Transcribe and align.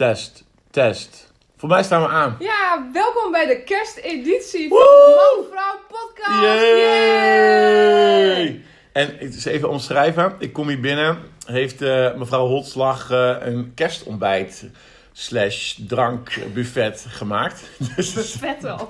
Test, 0.00 0.44
test. 0.70 1.32
Voor 1.56 1.68
mij 1.68 1.82
staan 1.82 2.02
we 2.02 2.08
aan. 2.08 2.36
Ja, 2.38 2.88
welkom 2.92 3.32
bij 3.32 3.46
de 3.46 3.62
kersteditie 3.62 4.68
van 4.68 4.78
de 4.78 5.34
Man 5.36 5.44
Vrouw 5.50 5.78
Podcast. 5.88 6.42
Yay! 6.42 7.84
En 8.92 9.16
het 9.18 9.34
is 9.34 9.44
even 9.44 9.68
omschrijven. 9.68 10.34
Ik 10.38 10.52
kom 10.52 10.68
hier 10.68 10.80
binnen. 10.80 11.18
Heeft 11.46 11.82
eh, 11.82 12.14
mevrouw 12.14 12.46
Holtslag 12.46 13.10
eh, 13.10 13.36
een 13.40 13.72
kerstontbijt 13.74 14.64
slash 15.12 15.74
drankbuffet 15.86 17.04
gemaakt. 17.08 17.62
Dus, 17.96 18.36
Vet 18.38 18.62
wel. 18.62 18.88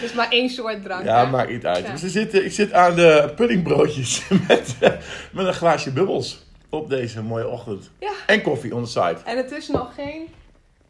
Dus 0.00 0.12
maar 0.12 0.28
één 0.30 0.50
soort 0.50 0.82
drank. 0.82 1.04
ja, 1.04 1.24
hè? 1.24 1.30
maakt 1.30 1.50
niet 1.50 1.66
uit. 1.66 1.84
Ja. 1.84 1.92
Dus 1.92 2.02
er 2.02 2.10
zit, 2.10 2.34
ik 2.34 2.52
zit 2.52 2.72
aan 2.72 2.94
de 2.94 3.32
puddingbroodjes 3.36 4.22
met, 4.48 4.76
eh, 4.80 4.90
met 5.32 5.46
een 5.46 5.54
glaasje 5.54 5.92
bubbels 5.92 6.46
op 6.68 6.88
deze 6.88 7.22
mooie 7.22 7.48
ochtend. 7.48 7.90
Ja. 7.98 8.12
En 8.26 8.42
koffie 8.42 8.74
on 8.74 8.84
the 8.84 8.90
side. 8.90 9.16
En 9.24 9.36
het 9.36 9.50
is 9.50 9.68
nog 9.68 9.94
geen... 9.94 10.28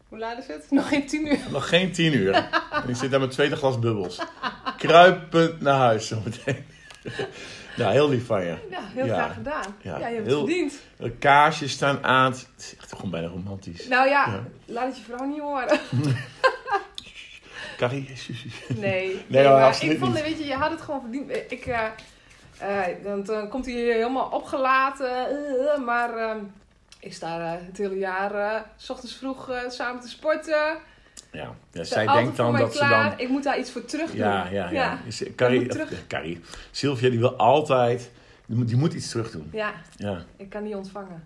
Hoe 0.09 0.19
laat 0.19 0.39
is 0.39 0.47
het? 0.47 0.67
Nog 0.71 0.89
geen 0.89 1.07
tien 1.07 1.27
uur. 1.27 1.39
Nog 1.51 1.69
geen 1.69 1.93
tien 1.93 2.13
uur. 2.15 2.35
En 2.71 2.89
ik 2.89 2.97
zit 2.97 3.11
daar 3.11 3.21
met 3.21 3.31
tweede 3.31 3.57
glas 3.57 3.79
bubbels. 3.79 4.19
Kruipend 4.77 5.61
naar 5.61 5.79
huis 5.79 6.07
zometeen. 6.09 6.65
Nou, 7.77 7.93
heel 7.93 8.09
lief 8.09 8.27
van 8.27 8.45
je. 8.45 8.57
Ja, 8.71 8.81
heel 8.95 9.05
Ja. 9.07 9.15
graag 9.15 9.35
gedaan. 9.35 9.75
Ja, 9.83 9.99
Ja, 9.99 10.09
je 10.09 10.15
hebt 10.15 10.27
heel- 10.27 10.37
het 10.41 10.47
verdiend. 10.51 10.79
De 10.97 11.11
kaarsjes 11.11 11.73
staan 11.73 12.05
aan. 12.05 12.31
Het 12.33 12.47
is 12.59 12.75
echt 12.79 12.93
gewoon 12.95 13.11
bijna 13.11 13.27
romantisch. 13.29 13.89
Nou 13.89 14.09
ja, 14.09 14.27
Ja. 14.27 14.43
laat 14.65 14.87
het 14.87 14.97
je 14.97 15.03
vrouw 15.03 15.27
niet 15.27 15.41
horen. 15.41 15.79
Carrie? 17.77 18.13
Nee, 18.69 19.25
Nee, 19.27 19.47
hoor, 19.47 19.59
maar 19.59 19.83
ik 19.83 19.99
vond, 19.99 20.21
weet 20.21 20.39
je, 20.39 20.47
je 20.47 20.55
had 20.55 20.71
het 20.71 20.81
gewoon 20.81 21.01
verdiend. 21.01 21.31
Ik, 21.53 21.67
eh, 21.67 21.85
dan, 23.05 23.25
dan 23.25 23.49
komt 23.49 23.65
hij 23.67 23.75
helemaal 23.75 24.29
opgelaten, 24.29 25.11
eh, 25.29 25.85
maar 25.85 26.17
ehm, 26.17 26.39
ik 26.99 27.13
sta 27.15 27.55
eh, 27.55 27.67
het 27.67 27.79
hele 27.79 27.99
jaar 27.99 28.35
eh, 28.35 28.61
s 28.77 28.91
ochtends 28.91 29.15
vroeg 29.15 29.51
eh, 29.51 29.69
samen 29.69 30.01
te 30.03 30.09
sporten. 30.09 30.77
Ja, 31.33 31.55
ja 31.73 31.85
Zij 31.85 32.07
denkt 32.07 32.37
dan 32.37 32.57
dat 32.57 32.73
ze 32.77 32.89
dan... 32.89 33.13
Ik 33.17 33.29
moet 33.29 33.43
daar 33.43 33.59
iets 33.59 33.71
voor 33.71 33.85
terug 33.85 34.11
doen. 34.11 34.19
Ja, 34.19 34.49
ja, 34.51 34.71
ja. 34.71 34.99
Is- 35.07 35.23
Carrie, 35.37 35.67
terug. 35.67 36.07
Carrie. 36.07 36.41
Sylvia 36.71 37.11
die 37.11 37.19
wil 37.19 37.37
altijd... 37.37 38.11
Die 38.47 38.57
moet, 38.57 38.69
die 38.69 38.77
moet 38.77 38.93
iets 38.93 39.09
terug 39.11 39.31
doen. 39.31 39.49
Ja, 39.53 39.73
Ja. 39.97 40.25
ik 40.37 40.49
kan 40.51 40.63
niet 40.63 40.75
ontvangen. 40.75 41.25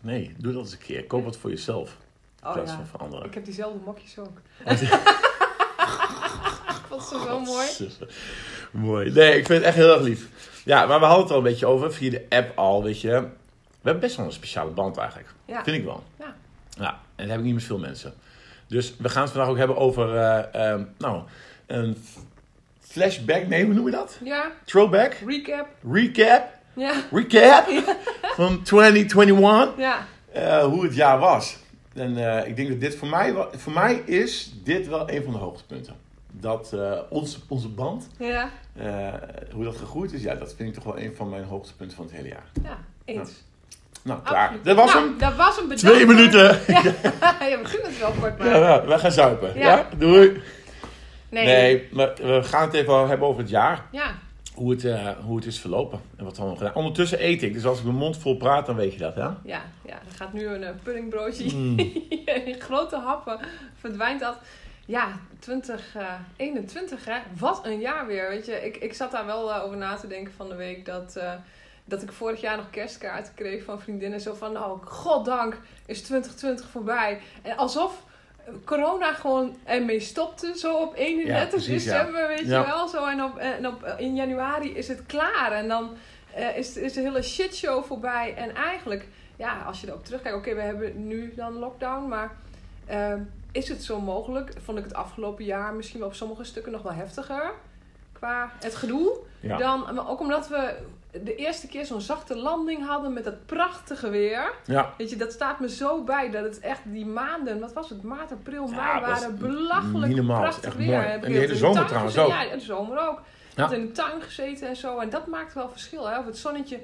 Nee, 0.00 0.34
doe 0.38 0.52
dat 0.52 0.62
eens 0.62 0.72
een 0.72 0.78
keer. 0.78 1.04
Koop 1.04 1.24
wat 1.24 1.36
voor 1.36 1.50
jezelf. 1.50 1.96
In 2.40 2.46
Oh 2.48 2.52
plaats 2.52 2.70
ja, 2.70 2.76
van 2.76 2.86
voor 2.86 3.00
anderen. 3.00 3.26
ik 3.26 3.34
heb 3.34 3.44
diezelfde 3.44 3.78
mokjes 3.84 4.18
ook. 4.18 4.38
ik 4.68 4.78
vond 6.88 7.02
ze 7.02 7.22
zo 7.26 7.40
mooi. 7.40 7.66
Mooi. 8.70 9.10
Nee, 9.12 9.28
ik 9.38 9.46
vind 9.46 9.58
het 9.58 9.62
echt 9.62 9.76
heel 9.76 9.92
erg 9.94 10.02
lief. 10.02 10.28
Ja, 10.64 10.86
maar 10.86 10.98
we 11.00 11.04
hadden 11.04 11.22
het 11.22 11.32
al 11.32 11.38
een 11.38 11.44
beetje 11.44 11.66
over 11.66 11.92
via 11.92 12.10
de 12.10 12.26
app 12.28 12.58
al, 12.58 12.82
weet 12.82 13.00
je. 13.00 13.28
We 13.82 13.88
hebben 13.90 14.00
best 14.00 14.16
wel 14.16 14.26
een 14.26 14.32
speciale 14.32 14.70
band 14.70 14.96
eigenlijk. 14.96 15.28
Ja. 15.44 15.64
Vind 15.64 15.76
ik 15.76 15.84
wel. 15.84 16.02
Ja. 16.18 16.34
Ja, 16.78 16.90
en 16.90 16.98
dat 17.16 17.28
heb 17.28 17.38
ik 17.38 17.44
niet 17.44 17.54
met 17.54 17.64
veel 17.64 17.78
mensen. 17.78 18.14
Dus 18.66 18.94
we 18.98 19.08
gaan 19.08 19.22
het 19.22 19.30
vandaag 19.30 19.50
ook 19.50 19.56
hebben 19.56 19.76
over, 19.76 20.16
eh, 20.16 20.70
ehm, 20.70 20.84
nou, 20.98 21.22
een 21.66 22.04
flashback, 22.80 23.46
nee, 23.46 23.64
hoe 23.64 23.74
noem 23.74 23.84
je 23.86 23.90
dat? 23.90 24.18
Ja, 24.24 24.50
Throwback? 24.64 25.12
recap. 25.26 25.66
Recap? 25.92 26.48
Ja, 26.74 26.92
Recap? 27.10 27.68
Van 28.22 28.62
2021? 28.62 29.76
ja, 29.76 30.06
eh, 30.32 30.64
hoe 30.64 30.84
het 30.84 30.94
jaar 30.94 31.18
was. 31.18 31.56
En 31.94 32.16
eh, 32.16 32.48
ik 32.48 32.56
denk 32.56 32.68
dat 32.68 32.80
dit 32.80 32.96
voor 32.96 33.08
mij, 33.08 33.34
voor 33.52 33.72
mij 33.72 33.94
is 33.94 34.52
dit 34.64 34.86
wel 34.88 35.10
een 35.10 35.24
van 35.24 35.32
de 35.32 35.38
hoogtepunten. 35.38 35.94
Dat 36.30 36.74
onze, 37.08 37.38
onze 37.48 37.68
band, 37.68 38.08
ja, 38.18 38.50
hoe 39.52 39.64
dat 39.64 39.76
gegroeid 39.76 40.12
is, 40.12 40.22
ja, 40.22 40.34
dat 40.34 40.54
vind 40.54 40.68
ik 40.68 40.74
toch 40.74 40.84
wel 40.84 40.98
een 40.98 41.14
van 41.16 41.28
mijn 41.28 41.44
hoogtepunten 41.44 41.96
van 41.96 42.04
het 42.06 42.14
hele 42.14 42.28
jaar. 42.28 42.50
ja, 42.62 42.78
eens. 43.04 43.42
Nou, 44.02 44.20
klaar. 44.22 44.42
Absoluut. 44.42 44.64
Dat 44.64 44.76
was 44.76 44.92
Nou, 44.92 45.06
hem. 45.08 45.18
Dat 45.18 45.36
was 45.36 45.56
hem. 45.56 45.68
Bedankt. 45.68 45.96
Twee 45.96 46.06
minuten. 46.06 46.60
Ja, 47.40 47.46
je 47.52 47.58
begint 47.62 47.86
het 47.86 47.98
wel 47.98 48.12
kort, 48.20 48.38
maar... 48.38 48.46
Ja, 48.48 48.58
nou, 48.58 48.88
we 48.88 48.98
gaan 48.98 49.12
zuipen. 49.12 49.52
Ja. 49.58 49.76
Ja. 49.76 49.88
Doei. 49.96 50.42
Nee. 51.28 51.44
Nee, 51.44 51.88
maar 51.92 52.12
we 52.14 52.42
gaan 52.42 52.62
het 52.66 52.74
even 52.74 53.08
hebben 53.08 53.28
over 53.28 53.40
het 53.40 53.50
jaar. 53.50 53.84
Ja, 53.92 54.14
Hoe 54.54 54.70
het, 54.70 54.84
eh, 54.84 55.08
hoe 55.24 55.36
het 55.36 55.46
is 55.46 55.60
verlopen. 55.60 56.00
En 56.16 56.24
wat 56.24 56.32
we 56.32 56.38
allemaal 56.40 56.58
gedaan. 56.58 56.74
Ondertussen 56.74 57.24
eet 57.24 57.42
ik. 57.42 57.52
Dus 57.52 57.64
als 57.64 57.78
ik 57.78 57.84
mijn 57.84 57.96
mond 57.96 58.16
vol 58.18 58.36
praat, 58.36 58.66
dan 58.66 58.76
weet 58.76 58.92
je 58.92 58.98
dat, 58.98 59.14
hè? 59.14 59.20
ja, 59.22 59.34
ja. 59.44 59.62
Er 60.08 60.14
gaat 60.16 60.32
nu 60.32 60.46
een 60.46 60.64
eh, 60.64 60.70
puddingbroodje 60.82 61.54
Mm. 61.56 61.78
in 62.44 62.56
grote 62.58 62.96
happen. 62.96 63.38
Verdwijnt 63.80 64.20
dat. 64.20 64.36
Ja, 64.86 65.08
2021 65.38 67.04
hè. 67.04 67.18
Wat 67.38 67.60
een 67.66 67.80
jaar 67.80 68.06
weer. 68.06 68.28
Weet 68.28 68.46
je, 68.46 68.64
ik, 68.66 68.76
ik 68.76 68.94
zat 68.94 69.10
daar 69.12 69.26
wel 69.26 69.52
eh, 69.52 69.64
over 69.64 69.76
na 69.76 69.94
te 69.94 70.06
denken 70.06 70.32
van 70.36 70.48
de 70.48 70.54
week 70.54 70.86
dat... 70.86 71.20
eh, 71.92 71.98
dat 71.98 72.08
ik 72.08 72.12
vorig 72.12 72.40
jaar 72.40 72.56
nog 72.56 72.70
kerstkaarten 72.70 73.34
kreeg 73.34 73.64
van 73.64 73.80
vriendinnen. 73.80 74.20
Zo 74.20 74.34
van, 74.34 74.52
nou, 74.52 74.78
goddank 74.84 75.58
is 75.86 76.02
2020 76.02 76.68
voorbij. 76.68 77.20
En 77.42 77.56
alsof 77.56 78.02
corona 78.64 79.12
gewoon 79.12 79.56
ermee 79.64 80.00
stopte. 80.00 80.58
Zo 80.58 80.76
op 80.76 80.94
31 80.96 81.48
precies, 81.48 81.84
ja. 81.84 81.92
december, 81.92 82.26
weet 82.26 82.46
Ja. 82.46 82.60
je 82.60 82.66
wel. 82.66 82.88
Zo, 82.88 83.06
en 83.06 83.22
op, 83.22 83.36
en 83.36 83.66
op, 83.66 83.94
in 83.98 84.14
januari 84.14 84.76
is 84.76 84.88
het 84.88 85.06
klaar. 85.06 85.52
En 85.52 85.68
dan 85.68 85.96
eh, 86.34 86.56
is, 86.56 86.76
is 86.76 86.92
de 86.92 87.00
hele 87.00 87.22
shitshow 87.22 87.84
voorbij. 87.84 88.34
En 88.36 88.54
eigenlijk, 88.54 89.08
ja, 89.36 89.62
als 89.66 89.80
je 89.80 89.86
erop 89.86 90.04
terugkijkt. 90.04 90.36
Oké, 90.36 90.54
we 90.54 90.60
hebben 90.60 91.06
nu 91.06 91.32
dan 91.36 91.52
lockdown. 91.52 92.08
Maar 92.08 92.36
eh, 92.86 93.14
is 93.52 93.68
het 93.68 93.84
zo 93.84 94.00
mogelijk? 94.00 94.52
Vond 94.64 94.78
ik 94.78 94.84
het 94.84 94.94
afgelopen 94.94 95.44
jaar 95.44 95.74
misschien 95.74 95.98
wel 95.98 96.08
op 96.08 96.14
sommige 96.14 96.44
stukken 96.44 96.72
nog 96.72 96.82
wel 96.82 96.92
heftiger. 96.92 97.52
Qua 98.12 98.52
het 98.60 98.74
gedoe. 98.74 99.18
Ja. 99.40 99.56
Dan, 99.56 99.94
maar 99.94 100.10
ook 100.10 100.20
omdat 100.20 100.48
we 100.48 100.74
de 101.24 101.34
eerste 101.34 101.66
keer 101.68 101.86
zo'n 101.86 102.00
zachte 102.00 102.36
landing 102.36 102.86
hadden 102.86 103.12
met 103.12 103.24
dat 103.24 103.46
prachtige 103.46 104.10
weer. 104.10 104.52
Ja. 104.66 104.94
Weet 104.98 105.10
je, 105.10 105.16
dat 105.16 105.32
staat 105.32 105.60
me 105.60 105.68
zo 105.68 106.04
bij 106.04 106.30
dat 106.30 106.44
het 106.44 106.60
echt 106.60 106.80
die 106.84 107.06
maanden, 107.06 107.60
wat 107.60 107.72
was 107.72 107.88
het, 107.90 108.02
maart, 108.02 108.32
april, 108.32 108.66
mei, 108.66 108.76
Ja, 108.80 109.00
waren 109.00 109.38
belachelijk 109.38 110.06
niet 110.06 110.16
normaal. 110.16 110.40
prachtig 110.40 110.64
Echt 110.64 110.76
weer. 110.76 110.86
mooi. 110.86 111.06
En 111.06 111.20
de 111.20 111.26
hele 111.38 111.56
zomer 111.56 111.86
trouwens 111.86 112.18
ook. 112.18 112.28
Ja, 112.28 112.44
de 112.54 112.60
zomer 112.60 113.08
ook. 113.08 113.20
Ja. 113.56 113.70
In 113.70 113.86
de 113.86 113.92
tuin 113.92 114.22
gezeten 114.22 114.68
en 114.68 114.76
zo. 114.76 114.98
En 114.98 115.10
dat 115.10 115.26
maakt 115.26 115.54
wel 115.54 115.68
verschil. 115.68 116.08
Hè? 116.08 116.18
Of 116.18 116.24
het 116.24 116.38
zonnetje 116.38 116.80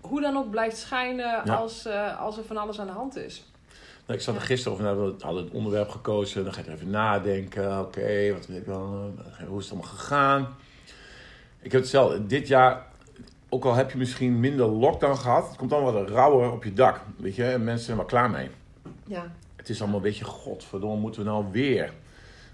hoe 0.00 0.20
dan 0.20 0.36
ook 0.36 0.50
blijft 0.50 0.76
schijnen 0.76 1.40
Ja. 1.44 1.54
als, 1.54 1.84
eh, 1.86 2.20
als 2.20 2.36
er 2.38 2.44
van 2.44 2.56
alles 2.56 2.80
aan 2.80 2.86
de 2.86 2.92
hand 2.92 3.16
is. 3.16 3.44
Nou, 4.06 4.18
ik 4.18 4.24
zat 4.24 4.34
er 4.34 4.40
gisteren 4.40 4.72
over, 4.72 4.84
nou, 4.84 5.12
we 5.18 5.24
hadden 5.24 5.44
het 5.44 5.52
onderwerp 5.52 5.88
gekozen. 5.88 6.44
Dan 6.44 6.52
ga 6.52 6.60
je 6.60 6.66
er 6.66 6.72
even 6.72 6.90
nadenken. 6.90 7.80
Oké, 7.80 8.32
wat 8.32 8.46
weet 8.46 8.58
ik 8.58 8.66
wel, 8.66 9.12
eh, 9.38 9.46
hoe 9.46 9.58
is 9.58 9.64
het 9.64 9.72
allemaal 9.74 9.92
gegaan? 9.94 10.56
Ik 11.60 11.72
heb 11.72 11.80
hetzelfde. 11.80 12.26
Dit 12.26 12.48
jaar, 12.48 12.86
ook 13.48 13.64
al 13.64 13.74
heb 13.74 13.90
je 13.90 13.98
misschien 13.98 14.40
minder 14.40 14.66
lockdown 14.66 15.16
gehad, 15.16 15.48
het 15.48 15.56
komt 15.56 15.72
allemaal 15.72 15.92
wat 15.92 16.10
rauwer 16.10 16.52
op 16.52 16.64
je 16.64 16.72
dak. 16.72 17.00
Weet 17.16 17.34
je, 17.34 17.44
en 17.44 17.64
mensen 17.64 17.84
zijn 17.84 17.96
wel 17.96 18.06
klaar 18.06 18.30
mee. 18.30 18.50
Ja, 19.06 19.32
Het 19.56 19.68
is 19.68 19.80
allemaal 19.80 19.96
een 19.96 20.02
beetje, 20.02 20.24
godverdomme, 20.24 20.96
moeten 20.96 21.22
we 21.22 21.28
nou 21.28 21.44
weer? 21.50 21.92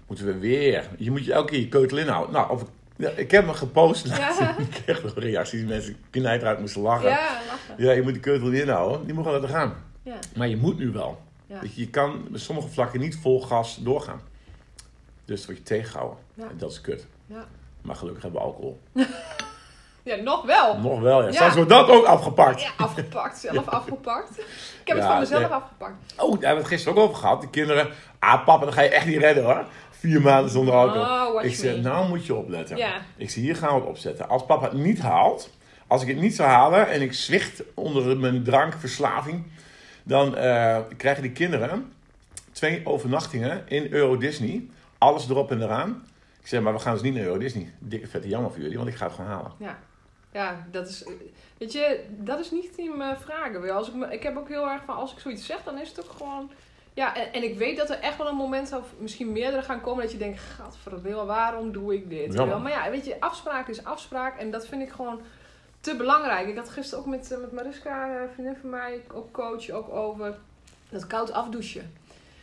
Moeten 0.07 0.25
we 0.25 0.37
weer? 0.37 0.89
Je 0.97 1.11
moet 1.11 1.25
je 1.25 1.33
elke 1.33 1.51
keer 1.51 1.59
je 1.59 1.67
keutel 1.67 1.97
inhouden. 1.97 2.33
Nou, 2.33 2.51
of, 2.51 2.63
ja, 2.95 3.09
ik 3.09 3.31
heb 3.31 3.45
me 3.45 3.53
gepost 3.53 4.07
laatst. 4.07 4.39
Ja. 4.39 4.57
Ik 4.69 4.69
kreeg 4.69 5.03
nog 5.03 5.13
reacties. 5.15 5.63
Mensen 5.63 5.97
knijt 6.09 6.41
eruit 6.41 6.59
moesten 6.59 6.81
lachen. 6.81 7.09
Ja. 7.09 7.17
ja 7.17 7.41
lachen. 7.77 7.95
je 7.95 8.01
moet 8.01 8.13
die 8.13 8.21
keutel 8.21 8.51
inhouden. 8.51 9.05
Die 9.05 9.13
moet 9.13 9.23
gewoon 9.23 9.41
laten 9.41 9.55
gaan. 9.55 9.75
Ja. 10.03 10.19
Maar 10.35 10.47
je 10.47 10.57
moet 10.57 10.77
nu 10.77 10.91
wel. 10.91 11.21
Ja. 11.47 11.59
Weet 11.59 11.75
je, 11.75 11.81
je 11.81 11.89
kan 11.89 12.27
met 12.29 12.41
sommige 12.41 12.67
vlakken 12.67 12.99
niet 12.99 13.17
vol 13.17 13.41
gas 13.41 13.79
doorgaan. 13.83 14.21
Dus 15.25 15.37
dat 15.37 15.45
word 15.45 15.57
je 15.57 15.63
tegengehouden. 15.63 16.17
Ja. 16.33 16.49
En 16.49 16.57
dat 16.57 16.71
is 16.71 16.81
kut. 16.81 17.07
Ja. 17.25 17.47
Maar 17.81 17.95
gelukkig 17.95 18.23
hebben 18.23 18.41
we 18.41 18.47
alcohol. 18.47 18.79
ja, 20.05 20.15
nog 20.15 20.45
wel. 20.45 20.77
Nog 20.77 20.99
wel, 20.99 21.19
ja. 21.19 21.27
Ja. 21.27 21.33
Straks 21.33 21.55
wordt 21.55 21.69
dat 21.69 21.89
ook 21.89 22.05
afgepakt. 22.05 22.61
Ja, 22.61 22.69
afgepakt. 22.77 23.37
Zelf 23.37 23.69
afgepakt. 23.79 24.39
Ik 24.81 24.87
heb 24.87 24.97
het 24.97 25.05
van 25.05 25.19
mezelf 25.19 25.49
afgepakt. 25.49 25.93
Oh, 26.17 26.31
daar 26.31 26.31
hebben 26.31 26.49
we 26.49 26.55
het 26.55 26.67
gisteren 26.67 26.97
ook 26.97 27.03
over 27.03 27.15
gehad. 27.15 27.41
De 27.41 27.49
kinderen. 27.49 27.87
Ah, 28.19 28.45
papa, 28.45 28.65
dan 28.65 28.73
ga 28.73 28.81
je 28.81 28.89
echt 28.89 29.05
niet 29.05 29.17
redden 29.17 29.43
hoor. 29.43 29.65
Vier 29.89 30.21
maanden 30.21 30.51
zonder 30.51 30.73
alcohol. 30.73 31.35
Oh, 31.35 31.43
ik 31.43 31.55
zeg, 31.55 31.77
nou 31.77 32.07
moet 32.07 32.25
je 32.25 32.35
opletten. 32.35 32.77
Ja. 32.77 33.01
Ik 33.17 33.29
zeg, 33.29 33.43
hier 33.43 33.55
gaan 33.55 33.73
we 33.73 33.79
het 33.79 33.89
opzetten. 33.89 34.29
Als 34.29 34.45
papa 34.45 34.63
het 34.63 34.73
niet 34.73 34.99
haalt, 34.99 35.49
als 35.87 36.01
ik 36.01 36.07
het 36.07 36.17
niet 36.17 36.35
zou 36.35 36.49
halen 36.49 36.89
en 36.89 37.01
ik 37.01 37.13
zwicht 37.13 37.63
onder 37.73 38.17
mijn 38.17 38.43
drankverslaving, 38.43 39.43
dan 40.03 40.35
eh, 40.37 40.77
krijgen 40.97 41.21
die 41.21 41.31
kinderen 41.31 41.93
twee 42.51 42.81
overnachtingen 42.83 43.63
in 43.67 43.93
Euro 43.93 44.17
Disney. 44.17 44.67
Alles 44.97 45.29
erop 45.29 45.51
en 45.51 45.61
eraan. 45.61 46.03
Ik 46.41 46.47
zeg, 46.47 46.61
maar 46.61 46.73
we 46.73 46.79
gaan 46.79 46.93
dus 46.93 47.01
niet 47.01 47.13
naar 47.13 47.23
Euro 47.23 47.37
Disney. 47.37 47.73
Dikke 47.79 48.07
vette 48.07 48.27
jammer 48.27 48.51
voor 48.51 48.61
jullie, 48.61 48.77
want 48.77 48.89
ik 48.89 48.95
ga 48.95 49.05
het 49.05 49.15
gewoon 49.15 49.31
halen. 49.31 49.51
Ja. 49.57 49.77
Ja, 50.35 50.65
dat 50.71 50.87
is... 50.87 51.03
Weet 51.57 51.73
je, 51.73 52.05
dat 52.09 52.39
is 52.39 52.51
niet 52.51 52.75
in 52.75 52.97
mijn 52.97 53.17
vragen. 53.17 53.69
Als 53.69 53.87
ik, 53.87 53.93
me, 53.93 54.13
ik 54.13 54.23
heb 54.23 54.37
ook 54.37 54.47
heel 54.47 54.69
erg 54.69 54.83
van, 54.83 54.95
als 54.95 55.11
ik 55.11 55.19
zoiets 55.19 55.45
zeg, 55.45 55.63
dan 55.63 55.79
is 55.79 55.89
het 55.89 55.99
ook 56.03 56.11
gewoon... 56.11 56.51
Ja, 56.93 57.15
en, 57.15 57.33
en 57.33 57.43
ik 57.43 57.57
weet 57.57 57.77
dat 57.77 57.89
er 57.89 57.99
echt 57.99 58.17
wel 58.17 58.27
een 58.27 58.35
moment, 58.35 58.73
of 58.73 58.93
misschien 58.97 59.31
meerdere 59.31 59.61
gaan 59.61 59.81
komen, 59.81 60.03
dat 60.03 60.11
je 60.11 60.17
denkt, 60.17 60.39
gadverdamme, 60.39 61.25
waarom 61.25 61.71
doe 61.71 61.93
ik 61.93 62.09
dit? 62.09 62.33
Ja. 62.33 62.57
Maar 62.57 62.71
ja, 62.71 62.89
weet 62.89 63.05
je, 63.05 63.19
afspraak 63.19 63.67
is 63.67 63.83
afspraak 63.83 64.39
en 64.39 64.51
dat 64.51 64.67
vind 64.67 64.81
ik 64.81 64.89
gewoon 64.89 65.21
te 65.79 65.95
belangrijk. 65.95 66.47
Ik 66.47 66.57
had 66.57 66.69
gisteren 66.69 67.03
ook 67.03 67.09
met, 67.09 67.31
eh, 67.31 67.37
met 67.37 67.51
Mariska, 67.51 68.15
eh, 68.15 68.29
vriendin 68.33 68.57
van 68.61 68.69
mij, 68.69 69.01
ook 69.13 69.31
coach, 69.31 69.69
ook 69.69 69.89
over 69.89 70.37
dat 70.89 71.07
koud 71.07 71.31
afdouchen. 71.31 71.93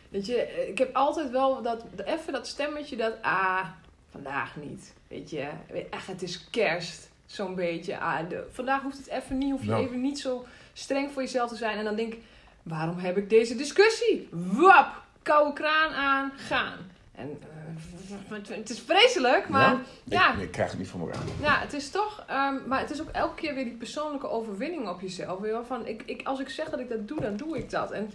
Weet 0.09 0.27
je, 0.27 0.37
eh, 0.37 0.69
ik 0.69 0.79
heb 0.79 0.97
altijd 0.97 1.31
wel 1.31 1.63
dat, 1.63 1.85
even 2.05 2.33
dat 2.33 2.47
stemmetje 2.47 2.97
dat, 2.97 3.15
ah, 3.23 3.67
vandaag 4.11 4.57
niet. 4.57 4.95
Weet 5.09 5.31
je, 5.31 5.49
echt, 5.91 6.07
het 6.07 6.23
is 6.23 6.51
kerst, 6.51 7.11
zo'n 7.33 7.55
beetje. 7.55 7.99
Ah, 7.99 8.29
de, 8.29 8.47
vandaag 8.53 8.83
hoeft 8.83 8.97
het 8.99 9.07
even 9.09 9.39
niet, 9.39 9.51
hoef 9.51 9.61
je 9.65 9.71
Ja. 9.71 9.77
even 9.79 10.01
niet 10.01 10.21
zo 10.21 10.47
streng 10.73 11.11
voor 11.13 11.23
jezelf 11.23 11.49
te 11.51 11.57
zijn. 11.57 11.79
En 11.79 11.85
dan 11.85 11.97
denk 11.97 12.13
ik, 12.13 12.21
waarom 12.63 12.99
heb 12.99 13.17
ik 13.17 13.31
deze 13.31 13.57
discussie? 13.57 14.29
Wap! 14.31 15.01
koude 15.23 15.53
kraan 15.53 15.93
aan, 15.93 16.33
gaan. 16.37 16.79
En 17.15 17.39
eh, 17.41 18.57
het 18.57 18.71
is 18.71 18.81
vreselijk, 18.81 19.49
maar 19.49 19.77
ja. 20.05 20.35
Ik, 20.35 20.41
ik 20.43 20.51
krijg 20.51 20.71
het 20.71 20.79
niet 20.79 20.89
van 20.89 21.01
elkaar. 21.01 21.21
ja, 21.41 21.59
het 21.61 21.73
is 21.73 21.91
toch, 21.91 22.25
ehm, 22.27 22.55
maar 22.67 22.81
het 22.81 22.91
is 22.91 23.01
ook 23.01 23.09
elke 23.13 23.35
keer 23.35 23.55
weer 23.55 23.65
die 23.65 23.73
persoonlijke 23.77 24.29
overwinning 24.29 24.89
op 24.89 25.01
jezelf. 25.01 25.39
Weet 25.39 25.47
je 25.51 25.53
wel? 25.57 25.65
Van, 25.65 25.87
ik, 25.87 26.03
ik, 26.07 26.27
als 26.27 26.41
ik 26.41 26.49
zeg 26.49 26.71
dat 26.71 26.81
ik 26.81 26.89
dat 26.89 27.09
doe, 27.09 27.21
dan 27.21 27.37
doe 27.37 27.57
ik 27.59 27.71
dat. 27.71 27.91
En, 27.91 28.11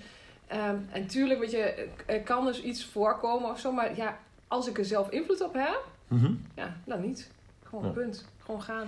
ehm, 0.47 0.75
en 0.91 1.07
tuurlijk, 1.07 1.39
weet 1.39 1.51
je, 1.51 1.87
er 2.05 2.21
kan 2.21 2.45
dus 2.45 2.61
iets 2.61 2.85
voorkomen 2.85 3.49
of 3.49 3.59
zo, 3.59 3.71
maar 3.71 3.95
ja, 3.95 4.17
als 4.47 4.67
ik 4.67 4.77
er 4.77 4.85
zelf 4.85 5.09
invloed 5.09 5.41
op 5.41 5.53
heb, 5.53 5.83
Mhm. 6.07 6.31
ja, 6.55 6.75
dan 6.85 7.01
niet. 7.01 7.29
Gewoon 7.69 7.85
Ja. 7.85 7.91
punt. 7.91 8.25
Gewoon 8.45 8.61
gaan. 8.61 8.87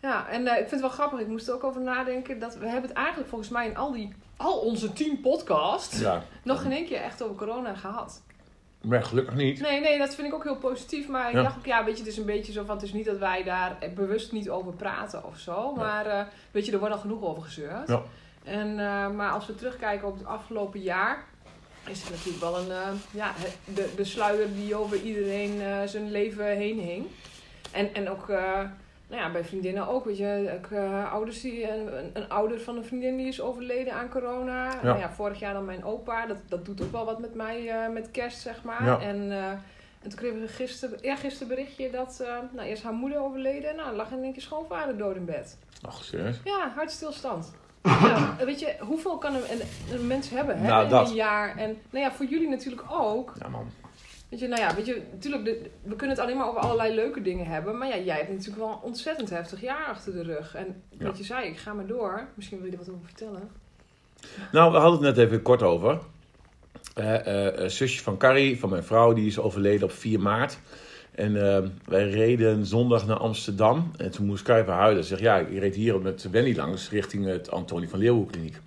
Ja, 0.00 0.28
en 0.28 0.46
eh, 0.46 0.52
ik 0.52 0.58
vind 0.58 0.70
het 0.70 0.80
wel 0.80 0.90
grappig. 0.90 1.18
Ik 1.20 1.26
moest 1.26 1.48
er 1.48 1.54
ook 1.54 1.64
over 1.64 1.80
nadenken. 1.80 2.38
Dat 2.38 2.56
we 2.56 2.66
hebben 2.68 2.88
het 2.88 2.98
eigenlijk 2.98 3.28
volgens 3.28 3.50
mij 3.50 3.66
in 3.68 3.76
al 3.76 3.92
die... 3.92 4.12
Al 4.36 4.58
onze 4.58 4.92
tien 4.92 5.20
podcasts... 5.20 6.00
Ja. 6.00 6.22
nog 6.42 6.62
geen 6.62 6.72
één 6.72 6.86
keer 6.86 7.00
echt 7.00 7.22
over 7.22 7.36
corona 7.36 7.74
gehad. 7.74 8.22
Maar 8.80 9.02
gelukkig 9.04 9.34
niet. 9.34 9.60
Nee, 9.60 9.80
nee, 9.80 9.98
dat 9.98 10.14
vind 10.14 10.28
ik 10.28 10.34
ook 10.34 10.44
heel 10.44 10.56
positief. 10.56 11.08
Maar 11.08 11.28
ik 11.28 11.34
dacht 11.34 11.56
ook, 11.58 11.66
ja, 11.66 11.84
weet 11.84 11.94
je, 11.98 12.02
het 12.02 12.12
is 12.12 12.18
een 12.18 12.24
beetje 12.26 12.52
zo 12.52 12.64
van... 12.64 12.74
Het 12.74 12.84
is 12.84 12.92
niet 12.92 13.04
dat 13.04 13.18
wij 13.18 13.42
daar 13.42 13.76
bewust 13.94 14.32
niet 14.32 14.50
over 14.50 14.72
praten 14.72 15.24
of 15.24 15.38
zo. 15.38 15.74
Maar 15.74 16.06
eh, 16.06 16.24
weet 16.50 16.66
je, 16.66 16.72
er 16.72 16.78
wordt 16.78 16.94
al 16.94 17.00
genoeg 17.00 17.22
over 17.22 17.42
gezeurd. 17.42 17.88
Ja. 17.88 18.02
En, 18.44 18.68
eh, 18.78 19.10
maar 19.10 19.30
als 19.30 19.46
we 19.46 19.54
terugkijken 19.54 20.08
op 20.08 20.18
het 20.18 20.26
afgelopen 20.26 20.80
jaar... 20.80 21.24
Is 21.90 22.00
het 22.02 22.10
natuurlijk 22.10 22.40
wel 22.40 22.58
een... 22.58 22.70
eh, 22.70 22.88
ja, 23.10 23.32
de, 23.74 23.92
de 23.96 24.04
sluier 24.04 24.54
die 24.54 24.74
over 24.74 25.00
iedereen 25.02 25.60
eh, 25.60 25.82
zijn 25.84 26.10
leven 26.10 26.46
heen 26.46 26.78
hing. 26.80 27.06
En, 27.72 27.94
en 27.94 28.10
ook... 28.10 28.28
eh, 28.28 28.60
nou 29.10 29.22
ja, 29.22 29.30
bij 29.32 29.44
vriendinnen 29.44 29.88
ook, 29.88 30.04
weet 30.04 30.16
je, 30.18 30.58
eh, 30.70 31.12
ouders 31.12 31.40
die, 31.40 31.70
een, 31.70 32.10
een, 32.12 32.28
ouder 32.28 32.60
van 32.60 32.76
een 32.76 32.84
vriendin 32.84 33.16
die 33.16 33.26
is 33.26 33.40
overleden 33.40 33.92
aan 33.92 34.08
corona. 34.08 34.82
Nou 34.82 34.98
ja, 34.98 35.10
vorig 35.10 35.38
jaar 35.38 35.52
dan 35.52 35.64
mijn 35.64 35.84
opa, 35.84 36.26
dat, 36.26 36.36
dat 36.48 36.64
doet 36.64 36.82
ook 36.82 36.92
wel 36.92 37.04
wat 37.04 37.18
met 37.18 37.34
mij, 37.34 37.88
met 37.92 38.10
kerst, 38.10 38.40
zeg 38.40 38.62
maar. 38.62 38.84
Ja. 38.84 39.00
En, 39.00 39.30
en 40.02 40.08
toen 40.08 40.14
kregen 40.18 40.40
we 40.40 40.48
gisteren, 40.48 40.98
ja, 41.02 41.16
gisteren 41.16 41.48
berichtje 41.48 41.90
dat, 41.90 42.24
nou 42.52 42.68
eerst 42.68 42.82
haar 42.82 42.92
moeder 42.92 43.20
overleden, 43.20 43.76
nou 43.76 43.96
lag 43.96 44.10
in 44.10 44.22
één 44.22 44.32
keer 44.32 44.42
schoonvader 44.42 44.96
dood 44.96 45.16
in 45.16 45.24
bed. 45.24 45.58
Ach, 45.82 46.04
serieus? 46.04 46.40
Ja, 46.44 46.72
hartstilstand. 46.74 47.52
Ja, 47.82 48.36
weet 48.44 48.60
je, 48.60 48.76
hoeveel 48.80 49.18
kan 49.18 49.34
een, 49.34 49.42
een, 49.92 50.06
mens 50.06 50.30
hebben 50.30 50.58
hè, 50.58 50.66
Nou, 50.68 50.84
in 50.84 50.90
dat. 50.90 51.08
een 51.08 51.14
jaar? 51.14 51.56
En 51.56 51.76
nou 51.90 52.04
ja, 52.04 52.12
voor 52.12 52.26
jullie 52.26 52.48
natuurlijk 52.48 52.82
ook. 52.90 53.32
Ja, 53.40 53.48
man. 53.48 53.70
Weet 54.28 54.40
je, 54.40 54.48
nou 54.48 54.60
ja, 54.60 54.74
weet 54.74 54.86
je, 54.86 55.02
natuurlijk, 55.12 55.44
de- 55.44 55.70
we 55.82 55.96
kunnen 55.96 56.16
het 56.16 56.24
alleen 56.24 56.36
maar 56.36 56.48
over 56.48 56.60
allerlei 56.60 56.94
leuke 56.94 57.22
dingen 57.22 57.46
hebben. 57.46 57.78
Maar 57.78 57.88
ja, 57.88 57.96
jij 57.98 58.16
hebt 58.16 58.28
natuurlijk 58.28 58.56
wel 58.58 58.68
een 58.70 58.80
ontzettend 58.82 59.30
heftig 59.30 59.60
jaar 59.60 59.86
achter 59.86 60.12
de 60.12 60.22
rug. 60.22 60.54
En 60.54 60.82
Ja. 60.90 61.04
wat 61.06 61.18
je 61.18 61.24
zei, 61.24 61.46
ik 61.48 61.58
ga 61.58 61.72
maar 61.72 61.86
door. 61.86 62.28
Misschien 62.34 62.58
wil 62.58 62.66
je 62.66 62.72
er 62.72 62.78
wat 62.78 62.88
over 62.90 63.04
vertellen. 63.06 63.50
Nou, 64.52 64.72
we 64.72 64.78
hadden 64.78 65.04
het 65.04 65.16
net 65.16 65.26
even 65.26 65.42
kort 65.42 65.62
over. 65.62 65.98
Eh, 66.94 67.68
zusje 67.68 68.02
van 68.02 68.16
Carrie, 68.16 68.58
van 68.58 68.68
mijn 68.70 68.84
vrouw, 68.84 69.12
die 69.12 69.26
is 69.26 69.38
overleden 69.38 69.84
op 69.88 69.92
4 69.92 70.20
maart. 70.20 70.58
En 71.18 71.54
eh, 71.54 71.62
wij 71.84 72.10
reden 72.10 72.66
zondag 72.66 73.06
naar 73.06 73.16
Amsterdam. 73.16 73.90
En 73.96 74.10
toen 74.10 74.26
moest 74.26 74.48
even 74.48 74.72
huilen. 74.72 75.02
Ze 75.02 75.08
zegt, 75.08 75.20
ja, 75.20 75.36
ik 75.36 75.58
reed 75.58 75.74
hier 75.74 76.00
met 76.00 76.30
Wendy 76.30 76.54
langs 76.54 76.90
richting 76.90 77.26
het 77.26 77.50
Antonie 77.50 77.88
van 77.88 77.98
Leeuwen 77.98 78.26
kliniek. 78.26 78.60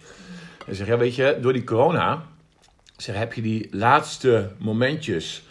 En 0.57 0.65
ze 0.65 0.74
zegt, 0.74 0.89
ja, 0.89 0.98
weet 0.98 1.15
je, 1.15 1.38
door 1.42 1.53
die 1.53 1.63
corona... 1.63 2.24
Zeg, 2.98 3.15
heb 3.15 3.33
je 3.33 3.42
die 3.42 3.68
laatste 3.71 4.51
momentjes 4.57 5.44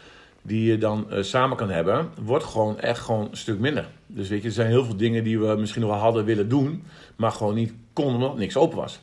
die 0.43 0.71
je 0.71 0.79
dan 0.79 1.11
eh, 1.11 1.23
samen 1.23 1.57
kan 1.57 1.71
hebben... 1.71 2.09
wordt 2.23 2.45
gewoon 2.45 2.81
echt 2.81 3.01
gewoon 3.01 3.29
een 3.31 3.37
stuk 3.37 3.59
minder. 3.59 3.89
Dus 4.07 4.29
weet 4.29 4.43
je, 4.43 4.49
er 4.49 4.55
zijn 4.55 4.69
heel 4.69 4.85
veel 4.85 4.97
dingen 4.97 5.25
die 5.25 5.39
we 5.41 5.57
misschien 5.57 5.83
nog 5.83 5.91
wel 5.91 6.01
hadden 6.01 6.25
willen 6.25 6.49
doen... 6.49 6.85
maar 7.17 7.33
gewoon 7.33 7.55
niet 7.55 7.73
konden 7.93 8.15
omdat 8.15 8.37
niks 8.37 8.57
open 8.57 8.79
was. 8.79 9.01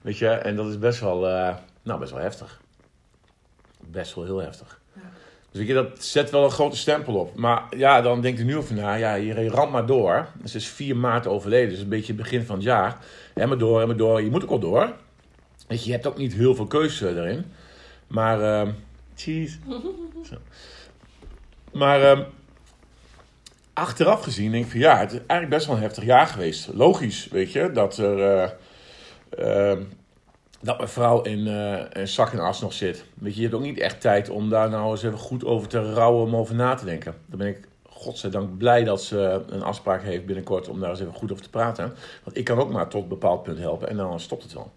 Weet 0.00 0.18
je, 0.18 0.28
en 0.28 0.56
dat 0.56 0.66
is 0.66 0.78
best 0.78 1.00
wel, 1.00 1.28
eh, 1.28 1.56
nou, 1.82 2.00
best 2.00 2.12
wel 2.12 2.20
heftig. 2.20 2.60
Best 3.90 4.14
wel 4.14 4.24
heel 4.24 4.38
heftig. 4.38 4.77
Dus 5.58 5.66
weet 5.66 5.76
je, 5.76 5.82
dat 5.82 6.04
zet 6.04 6.30
wel 6.30 6.44
een 6.44 6.50
grote 6.50 6.76
stempel 6.76 7.14
op. 7.14 7.36
Maar 7.36 7.62
ja, 7.76 8.00
dan 8.00 8.20
denkt 8.20 8.40
u 8.40 8.44
nu 8.44 8.56
over 8.56 8.74
na, 8.74 8.94
ja, 8.94 9.14
je 9.14 9.48
ramt 9.48 9.72
maar 9.72 9.86
door. 9.86 10.26
Dus 10.42 10.52
het 10.52 10.62
is 10.62 10.68
4 10.68 10.96
maart 10.96 11.26
overleden, 11.26 11.68
dus 11.68 11.80
een 11.80 11.88
beetje 11.88 12.12
het 12.12 12.22
begin 12.22 12.42
van 12.44 12.54
het 12.54 12.64
jaar. 12.64 12.96
En 13.34 13.48
maar 13.48 13.58
door, 13.58 13.80
en 13.80 13.86
maar 13.86 13.96
door. 13.96 14.22
Je 14.22 14.30
moet 14.30 14.42
ook 14.42 14.48
wel 14.48 14.58
door. 14.58 14.92
Weet 15.66 15.80
je, 15.80 15.86
je 15.86 15.92
hebt 15.92 16.06
ook 16.06 16.18
niet 16.18 16.34
heel 16.34 16.54
veel 16.54 16.66
keuze 16.66 17.08
erin. 17.08 17.44
Maar, 18.06 18.42
ehm 18.42 18.70
cheese. 19.16 19.58
Zo. 20.28 20.34
Maar 21.72 22.02
ehm, 22.02 22.22
achteraf 23.72 24.22
gezien 24.22 24.52
denk 24.52 24.64
ik 24.64 24.70
van 24.70 24.80
ja, 24.80 24.98
het 24.98 25.12
is 25.12 25.18
eigenlijk 25.18 25.50
best 25.50 25.66
wel 25.66 25.76
een 25.76 25.82
heftig 25.82 26.04
jaar 26.04 26.26
geweest. 26.26 26.68
Logisch, 26.74 27.28
weet 27.30 27.52
je, 27.52 27.72
dat 27.72 27.98
er... 27.98 28.20
eh, 28.20 29.70
ehm, 29.70 29.82
dat 30.60 30.76
mijn 30.76 30.88
vrouw 30.88 31.22
in, 31.22 31.46
eh 31.46 32.00
in 32.00 32.08
zak 32.08 32.32
en 32.32 32.38
as 32.38 32.60
nog 32.60 32.72
zit. 32.72 33.04
Weet 33.14 33.32
je, 33.34 33.40
je 33.40 33.46
hebt 33.46 33.58
ook 33.58 33.66
niet 33.66 33.78
echt 33.78 34.00
tijd 34.00 34.28
om 34.30 34.50
daar 34.50 34.70
nou 34.70 34.90
eens 34.90 35.02
even 35.02 35.18
goed 35.18 35.44
over 35.44 35.68
te 35.68 35.92
rouwen, 35.92 36.24
om 36.24 36.36
over 36.36 36.54
na 36.54 36.74
te 36.74 36.84
denken. 36.84 37.14
Dan 37.26 37.38
ben 37.38 37.48
ik 37.48 37.68
godzijdank 37.88 38.58
blij 38.58 38.84
dat 38.84 39.02
ze 39.02 39.42
een 39.48 39.62
afspraak 39.62 40.02
heeft 40.02 40.26
binnenkort 40.26 40.68
om 40.68 40.80
daar 40.80 40.90
eens 40.90 41.00
even 41.00 41.14
goed 41.14 41.32
over 41.32 41.42
te 41.44 41.50
praten. 41.50 41.94
Want 42.24 42.36
ik 42.36 42.44
kan 42.44 42.58
ook 42.58 42.72
maar 42.72 42.88
tot 42.88 43.02
een 43.02 43.08
bepaald 43.08 43.42
punt 43.42 43.58
helpen 43.58 43.88
en 43.88 43.96
dan 43.96 44.20
stopt 44.20 44.42
het 44.42 44.52
wel. 44.52 44.72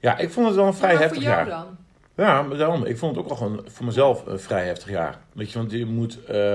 Ja, 0.00 0.18
ik 0.18 0.30
vond 0.30 0.46
het 0.46 0.56
wel 0.56 0.66
een 0.66 0.74
vrij 0.74 0.96
heftig 0.96 1.22
jaar. 1.22 1.46
dan? 1.48 1.76
Ja, 2.14 2.42
maar 2.42 2.56
daarom. 2.56 2.84
Ik 2.84 2.98
vond 2.98 3.14
het 3.16 3.24
ook 3.24 3.28
wel 3.28 3.36
gewoon 3.38 3.64
voor 3.66 3.86
mezelf 3.86 4.26
een 4.26 4.40
vrij 4.40 4.64
heftig 4.66 4.90
jaar. 4.90 5.18
Weet 5.32 5.50
je, 5.52 5.58
want 5.58 5.70
je 5.70 5.86
moet... 5.86 6.24
eh, 6.24 6.54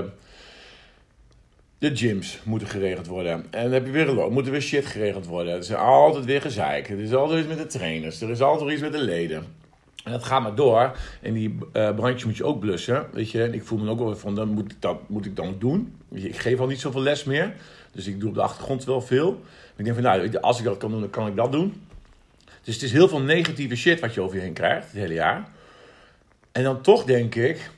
de 1.83 1.95
gyms 1.95 2.39
moeten 2.43 2.67
geregeld 2.67 3.07
worden. 3.07 3.45
En 3.49 3.63
dan 3.63 3.71
heb 3.71 3.85
je 3.85 3.91
weer 3.91 4.07
een 4.07 4.15
loop. 4.15 4.31
Moet 4.31 4.45
er 4.45 4.51
weer 4.51 4.61
shit 4.61 4.85
geregeld 4.85 5.25
worden. 5.25 5.53
Er 5.53 5.59
is 5.59 5.73
altijd 5.73 6.25
weer 6.25 6.41
gezeik. 6.41 6.89
Er 6.89 6.99
is 6.99 7.13
altijd 7.13 7.39
iets 7.39 7.47
met 7.47 7.57
de 7.57 7.77
trainers. 7.77 8.21
Er 8.21 8.29
is 8.29 8.41
altijd 8.41 8.71
iets 8.71 8.81
met 8.81 8.91
de 8.91 9.01
leden. 9.01 9.45
En 10.03 10.11
dat 10.11 10.23
gaat 10.23 10.41
maar 10.41 10.55
door. 10.55 10.97
En 11.21 11.33
die 11.33 11.57
eh 11.71 11.95
brandje 11.95 12.25
moet 12.25 12.37
je 12.37 12.43
ook 12.43 12.59
blussen. 12.59 13.05
Weet 13.11 13.31
je, 13.31 13.43
en 13.43 13.53
ik 13.53 13.63
voel 13.63 13.79
me 13.79 13.89
ook 13.89 13.99
wel 13.99 14.15
van, 14.15 14.35
dan 14.35 14.49
moet 14.49 14.71
ik 14.71 14.81
dat 14.81 15.09
moet 15.09 15.25
ik 15.25 15.35
dan 15.35 15.55
doen. 15.59 15.95
Je, 16.07 16.27
ik 16.27 16.37
geef 16.37 16.59
al 16.59 16.67
niet 16.67 16.79
zoveel 16.79 17.01
les 17.01 17.23
meer. 17.23 17.53
Dus 17.91 18.07
ik 18.07 18.19
doe 18.19 18.29
op 18.29 18.35
de 18.35 18.41
achtergrond 18.41 18.83
wel 18.83 19.01
veel. 19.01 19.41
Ik 19.75 19.83
denk 19.83 19.95
van, 19.95 20.03
nou, 20.03 20.37
als 20.37 20.59
ik 20.59 20.65
dat 20.65 20.77
kan 20.77 20.91
doen, 20.91 20.99
dan 20.99 21.09
kan 21.09 21.27
ik 21.27 21.35
dat 21.35 21.51
doen. 21.51 21.83
Dus 22.63 22.73
het 22.73 22.83
is 22.83 22.91
heel 22.91 23.07
veel 23.07 23.21
negatieve 23.21 23.75
shit 23.75 23.99
wat 23.99 24.13
je 24.13 24.21
over 24.21 24.35
je 24.35 24.41
heen 24.41 24.53
krijgt, 24.53 24.85
het 24.87 24.95
hele 24.95 25.13
jaar. 25.13 25.47
En 26.51 26.63
dan 26.63 26.81
toch 26.81 27.03
denk 27.03 27.35
ik, 27.35 27.69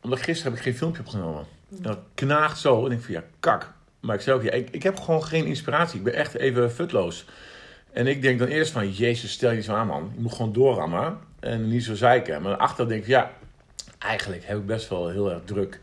omdat 0.00 0.20
gisteren 0.20 0.52
heb 0.52 0.60
ik 0.60 0.66
geen 0.66 0.76
filmpje 0.76 1.02
opgenomen. 1.02 1.59
Dat 1.70 1.98
knaagt 2.14 2.58
zo. 2.58 2.86
En 2.86 2.92
ik 2.92 3.00
van, 3.00 3.14
ja, 3.14 3.24
kak. 3.40 3.72
Maar 4.00 4.14
ik 4.14 4.20
zei 4.20 4.36
ook, 4.36 4.42
ja, 4.42 4.50
ik, 4.50 4.70
ik 4.70 4.82
heb 4.82 4.98
gewoon 4.98 5.24
geen 5.24 5.44
inspiratie. 5.46 5.98
Ik 5.98 6.04
ben 6.04 6.14
echt 6.14 6.34
even 6.34 6.70
futloos. 6.70 7.24
En 7.92 8.06
ik 8.06 8.22
denk 8.22 8.38
dan 8.38 8.48
eerst 8.48 8.72
van, 8.72 8.90
jezus, 8.90 9.32
stel 9.32 9.50
je 9.50 9.60
zo 9.62 9.74
aan, 9.74 9.86
man. 9.86 10.12
Je 10.14 10.20
moet 10.20 10.32
gewoon 10.32 10.52
doorrammen 10.52 11.18
en 11.40 11.68
niet 11.68 11.84
zo 11.84 11.94
zeiken. 11.94 12.42
Maar 12.42 12.56
achter 12.56 12.88
denk 12.88 13.00
ik, 13.02 13.08
ja, 13.08 13.30
eigenlijk 13.98 14.44
heb 14.44 14.58
ik 14.58 14.66
best 14.66 14.88
wel 14.88 15.08
heel 15.08 15.30
erg 15.30 15.40
druk 15.44 15.78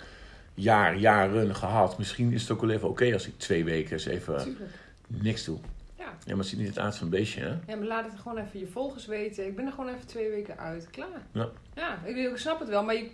jaar, 0.53 0.95
jaren 0.95 1.55
gehad. 1.55 1.97
Misschien 1.97 2.33
is 2.33 2.41
het 2.41 2.51
ook 2.51 2.61
wel 2.61 2.69
even 2.69 2.89
oké 2.89 3.13
als 3.13 3.27
ik 3.27 3.33
twee 3.37 3.63
weken 3.63 3.91
eens 3.91 4.05
even 4.05 4.37
Tuurlijk. 4.43 4.71
niks 5.07 5.45
doe. 5.45 5.57
Ja. 5.97 6.03
Ja, 6.03 6.11
maar 6.25 6.37
het 6.37 6.47
ziet 6.47 6.59
niet 6.59 6.67
het 6.67 6.79
aard 6.79 6.95
van 6.95 7.05
een 7.05 7.11
beestje, 7.11 7.41
hè? 7.41 7.47
ja, 7.47 7.75
maar 7.77 7.87
laat 7.87 8.05
het 8.11 8.19
gewoon 8.21 8.37
even 8.37 8.59
je 8.59 8.67
volgers 8.67 9.05
weten. 9.05 9.45
Ik 9.45 9.55
ben 9.55 9.65
er 9.65 9.71
gewoon 9.71 9.93
even 9.93 10.07
twee 10.07 10.29
weken 10.29 10.57
uit. 10.57 10.87
Klaar. 10.91 11.07
Ja. 11.31 11.49
Ja, 11.75 11.99
ik, 12.05 12.15
ik 12.15 12.37
snap 12.37 12.59
het 12.59 12.69
wel. 12.69 12.83
Maar 12.83 12.95
je, 12.95 13.09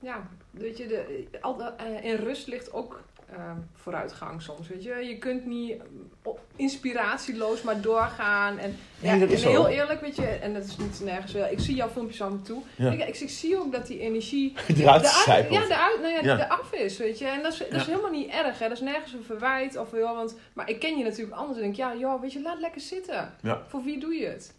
ja, 0.00 0.28
weet 0.50 0.76
je, 0.78 0.86
de, 0.86 1.26
al, 1.40 1.56
de- 1.56 1.72
eh, 1.76 2.04
in 2.04 2.16
rust 2.16 2.46
ligt 2.46 2.72
ook 2.72 3.02
eh, 3.36 3.52
vooruitgang 3.74 4.42
soms. 4.42 4.68
Weet 4.68 4.82
je, 4.82 4.94
je 4.94 5.18
kunt 5.18 5.46
niet 5.46 5.82
op- 6.22 6.40
inspiratieloos 6.56 7.62
maar 7.62 7.80
doorgaan. 7.80 8.58
En, 8.58 8.76
Nee, 9.00 9.12
ja, 9.12 9.18
dat 9.20 9.30
is 9.30 9.42
en 9.42 9.48
heel 9.50 9.68
eerlijk, 9.68 10.00
weet 10.00 10.16
je, 10.16 10.26
en 10.26 10.54
dat 10.54 10.64
is 10.64 10.76
niet 10.76 11.00
nergens 11.04 11.32
wel. 11.32 11.46
Ik 11.50 11.60
zie 11.60 11.74
jouw 11.74 11.88
filmpjes 11.88 12.22
af 12.22 12.30
en 12.30 12.42
toe. 12.42 12.62
Ja. 12.76 12.90
Ik, 12.90 13.08
ik, 13.08 13.16
ik 13.20 13.30
zie 13.30 13.58
ook 13.58 13.72
dat 13.72 13.86
die 13.86 13.98
energie 14.00 14.54
Eruit 14.76 15.06
zijpelt. 15.06 15.54
ja, 15.58 15.64
eruit, 15.64 16.00
nou 16.00 16.12
ja, 16.12 16.22
Ja. 16.22 16.44
eraf 16.44 16.72
is, 16.72 16.96
weet 16.98 17.18
je. 17.18 17.26
En 17.26 17.42
dat 17.42 17.52
is, 17.52 17.58
dat 17.58 17.72
is 17.80 17.86
helemaal 17.86 18.10
niet 18.10 18.30
erg, 18.30 18.58
hè. 18.58 18.68
Dat 18.68 18.76
is 18.76 18.82
nergens 18.84 19.12
een 19.12 19.24
verwijt. 19.24 19.76
Of, 19.76 19.90
joh, 19.92 20.14
want, 20.16 20.36
maar 20.52 20.68
ik 20.68 20.78
ken 20.80 20.98
je 20.98 21.04
natuurlijk 21.04 21.36
anders. 21.36 21.56
En 21.58 21.62
denk, 21.64 21.76
ja, 21.76 21.94
joh, 21.96 22.20
weet 22.20 22.32
je, 22.32 22.42
laat 22.42 22.60
lekker 22.60 22.80
zitten. 22.80 23.34
Voor 23.68 23.82
wie 23.82 23.98
doe 24.00 24.14
je 24.14 24.26
het? 24.26 24.54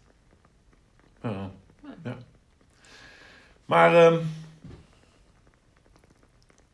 Ja. 1.22 1.50
ja. 2.04 2.16
Maar 3.64 3.94
ehm, 3.96 4.18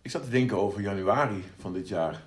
ik 0.08 0.14
zat 0.14 0.24
te 0.24 0.30
denken 0.30 0.56
over 0.56 0.80
januari 0.80 1.44
van 1.58 1.72
dit 1.72 1.88
jaar. 1.88 2.22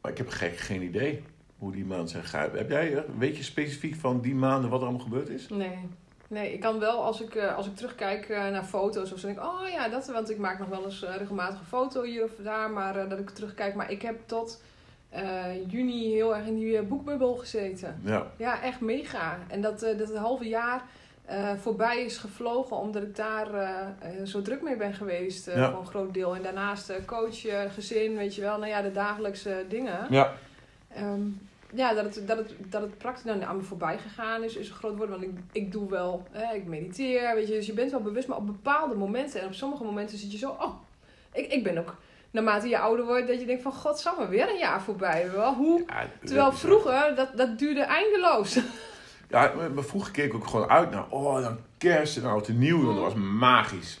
Maar 0.00 0.10
ik 0.10 0.18
heb 0.18 0.28
geen, 0.28 0.50
geen 0.50 0.82
idee 0.82 1.22
hoe 1.58 1.72
die 1.72 1.84
maanden 1.84 2.08
zijn 2.08 2.22
gegaan. 2.22 2.50
Heb 2.52 2.70
jij, 2.70 2.96
eh, 2.96 3.02
weet 3.18 3.36
je 3.36 3.42
specifiek 3.42 3.94
van 3.94 4.20
die 4.20 4.34
maanden 4.34 4.70
wat 4.70 4.80
er 4.80 4.86
allemaal 4.86 5.04
gebeurd 5.04 5.28
is? 5.28 5.48
Nee. 5.48 5.78
Nee, 6.28 6.52
ik 6.52 6.60
kan 6.60 6.78
wel 6.78 7.04
als 7.04 7.20
ik, 7.20 7.34
eh, 7.34 7.56
als 7.56 7.66
ik 7.66 7.76
terugkijk 7.76 8.28
eh, 8.28 8.48
naar 8.48 8.64
foto's 8.64 9.12
of 9.12 9.18
zo, 9.18 9.26
denk 9.26 9.38
ik, 9.38 9.44
oh 9.44 9.68
ja, 9.68 9.88
dat, 9.88 10.06
want 10.06 10.30
ik 10.30 10.38
maak 10.38 10.58
nog 10.58 10.68
wel 10.68 10.84
eens 10.84 11.04
regelmatig 11.04 11.58
een 11.58 11.66
foto 11.66 12.02
hier 12.02 12.24
of 12.24 12.30
daar, 12.42 12.70
maar 12.70 13.08
dat 13.08 13.18
ik 13.18 13.30
terugkijk. 13.30 13.74
Maar 13.74 13.90
ik 13.90 14.02
heb 14.02 14.16
tot 14.26 14.62
juni 15.66 16.12
heel 16.12 16.36
erg 16.36 16.46
in 16.46 16.54
die 16.54 16.82
boekbubbel 16.82 17.36
gezeten. 17.36 18.00
Ja. 18.04 18.26
Ja, 18.36 18.62
echt 18.62 18.80
mega. 18.80 19.38
En 19.48 19.60
dat, 19.60 19.80
dat 19.80 19.98
het 19.98 20.16
halve 20.16 20.48
jaar 20.48 20.82
eh, 21.28 21.52
voorbij 21.60 22.04
is 22.04 22.16
gevlogen 22.18 22.76
omdat 22.76 23.02
ik 23.02 23.16
daar 23.16 23.54
eh, 23.54 23.80
eh, 24.00 24.26
zo 24.26 24.42
druk 24.42 24.62
mee 24.62 24.76
ben 24.76 24.94
geweest, 24.94 25.46
Ja. 25.46 25.70
voor 25.70 25.80
een 25.80 25.86
groot 25.86 26.14
deel. 26.14 26.34
En 26.36 26.42
daarnaast 26.42 26.92
coach, 27.06 27.40
gezin, 27.74 28.16
weet 28.16 28.34
je 28.34 28.40
wel, 28.40 28.58
nou 28.58 28.68
ja, 28.70 28.82
de 28.82 28.92
dagelijkse 28.92 29.64
dingen. 29.68 30.06
Ja. 30.10 30.32
Ehm, 30.94 31.20
ja, 31.74 31.94
dat 31.94 32.04
het, 32.14 32.26
dat 32.28 32.36
het, 32.36 32.54
dat 32.68 32.82
het 32.82 32.98
praktisch 32.98 33.24
dan 33.24 33.44
aan 33.44 33.56
me 33.56 33.62
voorbij 33.62 33.98
gegaan 33.98 34.42
is, 34.42 34.56
is 34.56 34.68
een 34.68 34.74
groot 34.74 34.96
woord. 34.96 35.10
Want 35.10 35.22
ik, 35.22 35.30
ik 35.52 35.72
doe 35.72 35.90
wel, 35.90 36.22
hè, 36.30 36.54
ik 36.54 36.64
mediteer, 36.66 37.34
weet 37.34 37.48
je. 37.48 37.54
Dus 37.54 37.66
je 37.66 37.72
bent 37.72 37.90
wel 37.90 38.00
bewust, 38.02 38.28
maar 38.28 38.36
op 38.38 38.46
bepaalde 38.46 38.94
momenten. 38.94 39.40
En 39.40 39.46
op 39.46 39.54
sommige 39.54 39.84
momenten 39.84 40.18
zit 40.18 40.32
je 40.32 40.38
zo, 40.38 40.48
oh, 40.60 40.74
ik, 41.32 41.52
ik 41.52 41.62
ben 41.64 41.78
ook... 41.78 41.94
Naarmate 42.30 42.68
je 42.68 42.78
ouder 42.78 43.04
wordt, 43.06 43.26
dat 43.26 43.40
je 43.40 43.46
denkt 43.46 43.62
van... 43.62 43.72
God, 43.72 43.98
zal 43.98 44.16
maar 44.16 44.28
weer 44.28 44.48
een 44.50 44.58
jaar 44.58 44.82
voorbij. 44.82 45.30
Wel, 45.30 45.54
hoe... 45.54 45.82
Ja, 45.86 46.06
Terwijl 46.24 46.50
is- 46.50 46.58
vroeger, 46.58 47.14
dat, 47.14 47.28
dat 47.36 47.58
duurde 47.58 47.80
eindeloos. 47.82 48.54
Ja, 49.28 49.52
maar 49.74 49.84
vroeger 49.84 50.12
keek 50.12 50.24
ik 50.26 50.34
ook 50.34 50.46
gewoon 50.46 50.68
uit 50.68 50.90
naar, 50.90 51.04
oh, 51.08 51.42
dan 51.42 51.56
kerst 51.78 52.16
en 52.16 52.24
oud 52.24 52.48
en 52.48 52.58
nieuw. 52.58 52.84
Dat 52.86 53.02
was 53.02 53.14
magisch. 53.14 54.00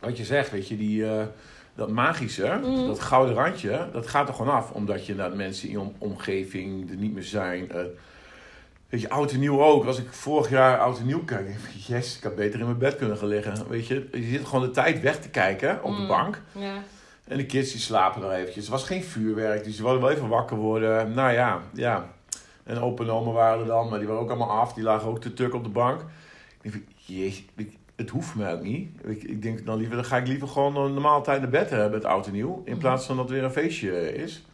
Wat 0.00 0.16
je 0.16 0.24
zegt, 0.24 0.50
weet 0.50 0.68
je, 0.68 0.76
die, 0.76 1.10
eh, 1.10 1.26
dat 1.74 1.90
magische, 1.90 2.58
Mhm. 2.62 2.86
dat 2.86 3.00
gouden 3.00 3.34
randje, 3.34 3.88
dat 3.92 4.06
gaat 4.08 4.28
er 4.28 4.34
gewoon 4.34 4.54
af. 4.54 4.70
Omdat 4.70 5.06
je 5.06 5.14
dat 5.16 5.34
mensen 5.34 5.66
in 5.68 5.72
je 5.74 5.80
om- 5.80 5.94
omgeving 5.98 6.90
er 6.90 6.96
niet 6.96 7.12
meer 7.14 7.22
zijn. 7.22 7.70
eh. 7.70 7.80
weet 8.88 9.00
je, 9.00 9.10
oud 9.10 9.32
en 9.32 9.38
nieuw 9.40 9.62
ook. 9.62 9.84
Als 9.84 9.98
ik 9.98 10.12
vorig 10.12 10.50
jaar 10.50 10.78
oud 10.78 10.98
en 10.98 11.06
nieuw 11.06 11.24
kijk, 11.24 11.46
denk 11.46 11.58
ik, 11.58 11.80
yes, 11.86 12.16
ik 12.16 12.22
had 12.22 12.34
beter 12.36 12.58
in 12.60 12.66
mijn 12.66 12.78
bed 12.78 12.96
kunnen 12.96 13.16
gaan 13.18 13.28
liggen. 13.28 13.68
Weet 13.68 13.86
je, 13.86 14.08
je 14.12 14.22
zit 14.22 14.44
gewoon 14.46 14.64
de 14.64 14.70
tijd 14.70 15.00
weg 15.00 15.20
te 15.20 15.28
kijken 15.28 15.82
op 15.82 15.94
de 15.96 16.00
Mm. 16.02 16.06
bank. 16.08 16.40
Ja. 16.52 16.74
En 17.24 17.36
de 17.36 17.46
kids 17.46 17.70
die 17.72 17.80
slapen 17.80 18.20
nog 18.20 18.32
eventjes. 18.32 18.64
Er 18.64 18.70
was 18.70 18.84
geen 18.84 19.02
vuurwerk, 19.02 19.64
dus 19.64 19.74
die 19.74 19.84
wilden 19.84 20.00
wel 20.02 20.10
even 20.10 20.28
wakker 20.28 20.56
worden. 20.56 21.12
Nou 21.14 21.32
ja, 21.32 21.60
ja. 21.74 22.08
En 22.68 22.80
opa 22.80 23.02
en 23.04 23.10
oma 23.10 23.30
waren 23.32 23.60
er 23.60 23.66
dan, 23.66 23.88
maar 23.88 23.98
die 23.98 24.08
waren 24.08 24.22
ook 24.22 24.28
allemaal 24.30 24.50
af. 24.60 24.72
Die 24.72 24.84
lagen 24.84 25.08
ook 25.08 25.20
te 25.20 25.34
tuk 25.34 25.54
op 25.54 25.64
de 25.64 25.70
bank. 25.70 26.00
Ik 26.62 26.84
ik- 27.54 27.76
het 27.96 28.10
hoeft 28.10 28.34
mij 28.34 28.52
ook 28.52 28.62
niet. 28.62 28.88
Ik, 29.04 29.22
ik 29.22 29.42
denk 29.42 29.66
dan 29.66 29.76
liever, 29.78 29.96
dan 29.96 30.04
ga 30.04 30.16
ik 30.16 30.26
liever 30.26 30.48
gewoon 30.48 30.76
een 30.76 30.92
normale 30.94 31.22
tijd 31.22 31.40
naar 31.40 31.50
bed 31.50 31.70
hebben, 31.70 31.92
het 31.98 32.04
oud 32.08 32.26
en 32.26 32.32
nieuw. 32.32 32.62
In 32.64 32.72
Mhm. 32.72 32.80
plaats 32.80 33.06
van 33.06 33.16
dat 33.16 33.24
het 33.24 33.34
weer 33.34 33.44
een 33.44 33.50
feestje 33.52 34.14
is. 34.14 34.44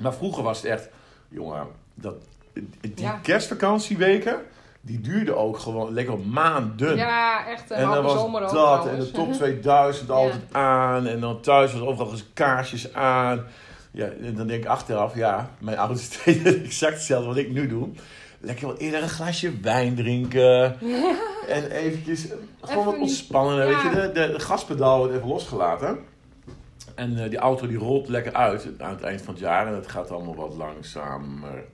Maar 0.00 0.14
vroeger 0.14 0.42
was 0.42 0.56
het 0.62 0.70
echt, 0.70 0.88
jongen, 1.28 1.66
dat, 1.94 2.14
die 2.80 2.92
Ja. 2.94 3.18
kerstvakantieweken, 3.22 4.36
die 4.80 5.00
duurden 5.00 5.36
ook 5.36 5.58
gewoon 5.58 5.92
lekker 5.92 6.18
maanden. 6.18 6.96
ja, 6.96 7.46
echt. 7.46 7.70
En, 7.70 7.82
En 7.82 7.88
dan 7.90 8.02
was 8.04 8.12
zomer 8.12 8.42
ook 8.42 8.50
dat 8.52 8.86
en 8.86 8.98
de 8.98 9.10
top 9.10 9.32
2000 9.42 10.08
Ja. 10.08 10.14
altijd 10.14 10.42
aan. 10.52 11.06
En 11.06 11.20
dan 11.20 11.40
thuis 11.40 11.72
was 11.72 11.82
overal 11.82 12.10
eens 12.12 12.26
kaarsjes 12.34 12.92
aan. 12.94 13.44
Ja, 13.96 14.06
en 14.22 14.34
dan 14.34 14.46
denk 14.46 14.62
ik 14.62 14.68
achteraf, 14.68 15.14
ja, 15.14 15.50
mijn 15.58 15.78
ouders 15.78 16.08
deden 16.24 16.64
exact 16.64 16.94
hetzelfde 16.94 17.28
wat 17.28 17.36
ik 17.36 17.50
nu 17.52 17.66
doe. 17.68 17.88
Lekker 18.40 18.66
wel 18.66 18.76
eerder 18.76 19.02
een 19.02 19.08
glasje 19.08 19.60
wijn 19.60 19.94
drinken. 19.94 20.76
En 21.48 21.70
eventjes 21.70 22.26
gewoon 22.60 22.84
wat 22.84 22.98
ontspannen. 22.98 23.56
ja. 23.56 23.66
Weet 23.66 23.82
je, 23.82 24.00
de, 24.00 24.12
de, 24.12 24.32
de 24.32 24.40
gaspedaal 24.40 24.98
wordt 24.98 25.14
even 25.14 25.28
losgelaten. 25.28 25.98
En 26.94 27.22
eh, 27.22 27.30
die 27.30 27.38
auto 27.38 27.66
die 27.66 27.78
rolt 27.78 28.08
lekker 28.08 28.32
uit 28.34 28.68
aan 28.78 28.90
het 28.90 29.02
eind 29.02 29.22
van 29.22 29.34
het 29.34 29.42
jaar. 29.42 29.66
En 29.66 29.74
het 29.74 29.88
gaat 29.88 30.10
allemaal 30.10 30.34
wat 30.34 30.54
langzamer. 30.54 31.64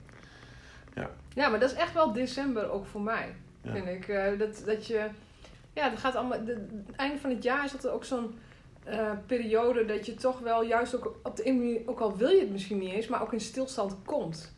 Ja, 1.35 1.49
maar 1.49 1.59
dat 1.59 1.71
is 1.71 1.77
echt 1.77 1.93
wel 1.93 2.11
december 2.11 2.71
ook 2.71 2.85
voor 2.85 3.01
mij, 3.01 3.35
Ja. 3.61 3.71
vind 3.71 3.87
ik. 3.87 4.07
Eh, 4.07 4.39
dat, 4.39 4.63
dat 4.65 4.87
je, 4.87 5.05
ja, 5.73 5.89
het 5.89 5.99
gaat 5.99 6.15
allemaal, 6.15 6.45
de, 6.45 6.67
het 6.87 6.95
einde 6.95 7.17
van 7.19 7.29
het 7.29 7.43
jaar 7.43 7.65
is 7.65 7.71
dat 7.71 7.83
er 7.83 7.91
ook 7.91 8.05
zo'n 8.05 8.37
eh, 8.85 9.11
periode 9.25 9.85
dat 9.85 10.05
je 10.05 10.13
toch 10.13 10.39
wel 10.39 10.63
juist 10.63 10.95
ook 10.95 11.15
op 11.23 11.35
de 11.35 11.43
manier, 11.53 11.81
ook 11.85 11.99
al 11.99 12.17
wil 12.17 12.29
je 12.29 12.39
het 12.39 12.51
misschien 12.51 12.77
niet 12.79 12.93
eens, 12.93 13.07
maar 13.07 13.21
ook 13.21 13.33
in 13.33 13.39
stilstand 13.41 13.95
komt. 14.05 14.53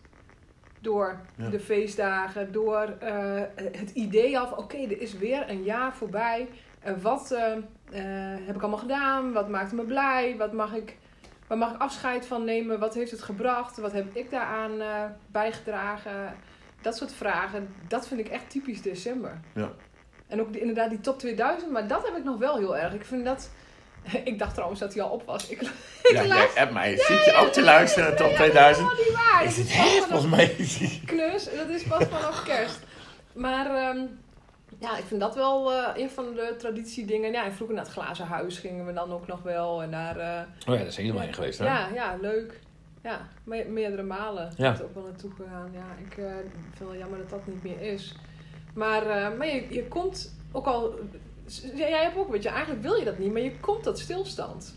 Door 0.81 1.19
Ja. 1.37 1.49
de 1.49 1.59
feestdagen, 1.59 2.51
door 2.51 2.81
eh, 2.99 3.41
het 3.55 3.89
idee 3.93 4.39
af, 4.39 4.51
oké, 4.51 4.77
er 4.77 5.01
is 5.01 5.13
weer 5.17 5.49
een 5.49 5.63
jaar 5.63 5.93
voorbij. 5.93 6.47
Eh, 6.79 6.93
wat 7.01 7.29
heb 8.45 8.55
ik 8.55 8.61
allemaal 8.61 8.79
gedaan? 8.79 9.33
Wat 9.33 9.49
maakte 9.49 9.75
me 9.75 9.83
blij? 9.83 10.35
Wat 10.37 10.53
mag 10.53 10.73
ik, 10.73 10.97
waar 11.47 11.57
mag 11.57 11.73
ik 11.73 11.81
afscheid 11.81 12.25
van 12.25 12.43
nemen? 12.43 12.79
Wat 12.79 12.93
heeft 12.93 13.11
het 13.11 13.21
gebracht? 13.21 13.77
Wat 13.77 13.91
heb 13.91 14.15
ik 14.15 14.31
daaraan 14.31 14.71
bijgedragen? 15.31 16.33
Dat 16.81 16.97
soort 16.97 17.13
vragen, 17.13 17.75
dat 17.87 18.07
vind 18.07 18.19
ik 18.19 18.27
echt 18.27 18.49
typisch 18.49 18.81
december. 18.81 19.39
Ja. 19.53 19.71
En 20.27 20.41
ook 20.41 20.51
die- 20.51 20.61
inderdaad 20.61 20.89
die 20.89 20.99
top 21.01 21.19
2000, 21.19 21.71
maar 21.71 21.87
dat 21.87 22.05
heb 22.07 22.17
ik 22.17 22.23
nog 22.23 22.37
wel 22.37 22.57
heel 22.57 22.77
erg. 22.77 22.93
Ik 22.93 23.05
vind 23.05 23.25
dat... 23.25 23.51
Ik 24.23 24.39
dacht 24.39 24.53
trouwens 24.53 24.79
dat 24.79 24.93
hij 24.93 25.03
al 25.03 25.09
op 25.09 25.23
was. 25.25 25.47
Ik, 25.49 25.61
ik 25.61 25.69
Ja, 26.03 26.11
jij 26.11 26.27
las- 26.27 26.53
hebt 26.55 26.73
mij. 26.73 26.97
Zit 26.97 27.25
je 27.25 27.33
ook 27.39 27.51
te 27.51 27.63
luisteren 27.63 28.07
naar 28.09 28.17
top 28.17 28.33
2000? 28.35 28.87
Dat 28.89 28.97
is 28.99 29.03
helemaal 29.05 29.21
niet 29.21 29.31
waar. 29.31 29.43
Is 29.45 29.57
het 29.57 29.73
hè? 29.73 30.01
Volgens 30.07 30.31
mij 30.35 30.55
knus. 31.15 31.49
Dat 31.57 31.69
is 31.69 31.83
pas 31.83 32.03
vanaf 32.03 32.43
kerst. 32.43 32.79
Maar 33.33 33.65
ehm, 33.65 33.97
ja, 34.79 34.97
ik 34.97 35.03
vind 35.07 35.19
dat 35.19 35.35
wel 35.35 35.73
eh, 35.73 36.01
een 36.03 36.09
van 36.09 36.25
de 36.33 36.55
traditiedingen. 36.57 37.31
Ja, 37.31 37.45
en 37.45 37.53
vroeger 37.53 37.75
naar 37.75 37.85
het 37.85 37.93
glazen 37.93 38.25
huis 38.25 38.57
gingen 38.57 38.85
we 38.85 38.93
dan 38.93 39.11
ook 39.13 39.27
nog 39.27 39.41
wel. 39.41 39.81
En 39.81 39.91
daar... 39.91 40.17
eh, 40.17 40.41
Oh 40.67 40.75
ja, 40.77 40.83
daar 40.83 40.91
zijn 40.91 41.05
jullie 41.05 41.13
maar 41.13 41.23
heen 41.23 41.33
geweest, 41.33 41.59
hè? 41.59 41.65
ja, 41.65 41.87
ja, 41.93 42.17
leuk. 42.21 42.59
Ja, 43.03 43.27
me- 43.43 43.65
meerdere 43.69 44.03
malen 44.03 44.53
Ja. 44.57 44.71
is 44.73 44.79
er 44.79 44.85
ook 44.85 44.93
wel 44.93 45.03
naartoe 45.03 45.31
gegaan. 45.37 45.69
Ja, 45.73 45.85
ik 46.07 46.17
eh, 46.17 46.25
vind 46.51 46.65
het 46.69 46.79
wel 46.79 46.95
jammer 46.95 47.17
dat 47.19 47.29
dat 47.29 47.47
niet 47.47 47.63
meer 47.63 47.81
is. 47.81 48.15
Maar, 48.73 49.31
maar 49.37 49.47
je, 49.47 49.65
je 49.69 49.87
komt 49.87 50.35
ook 50.51 50.65
al... 50.65 50.93
ja, 51.75 51.87
Jij 51.87 52.03
hebt 52.03 52.17
ook, 52.17 52.31
weet 52.31 52.43
je, 52.43 52.49
eigenlijk 52.49 52.81
wil 52.81 52.95
je 52.95 53.05
dat 53.05 53.17
niet, 53.17 53.31
maar 53.31 53.41
je 53.41 53.51
komt 53.59 53.83
tot 53.83 53.99
stilstand. 53.99 54.75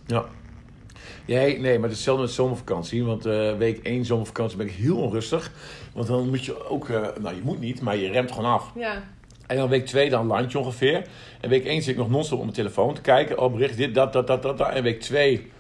Nee, 1.27 1.59
nee, 1.59 1.79
maar 1.79 1.89
het 1.89 1.91
is 1.91 1.97
hetzelfde 1.97 2.23
met 2.23 2.33
zomervakantie. 2.33 3.05
Want 3.05 3.27
eh, 3.27 3.57
week 3.57 3.79
1 3.79 4.05
zomervakantie 4.05 4.57
ben 4.57 4.67
ik 4.67 4.73
heel 4.73 4.97
onrustig. 4.97 5.53
Want 5.95 6.07
dan 6.07 6.29
moet 6.29 6.45
je 6.45 6.69
ook, 6.69 6.89
eh, 6.89 7.07
nou 7.21 7.35
je 7.35 7.41
moet 7.45 7.61
niet, 7.61 7.81
maar 7.81 7.97
je 7.97 8.11
remt 8.11 8.33
gewoon 8.33 8.53
af. 8.53 8.73
Ja, 8.75 9.03
En 9.47 9.57
dan 9.57 9.69
week 9.69 9.87
2 9.87 10.11
dan 10.11 10.35
lunch 10.37 10.55
ongeveer. 10.55 11.07
En 11.41 11.49
week 11.49 11.65
1 11.65 11.83
zit 11.83 11.93
ik 11.93 11.97
nog 11.97 12.11
non-stop 12.11 12.39
op 12.39 12.45
mijn 12.45 12.57
telefoon 12.57 12.95
te 12.95 13.01
kijken. 13.01 13.39
Oh, 13.39 13.53
bericht 13.53 13.77
dit, 13.77 13.95
dat, 13.95 14.13
dat, 14.13 14.27
dat, 14.27 14.43
dat. 14.43 14.59
dat. 14.59 14.69
En 14.69 14.83
week 14.83 15.01
2, 15.01 15.51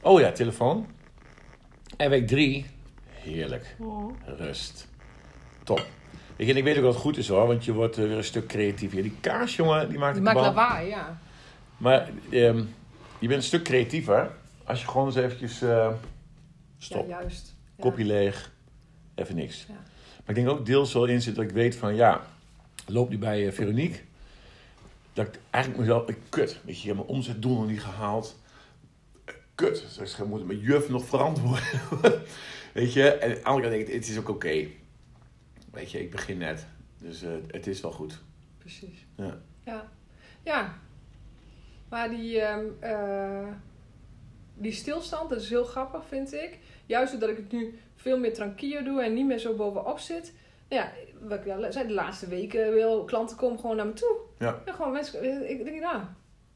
oh 0.00 0.20
ja, 0.20 0.32
telefoon. 0.32 0.86
En 1.96 2.10
week 2.10 2.26
3, 2.26 2.66
heerlijk. 3.08 3.76
Rust. 4.38 4.88
Top. 5.64 5.86
En 6.48 6.56
ik 6.56 6.64
weet 6.64 6.76
ook 6.76 6.82
dat 6.82 6.92
het 6.92 7.02
goed 7.02 7.16
is 7.16 7.28
hoor, 7.28 7.46
want 7.46 7.64
je 7.64 7.72
wordt 7.72 7.98
eh, 7.98 8.04
weer 8.04 8.16
een 8.16 8.24
stuk 8.24 8.46
creatiever. 8.46 9.02
Die 9.02 9.16
kaars, 9.20 9.56
jongen, 9.56 9.88
die 9.88 9.98
maakt 9.98 10.14
die 10.14 10.22
maakt 10.22 10.40
lawaai, 10.40 10.88
ja. 10.88 11.18
Maar 11.76 12.10
ehm, 12.30 12.62
je 13.18 13.28
bent 13.28 13.32
een 13.32 13.42
stuk 13.42 13.62
creatiever 13.62 14.30
als 14.64 14.80
je 14.80 14.88
gewoon 14.88 15.06
eens 15.06 15.16
eventjes 15.16 15.62
eh, 15.62 15.92
stop. 16.78 17.08
Ja, 17.08 17.20
juist. 17.20 17.54
Ja. 17.76 17.82
Kopje 17.82 18.04
leeg, 18.04 18.52
even 19.14 19.34
niks. 19.34 19.64
Ja. 19.68 19.74
Maar 19.74 20.28
ik 20.28 20.34
denk 20.34 20.48
ook 20.48 20.66
deels 20.66 20.92
wel 20.92 21.04
in 21.04 21.22
zit 21.22 21.34
dat 21.34 21.44
ik 21.44 21.50
weet 21.50 21.76
van 21.76 21.94
ja, 21.94 22.26
loop 22.86 23.10
nu 23.10 23.18
bij 23.18 23.46
eh, 23.46 23.52
Veronique. 23.52 24.00
Dat 25.12 25.26
ik 25.26 25.38
eigenlijk 25.50 25.84
mezelf, 25.84 26.08
ik, 26.08 26.16
kut, 26.28 26.60
weet 26.64 26.82
je, 26.82 26.94
mijn 26.94 27.06
omzetdoel 27.06 27.54
nog 27.54 27.66
niet 27.66 27.82
gehaald. 27.82 28.40
Eh, 29.24 29.34
Kut, 29.54 29.84
dus 29.98 30.18
ik 30.18 30.24
moet 30.24 30.46
mijn 30.46 30.58
juf 30.58 30.88
nog 30.88 31.04
verantwoorden. 31.04 31.62
weet 32.74 32.92
je, 32.92 33.10
en 33.10 33.28
aan 33.28 33.34
de 33.34 33.44
andere 33.44 33.68
kant 33.68 33.74
denk 33.74 33.88
ik, 33.88 33.94
het 33.94 34.08
is 34.08 34.18
ook 34.18 34.28
oké. 34.28 34.66
Weet 35.72 35.90
je, 35.90 36.00
ik 36.00 36.10
begin 36.10 36.38
net, 36.38 36.66
dus 36.98 37.22
eh, 37.22 37.30
het 37.46 37.66
is 37.66 37.80
wel 37.80 37.92
goed. 37.92 38.20
Precies. 38.58 39.06
Ja. 39.16 39.38
Ja. 39.64 39.88
Ja. 40.42 40.74
Maar 41.88 42.10
die, 42.10 42.40
ehm, 42.40 42.66
eh, 42.80 43.48
die 44.54 44.72
stilstand, 44.72 45.30
dat 45.30 45.40
is 45.40 45.48
heel 45.48 45.64
grappig, 45.64 46.06
vind 46.06 46.32
ik. 46.32 46.58
Juist 46.86 47.10
doordat 47.10 47.30
ik 47.30 47.36
het 47.36 47.52
nu 47.52 47.78
veel 47.96 48.18
meer 48.18 48.34
tranquillo 48.34 48.82
doe 48.82 49.02
en 49.02 49.14
niet 49.14 49.26
meer 49.26 49.38
zo 49.38 49.54
bovenop 49.54 49.98
zit. 49.98 50.32
Nou 50.68 50.82
ja, 50.82 50.92
wat 51.20 51.46
ik 51.46 51.72
zei, 51.72 51.86
de 51.86 51.94
laatste 51.94 52.28
weken 52.28 52.72
wil 52.72 53.04
klanten 53.04 53.36
komen 53.36 53.58
gewoon 53.58 53.76
naar 53.76 53.86
me 53.86 53.92
toe. 53.92 54.16
Ja. 54.38 54.62
gewoon 54.66 54.92
mensen, 54.92 55.50
ik 55.50 55.64
denk, 55.64 55.80
nou, 55.80 56.02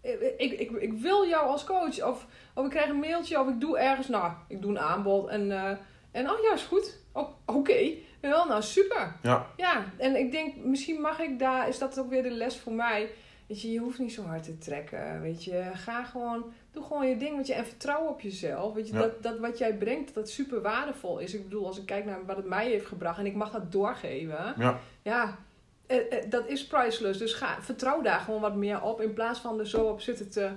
ik, 0.01 0.35
ik, 0.37 0.53
ik, 0.53 0.71
ik 0.71 0.93
wil 0.93 1.27
jou 1.27 1.47
als 1.47 1.65
coach. 1.65 2.03
Of, 2.03 2.27
of 2.55 2.65
ik 2.65 2.71
krijg 2.71 2.89
een 2.89 2.99
mailtje 2.99 3.41
of 3.41 3.49
ik 3.49 3.61
doe 3.61 3.79
ergens, 3.79 4.09
nou, 4.09 4.33
ik 4.49 4.63
doe 4.63 4.71
een 4.71 4.79
aanbod. 4.79 5.29
En, 5.29 5.53
eh, 5.53 5.77
en 6.11 6.31
oh 6.31 6.41
ja, 6.43 6.53
is 6.53 6.63
goed. 6.63 6.99
Oh, 7.13 7.29
Oké. 7.45 7.93
Wel, 8.29 8.47
nou 8.47 8.63
super. 8.63 9.13
Ja, 9.23 9.47
Ja, 9.57 9.85
en 9.99 10.17
ik 10.17 10.31
denk, 10.31 10.57
misschien 10.57 11.01
mag 11.01 11.19
ik 11.21 11.39
daar, 11.39 11.69
is 11.69 11.79
dat 11.79 11.99
ook 11.99 12.11
weer 12.11 12.23
de 12.23 12.31
les 12.31 12.59
voor 12.59 12.73
mij. 12.73 13.11
Weet 13.47 13.63
je, 13.63 13.73
je 13.73 13.79
hoeft 13.79 13.99
niet 13.99 14.13
zo 14.13 14.23
hard 14.23 14.43
te 14.43 14.59
trekken. 14.59 15.21
Weet 15.21 15.45
je, 15.45 15.71
ga 15.75 16.05
gewoon, 16.05 16.53
doe 16.73 16.83
gewoon 16.83 17.09
je 17.09 17.17
ding. 17.17 17.37
Weet 17.37 17.47
je, 17.47 17.55
en 17.55 17.67
vertrouw 17.67 18.07
op 18.07 18.21
jezelf. 18.21 18.75
Weet 18.75 18.89
je, 18.89 18.95
Ja. 18.95 19.01
dat, 19.01 19.23
dat 19.23 19.39
wat 19.39 19.59
jij 19.59 19.75
brengt, 19.75 20.07
dat 20.07 20.15
dat 20.15 20.31
super 20.31 20.63
waardevol 20.63 21.19
is. 21.19 21.35
Ik 21.35 21.43
bedoel, 21.43 21.67
als 21.67 21.79
ik 21.79 21.87
kijk 21.87 22.05
naar 22.05 22.25
wat 22.27 22.37
het 22.37 22.47
mij 22.47 22.67
heeft 22.69 22.87
gebracht 22.87 23.19
en 23.19 23.27
ik 23.27 23.35
mag 23.35 23.51
dat 23.51 23.73
doorgeven. 23.73 24.55
ja, 24.59 24.79
Ja, 25.03 25.39
eh, 25.87 25.97
eh, 26.13 26.31
dat 26.31 26.47
is 26.47 26.67
priceless. 26.67 27.19
Dus 27.19 27.33
ga, 27.33 27.63
vertrouw 27.63 28.03
daar 28.03 28.21
gewoon 28.21 28.41
wat 28.41 28.55
meer 28.55 28.83
op. 28.83 29.01
In 29.01 29.13
plaats 29.13 29.39
van 29.41 29.59
er 29.59 29.67
zo 29.69 29.85
op 29.85 30.01
zitten 30.01 30.31
te... 30.31 30.51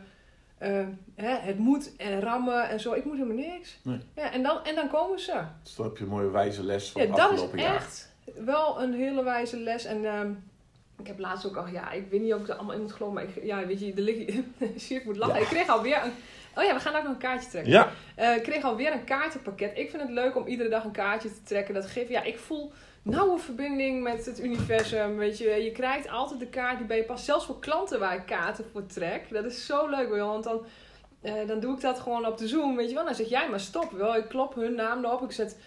eh, 0.59 0.85
hè, 1.15 1.35
het 1.37 1.57
moet 1.57 1.95
en 1.95 2.19
rammen 2.21 2.69
en 2.69 2.79
zo. 2.79 2.93
Ik 2.93 3.05
moet 3.05 3.17
helemaal 3.17 3.45
niks. 3.45 3.79
Nee. 3.81 3.99
Ja, 4.15 4.31
en, 4.31 4.43
dan, 4.43 4.63
en 4.63 4.75
dan 4.75 4.89
komen 4.89 5.19
ze. 5.19 5.41
dus 5.63 5.75
dan 5.75 5.85
heb 5.85 5.97
je 5.97 6.03
een 6.03 6.09
mooie 6.09 6.29
wijze 6.29 6.63
les 6.63 6.89
van 6.89 7.01
Ja, 7.01 7.07
het 7.07 7.17
dat 7.17 7.25
is 7.27 7.31
afgelopen 7.33 7.59
jaar. 7.59 7.75
echt 7.75 8.09
wel 8.45 8.81
een 8.81 8.93
hele 8.93 9.23
wijze 9.23 9.57
les. 9.57 9.85
En 9.85 10.05
ehm, 10.05 10.31
ik 10.99 11.07
heb 11.07 11.19
laatst 11.19 11.45
ook 11.47 11.55
al, 11.55 11.67
ja, 11.67 11.91
ik 11.91 12.07
weet 12.09 12.21
niet 12.21 12.33
of 12.33 12.41
ik 12.41 12.47
er 12.47 12.55
allemaal 12.55 12.75
in 12.75 12.81
moet 12.81 12.91
geloven, 12.91 13.13
maar 13.15 13.23
ik, 13.23 13.43
ja, 13.43 13.65
weet 13.65 13.79
je, 13.79 14.43
zie 14.75 14.97
ik 14.97 15.05
moet 15.05 15.17
lachen. 15.17 15.35
Ja. 15.35 15.41
Ik 15.41 15.47
kreeg 15.47 15.67
alweer 15.67 16.03
een, 16.03 16.11
oh 16.55 16.63
ja, 16.63 16.73
we 16.73 16.79
gaan 16.79 16.95
ook 16.95 17.03
nog 17.03 17.11
een 17.11 17.17
kaartje 17.17 17.49
trekken. 17.49 17.71
Ja, 17.71 17.89
Eh, 18.15 18.35
ik 18.35 18.43
kreeg 18.43 18.63
alweer 18.63 18.93
een 18.93 19.03
kaartenpakket. 19.03 19.77
Ik 19.77 19.89
vind 19.89 20.01
het 20.01 20.11
leuk 20.11 20.35
om 20.35 20.47
iedere 20.47 20.69
dag 20.69 20.83
een 20.83 20.91
kaartje 20.91 21.29
te 21.29 21.43
trekken. 21.43 21.73
Dat 21.73 21.85
geeft, 21.85 22.09
ja, 22.09 22.23
ik 22.23 22.37
voel 22.39 22.71
nauwe 23.01 23.39
verbinding 23.39 24.03
met 24.03 24.25
het 24.25 24.39
universum, 24.43 25.17
weet 25.17 25.37
je. 25.37 25.49
Je 25.49 25.71
krijgt 25.71 26.09
altijd 26.09 26.39
de 26.39 26.47
kaart 26.47 26.77
die 26.77 26.87
bij 26.87 26.97
je 26.97 27.03
past. 27.03 27.25
Zelfs 27.25 27.45
voor 27.45 27.59
klanten 27.59 27.99
waar 27.99 28.15
ik 28.15 28.25
kaarten 28.25 28.65
voor 28.71 28.85
trek. 28.85 29.29
Dat 29.29 29.45
is 29.45 29.65
zo 29.65 29.87
leuk, 29.89 30.09
want 30.09 30.43
dan... 30.43 30.61
eh, 31.21 31.47
dan 31.47 31.59
doe 31.59 31.75
ik 31.75 31.81
dat 31.81 31.99
gewoon 31.99 32.25
op 32.25 32.37
de 32.37 32.47
Zoom, 32.47 32.75
weet 32.75 32.89
je 32.89 32.95
wel. 32.95 33.05
Dan 33.05 33.15
zeg 33.15 33.29
jij 33.29 33.49
maar 33.49 33.59
stop, 33.59 33.91
wel. 33.91 34.15
Ik 34.15 34.27
klop 34.29 34.55
hun 34.55 34.75
naam 34.75 35.05
erop. 35.05 35.21
Ik 35.23 35.31
zet 35.31 35.57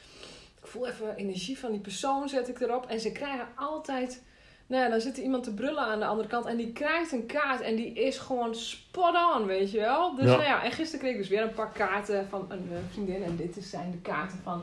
ik 0.62 0.68
voel 0.68 0.86
even 0.86 1.16
energie 1.16 1.58
van 1.58 1.70
die 1.70 1.80
persoon, 1.80 2.28
zet 2.28 2.48
ik 2.48 2.60
erop. 2.60 2.86
En 2.86 3.00
ze 3.00 3.12
krijgen 3.12 3.46
altijd, 3.56 4.22
nou 4.66 4.82
ja, 4.82 4.88
dan 4.90 5.00
zit 5.00 5.16
er 5.16 5.22
iemand 5.22 5.44
te 5.44 5.54
brullen 5.54 5.82
aan 5.84 5.98
de 5.98 6.04
andere 6.06 6.28
kant. 6.28 6.46
En 6.46 6.56
die 6.56 6.72
krijgt 6.72 7.12
een 7.12 7.26
kaart 7.26 7.60
en 7.60 7.76
die 7.76 7.92
is 7.92 8.18
gewoon 8.18 8.54
spot 8.54 9.14
on, 9.36 9.46
weet 9.46 9.70
je 9.70 9.78
wel. 9.80 10.14
Dus 10.14 10.24
Ja. 10.24 10.30
nou 10.30 10.42
ja, 10.42 10.64
en 10.64 10.72
gisteren 10.72 11.00
kreeg 11.00 11.12
ik 11.12 11.18
dus 11.18 11.28
weer 11.28 11.42
een 11.42 11.54
paar 11.54 11.72
kaarten 11.72 12.28
van 12.28 12.46
een 12.48 12.68
eh, 12.72 12.78
vriendin. 12.92 13.22
En 13.22 13.36
dit 13.36 13.56
zijn 13.60 13.90
de 13.90 13.98
kaarten 14.00 14.38
van, 14.42 14.62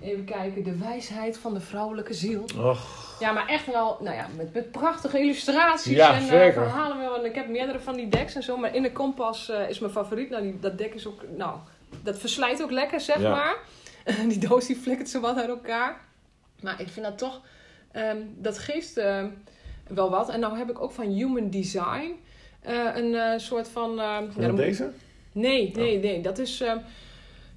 even 0.00 0.24
kijken, 0.24 0.64
de 0.64 0.76
wijsheid 0.78 1.38
van 1.38 1.54
de 1.54 1.60
vrouwelijke 1.60 2.14
ziel. 2.14 2.44
Och, 2.58 3.16
Ja, 3.20 3.32
maar 3.32 3.48
echt 3.48 3.66
wel, 3.66 3.98
nou 4.00 4.16
ja, 4.16 4.26
met, 4.36 4.54
met 4.54 4.70
prachtige 4.70 5.18
illustraties 5.18 5.96
Ja, 5.96 6.14
en 6.14 6.22
eh, 6.28 6.52
verhalen. 6.52 7.14
En 7.18 7.24
ik 7.24 7.34
heb 7.34 7.48
meerdere 7.48 7.80
van 7.80 7.94
die 7.96 8.08
decks 8.08 8.34
en 8.34 8.42
zo, 8.42 8.56
maar 8.56 8.74
in 8.74 8.82
de 8.82 8.92
kompas 8.92 9.48
eh, 9.50 9.68
is 9.68 9.78
mijn 9.78 9.92
favoriet. 9.92 10.30
Nou, 10.30 10.42
die, 10.42 10.58
dat 10.60 10.78
deck 10.78 10.94
is 10.94 11.06
ook, 11.06 11.20
nou, 11.36 11.56
dat 12.02 12.18
verslijt 12.18 12.62
ook 12.62 12.70
lekker, 12.70 13.00
zeg 13.00 13.20
Ja. 13.20 13.30
maar. 13.30 13.56
die 14.28 14.38
doos 14.38 14.66
die 14.66 14.76
flikkert 14.76 15.08
zo 15.08 15.20
wat 15.20 15.36
uit 15.36 15.48
elkaar. 15.48 16.00
Maar 16.60 16.80
ik 16.80 16.88
vind 16.88 17.06
dat 17.06 17.18
toch, 17.18 17.40
ehm, 17.92 18.16
dat 18.36 18.58
geeft 18.58 18.96
ehm, 18.96 19.28
wel 19.88 20.10
wat. 20.10 20.28
En 20.28 20.40
nou 20.40 20.58
heb 20.58 20.70
ik 20.70 20.80
ook 20.82 20.92
van 20.92 21.06
Human 21.06 21.50
Design 21.50 22.10
eh, 22.60 22.88
een 22.94 23.14
eh, 23.14 23.38
soort 23.38 23.68
van... 23.68 24.00
ehm, 24.00 24.24
ja, 24.36 24.46
dan- 24.46 24.56
deze? 24.56 24.90
Nee, 25.32 25.72
nee, 25.74 25.98
nee. 25.98 26.20
Dat 26.20 26.38
is, 26.38 26.60
ehm, 26.60 26.78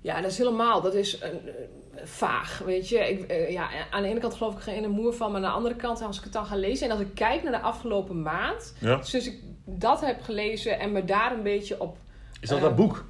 ja, 0.09 0.21
dat 0.21 0.31
is 0.31 0.37
helemaal, 0.37 0.81
dat 0.81 0.93
is 0.93 1.19
eh, 1.19 1.29
eh, 1.29 1.35
vaag, 2.03 2.61
weet 2.65 2.89
je. 2.89 2.97
Ik, 3.09 3.21
eh, 3.29 3.51
ja, 3.51 3.69
aan 3.91 4.01
de 4.01 4.07
ene 4.07 4.19
kant 4.19 4.33
geloof 4.33 4.53
ik 4.53 4.59
geen 4.59 4.75
ene 4.75 4.87
moer 4.87 5.13
van, 5.13 5.31
maar 5.31 5.41
aan 5.41 5.47
de 5.49 5.53
andere 5.55 5.75
kant, 5.75 6.01
als 6.01 6.17
ik 6.17 6.23
het 6.23 6.33
dan 6.33 6.45
ga 6.45 6.55
lezen 6.55 6.85
en 6.87 6.91
als 6.91 7.01
ik 7.01 7.13
kijk 7.15 7.43
naar 7.43 7.51
de 7.51 7.59
afgelopen 7.61 8.21
maand, 8.21 8.75
Ja. 8.79 9.01
sinds 9.01 9.27
ik 9.27 9.39
dat 9.65 10.01
heb 10.01 10.21
gelezen 10.21 10.79
en 10.79 10.91
me 10.91 11.05
daar 11.05 11.31
een 11.33 11.43
beetje 11.43 11.79
op, 11.81 11.97
Is 12.41 12.49
dat 12.49 12.57
Eh, 12.57 12.63
dat 12.63 12.75
boek? 12.75 13.05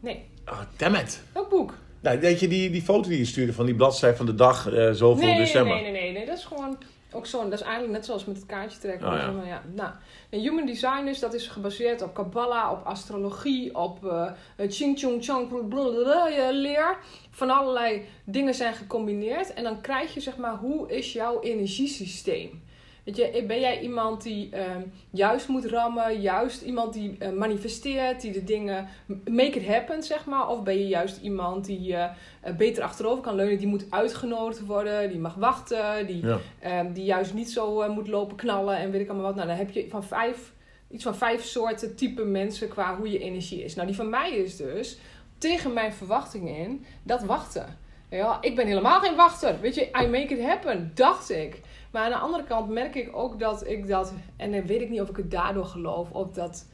nee, 0.00 0.24
Oh, 0.46 0.60
damn 0.76 0.94
it. 0.94 1.22
dat 1.32 1.48
boek. 1.48 1.74
Nou, 2.00 2.18
weet 2.20 2.40
je 2.40 2.48
die, 2.48 2.70
die 2.70 2.82
foto 2.82 3.08
die 3.08 3.18
je 3.18 3.24
stuurde 3.24 3.52
van 3.52 3.66
die 3.66 3.74
bladzij 3.74 4.14
van 4.16 4.26
de 4.26 4.34
dag, 4.34 4.62
zoveel 4.92 5.26
nee, 5.26 5.36
december? 5.36 5.74
nee, 5.74 5.82
nee, 5.82 5.92
nee, 6.02 6.12
nee, 6.12 6.26
dat 6.26 6.36
is 6.38 6.44
gewoon 6.44 6.78
ook 7.16 7.26
zo. 7.26 7.42
Dat 7.42 7.52
is 7.52 7.60
eigenlijk 7.60 7.92
net 7.92 8.04
zoals 8.04 8.24
met 8.24 8.36
het 8.36 8.46
kaartje 8.46 8.78
trekken. 8.78 9.08
Oh, 9.08 9.18
ja. 9.18 9.30
maar 9.30 9.46
ja, 9.46 9.62
nou, 9.74 9.90
en 10.30 10.40
human 10.40 10.66
design 10.66 11.06
is, 11.06 11.18
dat 11.18 11.34
is 11.34 11.48
gebaseerd 11.48 12.02
op 12.02 12.14
Kabbalah, 12.14 12.72
op 12.72 12.84
astrologie, 12.84 13.74
op 13.74 14.04
eh 14.04 14.30
Ching 14.68 14.98
Chong 14.98 15.24
Chong 15.24 15.52
eh, 15.52 16.48
leer. 16.50 16.98
Van 17.30 17.50
allerlei 17.50 18.04
dingen 18.24 18.54
zijn 18.54 18.74
gecombineerd. 18.74 19.54
En 19.54 19.62
dan 19.62 19.80
krijg 19.80 20.14
je 20.14 20.20
zeg 20.20 20.36
maar, 20.36 20.56
hoe 20.56 20.90
is 20.90 21.12
jouw 21.12 21.40
energiesysteem? 21.40 22.62
Weet 23.06 23.16
je, 23.16 23.44
ben 23.46 23.60
jij 23.60 23.80
iemand 23.80 24.22
die 24.22 24.48
ehm, 24.50 24.82
juist 25.10 25.48
moet 25.48 25.64
rammen, 25.64 26.20
juist 26.20 26.62
iemand 26.62 26.92
die 26.92 27.16
eh, 27.18 27.32
manifesteert, 27.32 28.20
die 28.20 28.32
de 28.32 28.44
dingen 28.44 28.88
make 29.24 29.58
it 29.60 29.66
happen, 29.66 30.02
zeg 30.02 30.24
maar? 30.26 30.48
Of 30.48 30.62
ben 30.62 30.78
je 30.78 30.86
juist 30.86 31.20
iemand 31.22 31.64
die 31.64 31.96
eh, 31.96 32.10
beter 32.56 32.82
achterover 32.82 33.22
kan 33.22 33.34
leunen, 33.34 33.58
die 33.58 33.66
moet 33.66 33.86
uitgenodigd 33.90 34.66
worden, 34.66 35.08
die 35.08 35.18
mag 35.18 35.34
wachten, 35.34 36.06
die, 36.06 36.26
Ja. 36.26 36.38
ehm, 36.60 36.92
die 36.92 37.04
juist 37.04 37.34
niet 37.34 37.50
zo 37.50 37.80
eh, 37.80 37.88
moet 37.90 38.08
lopen 38.08 38.36
knallen 38.36 38.76
en 38.76 38.90
weet 38.90 39.00
ik 39.00 39.08
allemaal 39.08 39.26
wat. 39.26 39.34
Nou, 39.34 39.48
dan 39.48 39.56
heb 39.56 39.70
je 39.70 39.86
van 39.88 40.04
vijf, 40.04 40.52
iets 40.90 41.04
van 41.04 41.16
vijf 41.16 41.44
soorten 41.44 41.96
type 41.96 42.24
mensen 42.24 42.68
qua 42.68 42.96
hoe 42.96 43.10
je 43.12 43.18
energie 43.18 43.64
is. 43.64 43.74
Nou, 43.74 43.86
die 43.86 43.96
van 43.96 44.10
mij 44.10 44.30
is 44.30 44.56
dus 44.56 44.98
tegen 45.38 45.72
mijn 45.72 45.92
verwachtingen 45.92 46.56
in 46.56 46.84
dat 47.02 47.22
wachten. 47.24 47.78
Ja, 48.10 48.38
ik 48.40 48.56
ben 48.56 48.66
helemaal 48.66 49.00
geen 49.00 49.16
wachter. 49.16 49.60
Weet 49.60 49.74
je, 49.74 49.88
I 50.02 50.06
make 50.06 50.36
it 50.36 50.42
happen, 50.44 50.90
dacht 50.94 51.30
ik. 51.30 51.60
Maar 51.96 52.04
aan 52.04 52.10
de 52.10 52.16
andere 52.18 52.44
kant 52.44 52.68
merk 52.68 52.94
ik 52.94 53.16
ook 53.16 53.38
dat 53.38 53.66
ik 53.66 53.88
dat, 53.88 54.14
en 54.36 54.52
dan 54.52 54.66
weet 54.66 54.80
ik 54.80 54.90
niet 54.90 55.00
of 55.00 55.08
ik 55.08 55.16
het 55.16 55.30
daardoor 55.30 55.64
geloof, 55.64 56.10
of 56.10 56.30
dat 56.30 56.68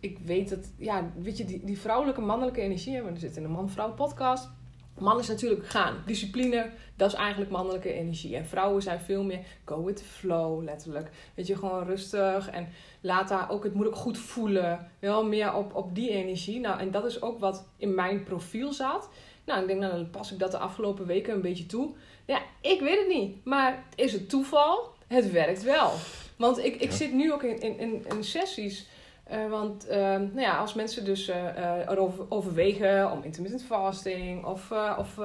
ik 0.00 0.18
weet 0.18 0.48
dat, 0.48 0.72
ja, 0.78 1.10
weet 1.16 1.36
je, 1.36 1.44
die, 1.44 1.64
die 1.64 1.78
vrouwelijke, 1.78 2.20
mannelijke 2.20 2.60
energie, 2.60 3.02
we 3.02 3.18
zitten 3.18 3.42
in 3.42 3.48
een 3.48 3.54
man-vrouw 3.54 3.92
podcast. 3.92 4.50
Man 4.98 5.18
is 5.18 5.28
natuurlijk 5.28 5.66
gaan. 5.66 5.96
Discipline, 6.06 6.70
dat 6.96 7.12
is 7.12 7.16
eigenlijk 7.16 7.50
mannelijke 7.50 7.92
energie. 7.92 8.36
En 8.36 8.46
vrouwen 8.46 8.82
zijn 8.82 9.00
veel 9.00 9.22
meer 9.22 9.40
go 9.64 9.84
with 9.84 9.96
the 9.96 10.04
flow, 10.04 10.62
letterlijk. 10.62 11.10
Weet 11.34 11.46
je, 11.46 11.56
gewoon 11.56 11.84
rustig. 11.84 12.50
En 12.50 12.68
laat 13.00 13.28
daar 13.28 13.50
ook, 13.50 13.64
het 13.64 13.74
moet 13.74 13.94
goed 13.94 14.18
voelen. 14.18 14.90
Wel 14.98 15.24
meer 15.24 15.54
op, 15.54 15.74
op 15.74 15.94
die 15.94 16.10
energie. 16.10 16.60
Nou, 16.60 16.80
en 16.80 16.90
dat 16.90 17.04
is 17.04 17.22
ook 17.22 17.38
wat 17.38 17.66
in 17.76 17.94
mijn 17.94 18.22
profiel 18.22 18.72
zat. 18.72 19.08
Nou, 19.44 19.60
ik 19.60 19.66
denk, 19.66 19.80
nou, 19.80 19.92
dan 19.92 20.10
pas 20.10 20.32
ik 20.32 20.38
dat 20.38 20.50
de 20.50 20.58
afgelopen 20.58 21.06
weken 21.06 21.34
een 21.34 21.40
beetje 21.40 21.66
toe. 21.66 21.94
Ja, 22.26 22.38
ik 22.60 22.80
weet 22.80 22.98
het 22.98 23.08
niet. 23.08 23.44
Maar 23.44 23.84
is 23.94 24.12
het 24.12 24.28
toeval? 24.28 24.92
Het 25.06 25.30
werkt 25.32 25.62
wel. 25.62 25.90
Want 26.36 26.58
ik, 26.64 26.74
ik 26.74 26.90
Ja. 26.90 26.96
zit 26.96 27.12
nu 27.12 27.32
ook 27.32 27.42
in, 27.42 27.60
in, 27.60 27.78
in, 27.78 28.04
in 28.16 28.24
sessies. 28.24 28.86
eh, 29.24 29.50
want 29.50 29.86
eh, 29.86 29.98
nou 30.00 30.40
ja, 30.40 30.58
als 30.58 30.74
mensen 30.74 31.04
dus 31.04 31.28
eh, 31.28 31.78
erover 31.88 32.24
overwegen 32.28 33.10
om 33.10 33.22
intermittent 33.22 33.62
fasting 33.64 34.44
of, 34.44 34.70
of 34.98 35.16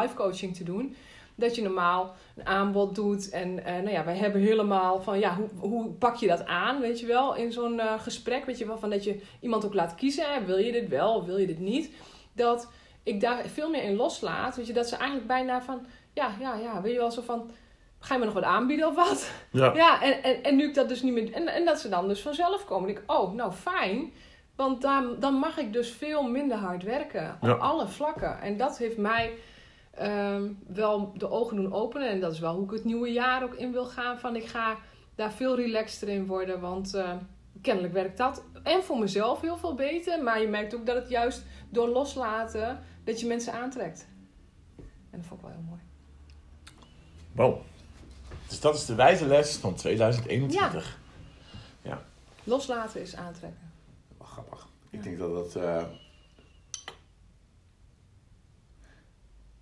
life 0.00 0.14
coaching 0.14 0.56
te 0.56 0.64
doen, 0.64 0.96
dat 1.34 1.54
je 1.54 1.62
normaal 1.62 2.14
een 2.36 2.46
aanbod 2.46 2.94
doet. 2.94 3.28
En 3.30 3.54
nou 3.54 3.90
ja, 3.90 4.04
wij 4.04 4.16
hebben 4.16 4.40
helemaal 4.40 5.02
van 5.02 5.18
ja, 5.18 5.34
hoe, 5.36 5.48
hoe 5.70 5.90
pak 5.90 6.16
je 6.16 6.26
dat 6.26 6.46
aan, 6.46 6.80
weet 6.80 7.00
je 7.00 7.06
wel, 7.06 7.34
in 7.34 7.52
zo'n 7.52 7.80
gesprek, 7.98 8.44
weet 8.44 8.58
je 8.58 8.66
wel, 8.66 8.78
van 8.78 8.90
dat 8.90 9.04
je 9.04 9.20
iemand 9.40 9.64
ook 9.64 9.74
laat 9.74 9.94
kiezen, 9.94 10.46
wil 10.46 10.56
je 10.58 10.72
dit 10.72 10.88
wel 10.88 11.14
of 11.14 11.24
wil 11.24 11.36
je 11.36 11.46
dit 11.46 11.58
niet. 11.60 11.90
Dat 12.32 12.68
ik 13.06 13.20
daar 13.20 13.46
veel 13.46 13.70
meer 13.70 13.82
in 13.82 13.96
loslaat, 13.96 14.56
weet 14.56 14.66
je, 14.66 14.72
dat 14.72 14.88
ze 14.88 14.96
eigenlijk 14.96 15.26
bijna 15.26 15.62
van 15.62 15.86
ja, 16.12 16.30
ja, 16.40 16.54
ja, 16.54 16.80
weet 16.80 16.92
je 16.92 16.98
wel, 16.98 17.10
zo 17.10 17.22
van 17.22 17.50
ga 17.98 18.14
je 18.14 18.18
me 18.20 18.24
nog 18.24 18.34
wat 18.34 18.42
aanbieden 18.42 18.86
of 18.88 18.94
wat? 18.94 19.30
Ja. 19.50 19.74
Ja, 19.82 20.02
en, 20.02 20.22
en, 20.22 20.42
en 20.42 20.56
nu 20.56 20.64
ik 20.68 20.74
dat 20.74 20.88
dus 20.88 21.02
niet 21.02 21.12
meer... 21.12 21.32
En, 21.32 21.48
en 21.48 21.64
dat 21.64 21.80
ze 21.80 21.88
dan 21.88 22.08
dus 22.08 22.20
vanzelf 22.20 22.64
komen. 22.64 22.88
ik, 22.90 23.02
oh, 23.06 23.32
nou 23.34 23.52
fijn. 23.52 24.12
Want 24.56 24.82
dan, 24.82 25.16
dan 25.18 25.34
mag 25.34 25.58
ik 25.58 25.72
dus 25.72 25.90
veel 25.90 26.22
minder 26.22 26.56
hard 26.56 26.82
werken. 26.82 27.38
Op 27.40 27.48
Ja. 27.48 27.54
alle 27.54 27.88
vlakken. 27.88 28.40
En 28.40 28.56
dat 28.56 28.78
heeft 28.78 28.96
mij 28.96 29.32
ehm, 29.94 30.42
wel 30.66 31.12
de 31.16 31.30
ogen 31.30 31.56
doen 31.56 31.72
openen. 31.72 32.08
En 32.08 32.20
dat 32.20 32.32
is 32.32 32.38
wel 32.40 32.54
hoe 32.54 32.64
ik 32.64 32.70
het 32.70 32.84
nieuwe 32.84 33.12
jaar 33.12 33.42
ook 33.42 33.54
in 33.54 33.72
wil 33.72 33.86
gaan. 33.86 34.18
Van 34.18 34.36
ik 34.36 34.46
ga 34.46 34.76
daar 35.14 35.32
veel 35.32 35.56
relaxter 35.56 36.08
in 36.08 36.26
worden. 36.26 36.60
Want 36.60 36.94
eh, 36.94 37.10
kennelijk 37.62 37.92
werkt 37.92 38.18
dat. 38.18 38.42
En 38.62 38.82
voor 38.82 38.98
mezelf 38.98 39.40
heel 39.40 39.56
veel 39.56 39.74
beter. 39.74 40.22
Maar 40.22 40.40
je 40.40 40.48
merkt 40.48 40.74
ook 40.74 40.86
dat 40.86 40.96
het 40.96 41.08
juist 41.08 41.44
door 41.68 41.88
loslaten... 41.88 42.78
dat 43.06 43.20
je 43.20 43.26
mensen 43.26 43.52
aantrekt. 43.52 44.06
En 45.10 45.18
dat 45.18 45.26
vond 45.26 45.40
ik 45.40 45.46
wel 45.46 45.56
heel 45.56 45.64
mooi. 45.68 45.80
Wow. 47.32 47.60
Dus 48.48 48.60
dat 48.60 48.74
is 48.74 48.84
de 48.86 48.94
wijze 48.94 49.26
les 49.26 49.56
van 49.56 49.74
2021. 49.74 50.98
Loslaten 52.44 53.00
is 53.00 53.16
aantrekken. 53.16 53.70
Wel 54.18 54.26
grappig. 54.26 54.68
Ik 54.90 55.02
denk 55.02 55.18
dat 55.18 55.30
dat... 55.34 55.56
eh, 55.62 55.82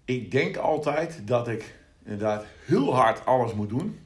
Ik 0.04 0.30
denk 0.30 0.56
altijd 0.56 1.26
dat 1.26 1.48
ik 1.48 1.78
inderdaad 2.02 2.44
heel 2.64 2.94
hard 2.94 3.26
alles 3.26 3.52
moet 3.54 3.68
doen. 3.68 4.00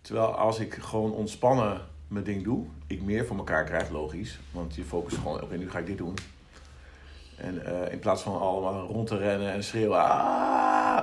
Terwijl 0.00 0.34
als 0.34 0.58
ik 0.58 0.74
gewoon 0.74 1.12
ontspannen 1.12 1.86
mijn 2.08 2.24
ding 2.24 2.42
doe, 2.44 2.66
ik 2.86 3.02
meer 3.02 3.26
voor 3.26 3.36
elkaar 3.36 3.64
krijg, 3.64 3.90
logisch. 3.90 4.38
Want 4.50 4.74
je 4.74 4.84
focust 4.84 5.16
gewoon, 5.16 5.42
oké, 5.42 5.56
nu 5.56 5.70
ga 5.70 5.78
ik 5.78 5.86
dit 5.86 5.98
doen. 5.98 6.14
En 7.36 7.66
eh, 7.66 7.92
in 7.92 7.98
plaats 7.98 8.22
van 8.22 8.40
allemaal 8.40 8.86
rond 8.86 9.06
te 9.06 9.16
rennen 9.16 9.52
en 9.52 9.64
schreeuwen. 9.64 9.98
"Ah!" 9.98 11.02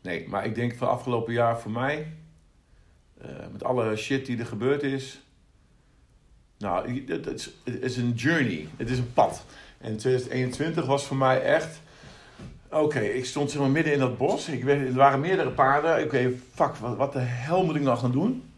Nee, 0.00 0.28
maar 0.28 0.44
ik 0.44 0.54
denk 0.54 0.74
van 0.74 0.88
afgelopen 0.88 1.32
jaar 1.32 1.60
voor 1.60 1.70
mij, 1.70 2.12
eh, 3.20 3.28
met 3.52 3.64
alle 3.64 3.96
shit 3.96 4.26
die 4.26 4.38
er 4.38 4.46
gebeurd 4.46 4.82
is. 4.82 5.22
Nou, 6.58 7.04
het 7.06 7.50
is, 7.64 7.96
een 7.96 8.12
journey. 8.12 8.68
Het 8.76 8.90
is 8.90 8.98
een 8.98 9.12
pad. 9.12 9.44
En 9.78 9.96
2021 9.96 10.86
was 10.86 11.06
voor 11.06 11.16
mij 11.16 11.42
echt. 11.42 11.80
Oké, 12.70 13.00
ik 13.00 13.24
stond 13.24 13.50
zeg 13.50 13.68
midden 13.68 13.92
in 13.92 13.98
dat 13.98 14.18
bos. 14.18 14.48
Ik 14.48 14.64
weet, 14.64 14.88
er 14.88 14.94
waren 14.94 15.20
meerdere 15.20 15.50
paarden. 15.50 16.00
Ik 16.00 16.10
weet, 16.10 16.36
fuck, 16.54 16.74
wat, 16.74 16.96
wat 16.96 17.12
de 17.12 17.18
hel 17.18 17.64
moet 17.64 17.74
ik 17.74 17.82
nou 17.82 17.98
gaan 17.98 18.12
doen? 18.12 18.50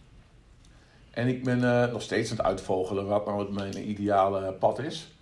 En 1.10 1.28
ik 1.28 1.44
ben 1.44 1.82
eh, 1.82 1.92
nog 1.92 2.02
steeds 2.02 2.30
aan 2.30 2.36
het 2.36 2.46
uitvogelen 2.46 3.06
wat 3.06 3.26
nou 3.26 3.52
mijn 3.52 3.90
ideale 3.90 4.52
pad 4.52 4.78
is. 4.78 5.15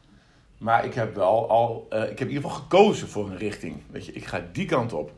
Maar 0.59 0.85
ik 0.85 0.95
heb 0.95 1.15
wel 1.15 1.51
al, 1.51 1.87
eh, 1.91 2.03
ik 2.03 2.19
heb 2.19 2.29
in 2.29 2.35
ieder 2.35 2.43
geval 2.51 2.57
gekozen 2.63 3.09
voor 3.09 3.31
een 3.31 3.37
richting. 3.37 3.77
Weet 3.91 4.07
je, 4.07 4.13
ik 4.13 4.25
ga 4.27 4.45
die 4.53 4.67
kant 4.67 4.93
op. 4.93 5.13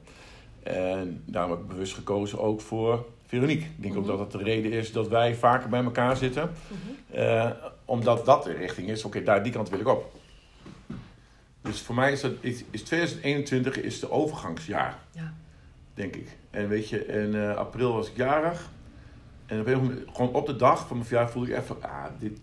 En 0.62 1.22
daarom 1.27 1.51
heb 1.51 1.61
ik 1.61 1.66
bewust 1.68 1.94
gekozen 1.94 2.38
ook 2.40 2.61
voor 2.61 3.07
Veronique. 3.27 3.64
Ik 3.64 3.83
denk 3.83 3.96
ook 3.96 4.01
Mhm. 4.07 4.16
dat 4.16 4.18
dat 4.18 4.40
de 4.40 4.44
reden 4.46 4.72
is 4.72 4.92
dat 4.92 5.09
wij 5.09 5.35
vaker 5.35 5.68
bij 5.68 5.83
elkaar 5.85 6.16
zitten. 6.16 6.51
Eh, 7.11 7.51
omdat 7.85 8.25
dat 8.25 8.42
de 8.44 8.53
richting 8.53 8.88
is. 8.88 9.05
Oké, 9.05 9.22
daar 9.22 9.42
die 9.42 9.53
kant 9.53 9.68
wil 9.70 9.81
ik 9.81 9.88
op. 9.88 10.12
Dus 11.62 11.81
voor 11.81 11.94
mij 11.94 12.12
is, 12.12 12.20
dat, 12.20 12.33
is, 12.40 12.64
is 12.70 12.83
2021 12.83 13.81
is 13.81 14.01
de 14.01 14.11
overgangsjaar, 14.11 14.99
Ja. 15.11 15.33
denk 15.94 16.16
ik. 16.16 16.37
En 16.51 16.68
weet 16.68 16.88
je, 16.88 17.07
in 17.07 17.35
eh, 17.35 17.57
april 17.57 17.92
was 17.92 18.09
ik 18.11 18.16
jarig. 18.16 18.70
En 19.46 19.61
op 19.61 19.66
een 19.66 19.77
moment, 19.77 20.01
gewoon 20.12 20.33
op 20.33 20.46
de 20.46 20.57
dag 20.57 20.87
van 20.87 20.96
mijn 20.96 21.09
verjaardag 21.09 21.33
voelde 21.33 21.51
ik 21.51 21.57
even... 21.59 21.83
Ah, 21.83 22.05
dit, 22.18 22.38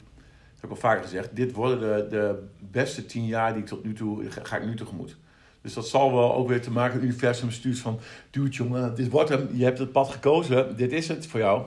heb 0.63 0.71
ik 0.71 0.83
al 0.83 0.89
vaker 0.89 1.03
gezegd. 1.03 1.35
Dit 1.35 1.53
worden 1.53 1.79
de, 1.79 2.07
de 2.09 2.47
beste 2.71 3.05
tien 3.05 3.25
jaar 3.25 3.53
die 3.53 3.61
ik 3.61 3.67
tot 3.67 3.83
nu 3.83 3.93
toe... 3.93 4.29
Ga, 4.29 4.43
ga 4.43 4.57
ik 4.57 4.65
nu 4.65 4.75
tegemoet. 4.75 5.17
Dus 5.61 5.73
dat 5.73 5.87
zal 5.87 6.13
wel 6.13 6.35
ook 6.35 6.47
weer 6.47 6.61
te 6.61 6.71
maken 6.71 6.93
met 6.93 7.01
het 7.01 7.11
universum 7.11 7.51
stuurt 7.51 7.79
van... 7.79 7.99
Dude 8.29 8.49
jongen, 8.49 8.95
dit 8.95 9.09
wordt 9.09 9.29
hem. 9.29 9.49
Je 9.51 9.63
hebt 9.63 9.79
het 9.79 9.91
pad 9.91 10.09
gekozen. 10.09 10.77
Dit 10.77 10.91
is 10.91 11.07
het 11.07 11.27
voor 11.27 11.39
jou. 11.39 11.65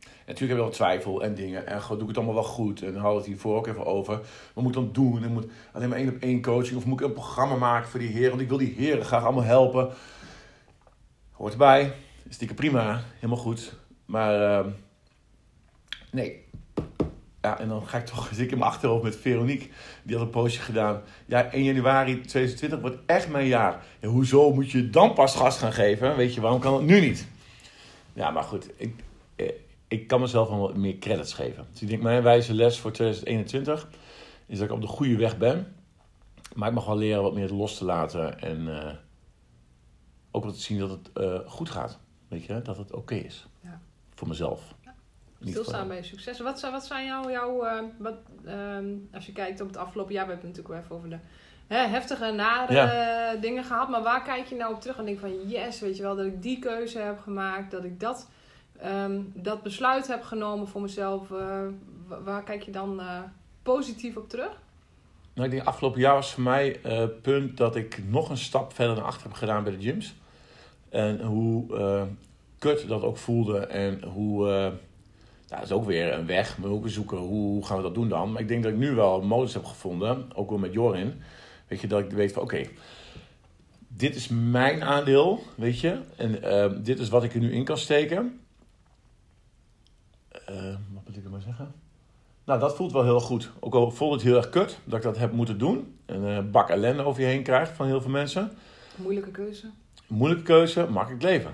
natuurlijk 0.00 0.38
heb 0.38 0.48
je 0.48 0.54
wel 0.54 0.68
twijfel 0.68 1.22
en 1.22 1.34
dingen. 1.34 1.66
En 1.66 1.80
doe 1.88 2.00
ik 2.00 2.06
het 2.06 2.16
allemaal 2.16 2.34
wel 2.34 2.42
goed? 2.42 2.82
En 2.82 2.94
hadden 2.96 3.16
het 3.16 3.26
hiervoor 3.26 3.56
ook 3.56 3.66
even 3.66 3.86
over. 3.86 4.20
Wat 4.54 4.64
moet 4.64 4.76
ik 4.76 4.82
dan 4.82 4.92
doen? 4.92 5.24
En 5.24 5.32
moet 5.32 5.46
alleen 5.72 5.88
maar 5.88 5.98
één 5.98 6.08
op 6.08 6.20
één 6.20 6.42
coaching? 6.42 6.76
Of 6.76 6.84
moet 6.84 7.00
ik 7.00 7.06
een 7.06 7.12
programma 7.12 7.56
maken 7.56 7.88
voor 7.88 8.00
die 8.00 8.12
heren? 8.12 8.30
Want 8.30 8.42
ik 8.42 8.48
wil 8.48 8.58
die 8.58 8.74
heren 8.76 9.04
graag 9.04 9.24
allemaal 9.24 9.42
helpen. 9.42 9.90
Hoort 11.32 11.52
erbij. 11.52 11.94
Dikke 12.38 12.54
prima. 12.54 13.02
Helemaal 13.14 13.42
goed. 13.42 13.76
Maar 14.04 14.64
uh, 14.64 14.72
nee. 16.10 16.43
Ja, 17.44 17.58
en 17.58 17.68
dan 17.68 17.86
ga 17.86 17.98
ik 17.98 18.06
toch, 18.06 18.28
zit 18.34 18.38
ik 18.38 18.50
in 18.50 18.58
mijn 18.58 18.70
achterhoofd 18.70 19.02
met 19.02 19.16
Veronique. 19.16 19.68
Die 20.02 20.16
had 20.16 20.24
een 20.24 20.30
postje 20.30 20.60
gedaan. 20.60 21.02
Ja, 21.26 21.50
1 21.50 21.64
januari 21.64 22.20
2020 22.20 22.80
wordt 22.80 22.98
echt 23.06 23.28
mijn 23.28 23.46
jaar. 23.46 23.84
En 24.00 24.08
hoezo 24.08 24.52
moet 24.52 24.70
je 24.70 24.90
dan 24.90 25.14
pas 25.14 25.36
gas 25.36 25.58
gaan 25.58 25.72
geven? 25.72 26.16
Weet 26.16 26.34
je, 26.34 26.40
waarom 26.40 26.60
kan 26.60 26.74
het 26.74 26.82
nu 26.82 27.00
niet? 27.00 27.26
Ja, 28.12 28.30
maar 28.30 28.42
goed. 28.42 28.70
Ik, 28.76 28.94
eh, 29.36 29.50
ik 29.88 30.06
kan 30.06 30.20
mezelf 30.20 30.48
wel 30.48 30.58
wat 30.58 30.76
meer 30.76 30.98
credits 30.98 31.32
geven. 31.32 31.66
Dus 31.72 31.82
ik 31.82 31.88
denk, 31.88 32.02
mijn 32.02 32.22
wijze 32.22 32.54
les 32.54 32.78
voor 32.78 32.92
2021 32.92 33.88
is 34.46 34.58
dat 34.58 34.68
ik 34.68 34.74
op 34.74 34.80
de 34.80 34.86
goede 34.86 35.16
weg 35.16 35.38
ben. 35.38 35.74
Maar 36.54 36.68
ik 36.68 36.74
mag 36.74 36.86
wel 36.86 36.96
leren 36.96 37.22
wat 37.22 37.34
meer 37.34 37.50
los 37.50 37.78
te 37.78 37.84
laten. 37.84 38.40
En 38.40 38.60
uh, 38.66 38.92
ook 40.30 40.44
wat 40.44 40.54
te 40.54 40.60
zien 40.60 40.78
dat 40.78 40.90
het 40.90 41.10
uh, 41.14 41.38
goed 41.46 41.70
gaat. 41.70 41.98
Weet 42.28 42.44
je, 42.44 42.62
dat 42.62 42.76
het 42.76 42.92
oké 42.92 43.14
is. 43.14 43.46
Ja. 43.60 43.80
Voor 44.14 44.28
mezelf. 44.28 44.74
Stilstaan 45.50 45.88
bij 45.88 45.96
je 45.96 46.02
succes. 46.02 46.40
Wat, 46.40 46.60
wat 46.60 46.84
zijn 46.84 47.06
jouw, 47.06 47.30
jouw 47.30 47.64
uh, 47.64 47.78
wat, 47.98 48.14
uh, 48.46 48.76
als 49.14 49.26
je 49.26 49.32
kijkt 49.32 49.60
op 49.60 49.66
het 49.66 49.76
afgelopen 49.76 50.12
jaar, 50.12 50.26
we 50.26 50.32
hebben 50.32 50.48
het 50.48 50.56
natuurlijk 50.56 50.88
wel 50.88 50.98
even 50.98 51.08
over 51.08 51.18
de 51.18 51.26
hè, 51.74 51.86
heftige, 51.86 52.32
nare 52.32 52.72
ja. 52.72 53.34
dingen 53.34 53.64
gehad. 53.64 53.88
Maar 53.88 54.02
waar 54.02 54.22
kijk 54.22 54.46
je 54.46 54.54
nou 54.54 54.74
op 54.74 54.80
terug 54.80 54.98
en 54.98 55.04
denk 55.04 55.18
van 55.18 55.48
yes, 55.48 55.80
weet 55.80 55.96
je 55.96 56.02
wel, 56.02 56.16
dat 56.16 56.26
ik 56.26 56.42
die 56.42 56.58
keuze 56.58 56.98
heb 56.98 57.20
gemaakt, 57.20 57.70
dat 57.70 57.84
ik 57.84 58.00
dat 58.00 58.28
um, 58.84 59.32
dat 59.34 59.62
besluit 59.62 60.06
heb 60.06 60.22
genomen 60.22 60.68
voor 60.68 60.80
mezelf, 60.80 61.30
uh, 61.30 61.58
waar 62.24 62.42
kijk 62.42 62.62
je 62.62 62.70
dan 62.70 63.00
uh, 63.00 63.18
positief 63.62 64.16
op 64.16 64.28
terug? 64.28 64.62
Nou, 65.34 65.46
ik 65.46 65.54
denk 65.54 65.66
afgelopen 65.66 66.00
jaar 66.00 66.14
was 66.14 66.32
voor 66.32 66.42
mij 66.42 66.78
het 66.82 67.22
punt 67.22 67.56
dat 67.56 67.76
ik 67.76 68.02
nog 68.08 68.28
een 68.30 68.36
stap 68.36 68.74
verder 68.74 68.94
naar 68.96 69.04
achter 69.04 69.22
heb 69.22 69.32
gedaan 69.32 69.64
bij 69.64 69.72
de 69.72 69.82
gyms. 69.82 70.14
En 70.88 71.20
hoe 71.22 71.66
kut 72.58 72.88
dat 72.88 73.02
ook 73.02 73.16
voelde 73.16 73.58
en 73.58 74.04
hoe... 74.04 74.72
Dat 75.54 75.64
is 75.64 75.72
ook 75.72 75.84
weer 75.84 76.12
een 76.12 76.26
weg. 76.26 76.56
We 76.56 76.68
moeten 76.68 76.90
zoeken 76.90 77.18
hoe 77.18 77.66
gaan 77.66 77.76
we 77.76 77.82
dat 77.82 77.94
doen 77.94 78.08
dan. 78.08 78.32
Maar 78.32 78.40
ik 78.40 78.48
denk 78.48 78.62
dat 78.62 78.72
ik 78.72 78.78
nu 78.78 78.94
wel 78.94 79.20
een 79.20 79.26
modus 79.26 79.54
heb 79.54 79.64
gevonden, 79.64 80.30
ook 80.34 80.48
wel 80.48 80.58
met 80.58 80.72
Jorin. 80.72 81.22
Weet 81.68 81.80
je, 81.80 81.86
dat 81.86 82.00
ik 82.00 82.10
weet 82.10 82.32
van 82.32 82.42
oké, 82.42 82.66
dit 83.88 84.14
is 84.14 84.28
mijn 84.28 84.82
aandeel, 84.82 85.42
weet 85.56 85.80
je. 85.80 86.00
En 86.16 86.82
dit 86.82 86.98
is 86.98 87.08
wat 87.08 87.24
ik 87.24 87.34
er 87.34 87.40
nu 87.40 87.52
in 87.52 87.64
kan 87.64 87.78
steken. 87.78 88.40
Uh, 90.50 90.76
wat 90.92 91.02
moet 91.06 91.16
ik 91.16 91.24
er 91.24 91.30
maar 91.30 91.40
zeggen? 91.40 91.74
Nou, 92.44 92.60
dat 92.60 92.76
voelt 92.76 92.92
wel 92.92 93.02
heel 93.02 93.20
goed. 93.20 93.50
Ook 93.60 93.74
al 93.74 93.90
voelt 93.90 94.12
het 94.12 94.22
heel 94.22 94.36
erg 94.36 94.48
kut 94.48 94.78
dat 94.84 94.98
ik 94.98 95.04
dat 95.04 95.18
heb 95.18 95.32
moeten 95.32 95.58
doen. 95.58 95.96
En 96.06 96.22
een 96.22 96.44
uh, 96.44 96.50
bak 96.50 96.68
ellende 96.68 97.02
over 97.02 97.22
je 97.22 97.26
heen 97.26 97.42
krijgt 97.42 97.72
van 97.72 97.86
heel 97.86 98.00
veel 98.00 98.10
mensen. 98.10 98.52
Moeilijke 98.96 99.30
keuze. 99.30 99.70
Moeilijke 100.06 100.44
keuze, 100.44 100.86
makkelijk 100.90 101.22
leven. 101.22 101.52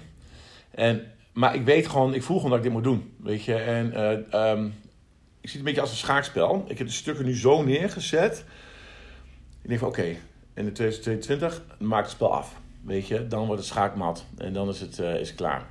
En, 0.70 1.12
maar 1.32 1.54
ik 1.54 1.64
weet 1.64 1.88
gewoon, 1.88 2.14
ik 2.14 2.22
voel 2.22 2.36
gewoon 2.36 2.50
dat 2.50 2.58
ik 2.58 2.64
dit 2.64 2.72
moet 2.72 2.84
doen. 2.84 3.14
Weet 3.16 3.44
je, 3.44 3.54
en 3.54 3.92
uh, 4.32 4.50
um, 4.50 4.74
ik 5.40 5.48
zie 5.48 5.58
het 5.58 5.58
een 5.58 5.64
beetje 5.64 5.80
als 5.80 5.90
een 5.90 5.96
schaakspel. 5.96 6.64
Ik 6.68 6.78
heb 6.78 6.86
de 6.86 6.92
stukken 6.92 7.24
nu 7.24 7.36
zo 7.36 7.62
neergezet. 7.62 8.44
Ik 9.62 9.68
denk 9.68 9.80
van 9.80 9.88
oké, 9.88 10.16
in 10.54 10.72
2022 10.72 11.62
maak 11.78 12.02
het 12.02 12.10
spel 12.10 12.32
af. 12.34 12.60
Weet 12.84 13.06
je, 13.06 13.26
dan 13.26 13.46
wordt 13.46 13.60
het 13.60 13.70
schaakmat. 13.70 14.24
En 14.38 14.52
dan 14.52 14.68
is 14.68 14.80
het, 14.80 14.98
uh, 14.98 15.14
is 15.14 15.34
klaar. 15.34 15.66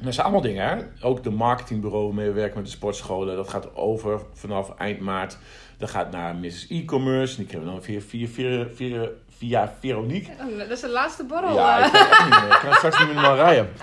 Dat 0.00 0.14
zijn 0.14 0.26
allemaal 0.26 0.44
dingen, 0.44 0.68
hè? 0.68 1.06
Ook 1.06 1.22
de 1.22 1.30
marketingbureau 1.30 2.06
waarmee 2.06 2.26
we 2.26 2.32
werken 2.32 2.56
met 2.56 2.64
de 2.64 2.70
sportscholen. 2.70 3.36
Dat 3.36 3.48
gaat 3.48 3.74
over 3.74 4.20
vanaf 4.32 4.74
eind 4.76 5.00
maart. 5.00 5.38
Dat 5.78 5.90
gaat 5.90 6.10
naar 6.10 6.36
Mrs. 6.36 6.66
E-commerce. 6.68 7.36
Die 7.36 7.46
krijgen 7.46 7.68
we 7.68 7.74
dan 7.74 7.84
via, 7.84 8.00
via, 8.00 8.28
via, 8.28 8.66
via, 8.74 9.08
via 9.40 9.74
Veronique. 9.80 10.30
dat 10.58 10.70
is 10.70 10.80
de 10.80 10.88
laatste 10.88 11.24
borrel. 11.24 11.54
Ja, 11.54 11.84
ik 11.84 11.92
kan, 11.92 12.28
niet 12.28 12.40
meer. 12.40 12.52
ik 12.52 12.60
kan 12.62 12.74
straks 12.74 12.98
niet 12.98 13.06
meer 13.06 13.16
normaal 13.16 13.36
rijden. 13.36 13.72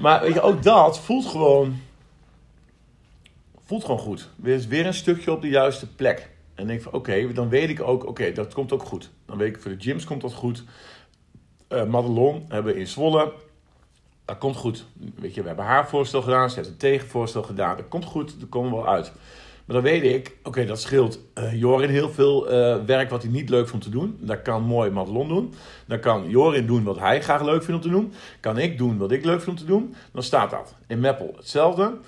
Maar 0.00 0.20
weet 0.20 0.34
je, 0.34 0.40
ook 0.40 0.62
dat 0.62 1.00
voelt 1.00 1.26
gewoon... 1.26 1.80
Voelt 3.66 3.84
gewoon 3.84 4.00
goed. 4.00 4.28
Er 4.44 4.50
is 4.50 4.66
weer 4.66 4.86
een 4.86 4.94
stukje 4.94 5.32
op 5.32 5.42
de 5.42 5.48
juiste 5.48 5.86
plek. 5.94 6.28
En 6.54 6.66
denk 6.66 6.82
van, 6.82 6.92
oké, 6.92 7.32
dan 7.32 7.48
weet 7.48 7.68
ik 7.68 7.82
ook... 7.82 8.06
Oké, 8.06 8.32
dat 8.32 8.54
komt 8.54 8.72
ook 8.72 8.82
goed. 8.82 9.10
Dan 9.26 9.38
weet 9.38 9.56
ik, 9.56 9.62
voor 9.62 9.70
de 9.70 9.80
gyms 9.80 10.04
komt 10.04 10.20
dat 10.20 10.34
goed. 10.34 10.64
Uh, 11.68 11.84
Madelon 11.84 12.44
hebben 12.48 12.72
we 12.74 12.80
in 12.80 12.86
Zwolle 12.86 13.32
dat 14.28 14.38
komt 14.38 14.56
goed. 14.56 14.84
Weet 15.14 15.34
je, 15.34 15.40
we 15.40 15.46
hebben 15.46 15.64
haar 15.64 15.88
voorstel 15.88 16.22
gedaan, 16.22 16.50
ze 16.50 16.56
heeft 16.56 16.68
een 16.68 16.76
tegenvoorstel 16.76 17.42
gedaan. 17.42 17.76
Dat 17.76 17.88
komt 17.88 18.04
goed, 18.04 18.40
dat 18.40 18.48
komen 18.48 18.70
we 18.70 18.76
wel 18.76 18.88
uit. 18.88 19.12
Maar 19.68 19.76
dan 19.76 19.92
weet 19.92 20.02
ik, 20.02 20.36
oké, 20.42 20.64
dat 20.64 20.80
scheelt 20.80 21.20
uh, 21.34 21.54
Jorin 21.54 21.90
heel 21.90 22.10
veel 22.10 22.52
uh, 22.52 22.84
werk 22.84 23.10
wat 23.10 23.22
hij 23.22 23.30
niet 23.30 23.48
leuk 23.48 23.68
vond 23.68 23.82
te 23.82 23.90
doen. 23.90 24.18
Dat 24.20 24.42
kan 24.42 24.62
mooi 24.62 24.90
Madelon 24.90 25.28
doen. 25.28 25.54
Dan 25.86 26.00
kan 26.00 26.30
Jorin 26.30 26.66
doen 26.66 26.84
wat 26.84 26.98
hij 26.98 27.22
graag 27.22 27.42
leuk 27.42 27.62
vindt 27.62 27.84
om 27.84 27.90
te 27.90 27.96
doen. 27.98 28.12
Kan 28.40 28.58
ik 28.58 28.78
doen 28.78 28.98
wat 28.98 29.10
ik 29.10 29.24
leuk 29.24 29.42
vind 29.42 29.50
om 29.50 29.66
te 29.66 29.72
doen. 29.72 29.94
Dan 30.12 30.22
staat 30.22 30.50
dat. 30.50 30.74
In 30.86 31.00
Meppel 31.00 31.32
hetzelfde. 31.36 31.98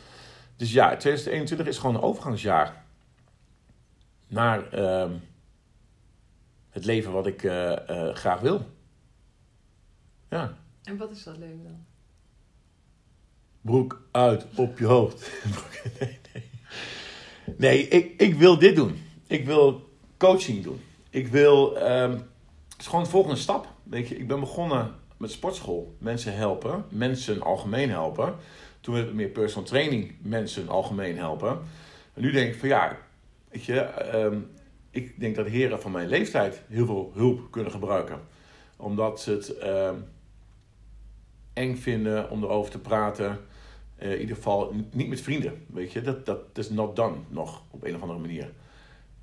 Dus 0.56 0.72
ja, 0.72 0.86
2021 0.96 1.66
is 1.66 1.78
gewoon 1.78 1.94
een 1.94 2.02
overgangsjaar. 2.02 2.84
Naar 4.26 4.78
uh, 4.78 5.10
het 6.70 6.84
leven 6.84 7.12
wat 7.12 7.26
ik 7.26 7.42
uh, 7.42 7.72
graag 8.12 8.40
wil. 8.40 8.66
Ja. 10.30 10.54
En 10.84 10.96
wat 10.96 11.10
is 11.10 11.22
dat 11.22 11.36
leven 11.36 11.62
dan? 11.62 11.84
broek 13.60 14.02
uit 14.10 14.46
op 14.54 14.78
je 14.78 14.86
hoofd. 14.86 15.30
nee, 16.00 16.19
nee. 17.58 17.88
ik, 17.88 18.20
ik 18.20 18.34
wil 18.34 18.58
dit 18.58 18.76
doen. 18.76 19.02
Ik 19.26 19.44
wil 19.44 19.88
coaching 20.16 20.62
doen. 20.62 20.80
Ik 21.10 21.28
wil. 21.28 21.76
Um, 21.76 22.12
het 22.68 22.78
is 22.78 22.86
gewoon 22.86 23.04
de 23.04 23.10
volgende 23.10 23.36
stap. 23.36 23.68
Weet 23.82 24.08
je, 24.08 24.16
ik 24.16 24.28
ben 24.28 24.40
begonnen 24.40 24.94
met 25.16 25.30
sportschool. 25.30 25.96
Mensen 25.98 26.36
helpen. 26.36 26.84
Mensen 26.88 27.42
algemeen 27.42 27.90
helpen. 27.90 28.34
Toen 28.80 28.94
werd 28.94 29.06
het 29.06 29.14
meer 29.14 29.28
personal 29.28 29.68
training. 29.68 30.14
Mensen 30.22 30.68
algemeen 30.68 31.16
helpen. 31.16 31.58
En 32.14 32.22
nu 32.22 32.30
denk 32.30 32.52
ik 32.52 32.60
van 32.60 32.68
ja. 32.68 32.98
Weet 33.48 33.64
je, 33.64 34.14
um, 34.14 34.50
ik 34.90 35.20
denk 35.20 35.36
dat 35.36 35.46
heren 35.46 35.80
van 35.80 35.90
mijn 35.90 36.08
leeftijd 36.08 36.62
heel 36.68 36.86
veel 36.86 37.12
hulp 37.14 37.50
kunnen 37.50 37.72
gebruiken. 37.72 38.20
Omdat 38.76 39.20
ze 39.20 39.30
het. 39.30 39.62
Um, 39.62 40.04
eng 41.52 41.76
vinden 41.76 42.30
om 42.30 42.42
erover 42.42 42.70
te 42.70 42.78
praten. 42.78 43.38
Uh, 44.02 44.12
in 44.12 44.20
ieder 44.20 44.36
geval 44.36 44.74
niet 44.90 45.08
met 45.08 45.20
vrienden. 45.20 45.64
Weet 45.66 45.92
je, 45.92 46.00
dat, 46.00 46.26
dat 46.26 46.38
is 46.54 46.70
not 46.70 46.96
done 46.96 47.16
nog 47.28 47.62
op 47.70 47.84
een 47.84 47.94
of 47.94 48.02
andere 48.02 48.20
manier. 48.20 48.50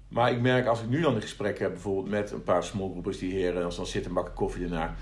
Maar 0.08 0.32
ik 0.32 0.42
merk 0.42 0.68
als 0.68 0.82
ik 0.82 0.90
nu 0.90 1.02
dan 1.02 1.16
een 1.16 1.22
gesprek 1.22 1.60
heb, 1.60 1.72
bijvoorbeeld 1.72 2.10
met 2.10 2.32
een 2.32 2.44
paar 2.44 2.64
smallgroepers 2.64 3.18
die 3.18 3.34
heren, 3.34 3.66
als 3.66 3.76
dan 3.76 3.86
zitten 3.86 4.14
bakken 4.14 4.34
koffie 4.34 4.64
ernaar. 4.64 4.96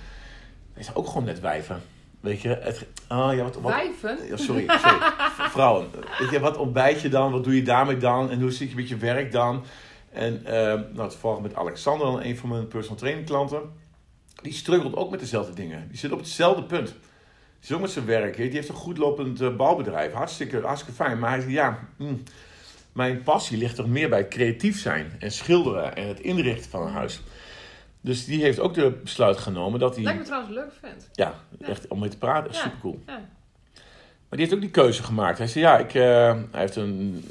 is 0.74 0.96
ook 0.96 1.08
gewoon 1.08 1.24
net 1.24 1.40
wijven. 1.40 1.82
Weet 2.20 2.42
je, 2.42 2.50
het, 2.50 2.86
ah, 3.08 3.36
ja, 3.36 3.44
wat, 3.44 3.56
wat, 3.56 3.72
Wijven? 3.72 4.18
Ja, 4.28 4.38
sorry, 4.38 4.66
sorry. 4.68 5.12
Vrouwen. 5.50 5.88
Weet 6.20 6.30
je, 6.30 6.40
wat 6.40 6.58
ontbijt 6.58 7.02
je 7.02 7.10
dan? 7.10 7.32
Wat 7.32 7.44
doe 7.44 7.56
je 7.56 7.62
daarmee 7.62 7.98
dan? 7.98 8.30
En 8.30 8.42
hoe 8.42 8.52
zit 8.52 8.70
je 8.70 8.76
met 8.76 8.90
je 8.90 8.98
werk 8.98 9.32
dan? 9.32 9.64
En 10.12 10.42
uh, 10.44 10.52
nou, 10.94 11.10
toevallig 11.10 11.42
met 11.42 11.56
Alexander, 11.56 12.26
een 12.26 12.38
van 12.38 12.50
mijn 12.50 12.68
personal 12.68 12.98
training 12.98 13.26
klanten. 13.26 13.62
Die 14.42 14.54
struggelt 14.54 14.96
ook 14.96 15.12
met 15.12 15.20
dezelfde 15.20 15.54
dingen. 15.54 15.88
Die 15.88 15.98
zit 15.98 16.12
op 16.12 16.20
hetzelfde 16.20 16.64
punt 16.64 16.96
is 17.70 17.76
ook 17.76 17.82
met 17.82 17.92
zijn 17.92 18.06
werk. 18.06 18.38
Die 18.38 18.50
heeft 18.50 18.70
een 18.70 18.76
goed 18.76 18.98
lopend 18.98 19.42
uh, 19.42 19.56
bouwbedrijf. 19.56 20.14
Hartstikke, 20.14 20.62
hartstikke 20.62 20.96
fijn. 20.96 21.20
Maar 21.20 21.30
hij 21.30 21.40
zegt, 21.40 21.52
ja, 21.52 21.80
mm, 21.98 22.24
mijn 22.92 23.24
passie 23.24 23.58
ligt 23.58 23.76
toch 23.76 23.88
meer 23.88 24.10
bij 24.10 24.28
creatief 24.28 24.80
zijn. 24.80 25.12
En 25.20 25.32
schilderen 25.32 25.96
en 25.96 26.08
het 26.08 26.20
inrichten 26.20 26.70
van 26.70 26.82
een 26.82 26.94
huis. 26.94 27.22
Dus 28.02 28.26
die 28.26 28.42
heeft 28.42 28.60
ook 28.60 28.74
de 28.74 28.92
besluit 29.04 29.38
genomen 29.38 29.80
dat 29.80 29.96
hij... 29.96 30.04
Lijkt 30.04 30.20
me 30.20 30.26
trouwens 30.26 30.54
leuk 30.54 30.72
vent. 30.80 31.10
Ja, 31.14 31.34
echt 31.60 31.88
om 31.88 32.00
mee 32.00 32.10
te 32.10 32.18
praten. 32.18 32.52
Ja. 32.52 32.60
super 32.60 32.78
cool. 32.82 33.04
Ja. 33.06 33.14
Maar 34.30 34.40
die 34.40 34.40
heeft 34.40 34.54
ook 34.54 34.62
die 34.62 34.70
keuze 34.70 35.04
gemaakt. 35.04 35.38
Hij 35.38 35.48
zei, 35.48 35.66
ja, 35.66 35.78
ik, 35.78 35.94
uh, 35.94 36.04
hij 36.52 36.62
heeft 36.62 36.76
een 36.76 37.24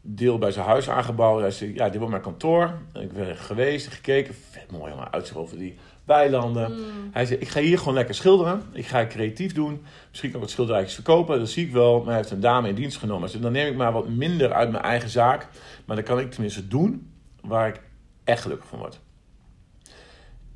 deel 0.00 0.38
bij 0.38 0.50
zijn 0.50 0.66
huis 0.66 0.90
aangebouwd. 0.90 1.40
Hij 1.40 1.50
zei, 1.50 1.74
ja, 1.74 1.84
dit 1.84 1.96
wordt 1.96 2.10
mijn 2.10 2.22
kantoor. 2.22 2.78
Ik 2.92 3.12
ben 3.12 3.36
geweest, 3.36 3.86
gekeken. 3.86 4.34
Vet 4.50 4.70
mooi, 4.70 4.94
maar 4.94 5.10
uitzicht 5.10 5.38
over 5.38 5.58
die 5.58 5.78
weilanden. 6.04 6.72
Mm. 6.72 6.80
Hij 7.12 7.26
zei, 7.26 7.38
ik 7.40 7.48
ga 7.48 7.60
hier 7.60 7.78
gewoon 7.78 7.94
lekker 7.94 8.14
schilderen. 8.14 8.62
Ik 8.72 8.86
ga 8.86 9.06
creatief 9.06 9.52
doen. 9.52 9.82
Misschien 10.08 10.30
kan 10.30 10.38
ik 10.38 10.44
wat 10.44 10.50
schilderijtjes 10.54 10.94
verkopen. 10.94 11.38
Dat 11.38 11.48
zie 11.48 11.66
ik 11.66 11.72
wel. 11.72 11.98
Maar 11.98 12.06
hij 12.06 12.16
heeft 12.16 12.30
een 12.30 12.40
dame 12.40 12.68
in 12.68 12.74
dienst 12.74 12.98
genomen. 12.98 13.30
Dus 13.30 13.40
dan 13.40 13.52
neem 13.52 13.66
ik 13.66 13.76
maar 13.76 13.92
wat 13.92 14.08
minder 14.08 14.52
uit 14.52 14.70
mijn 14.70 14.82
eigen 14.82 15.08
zaak. 15.08 15.48
Maar 15.84 15.96
dan 15.96 16.04
kan 16.04 16.20
ik 16.20 16.30
tenminste 16.30 16.68
doen 16.68 17.10
waar 17.40 17.68
ik 17.68 17.80
echt 18.24 18.42
gelukkig 18.42 18.68
van 18.68 18.78
word. 18.78 19.00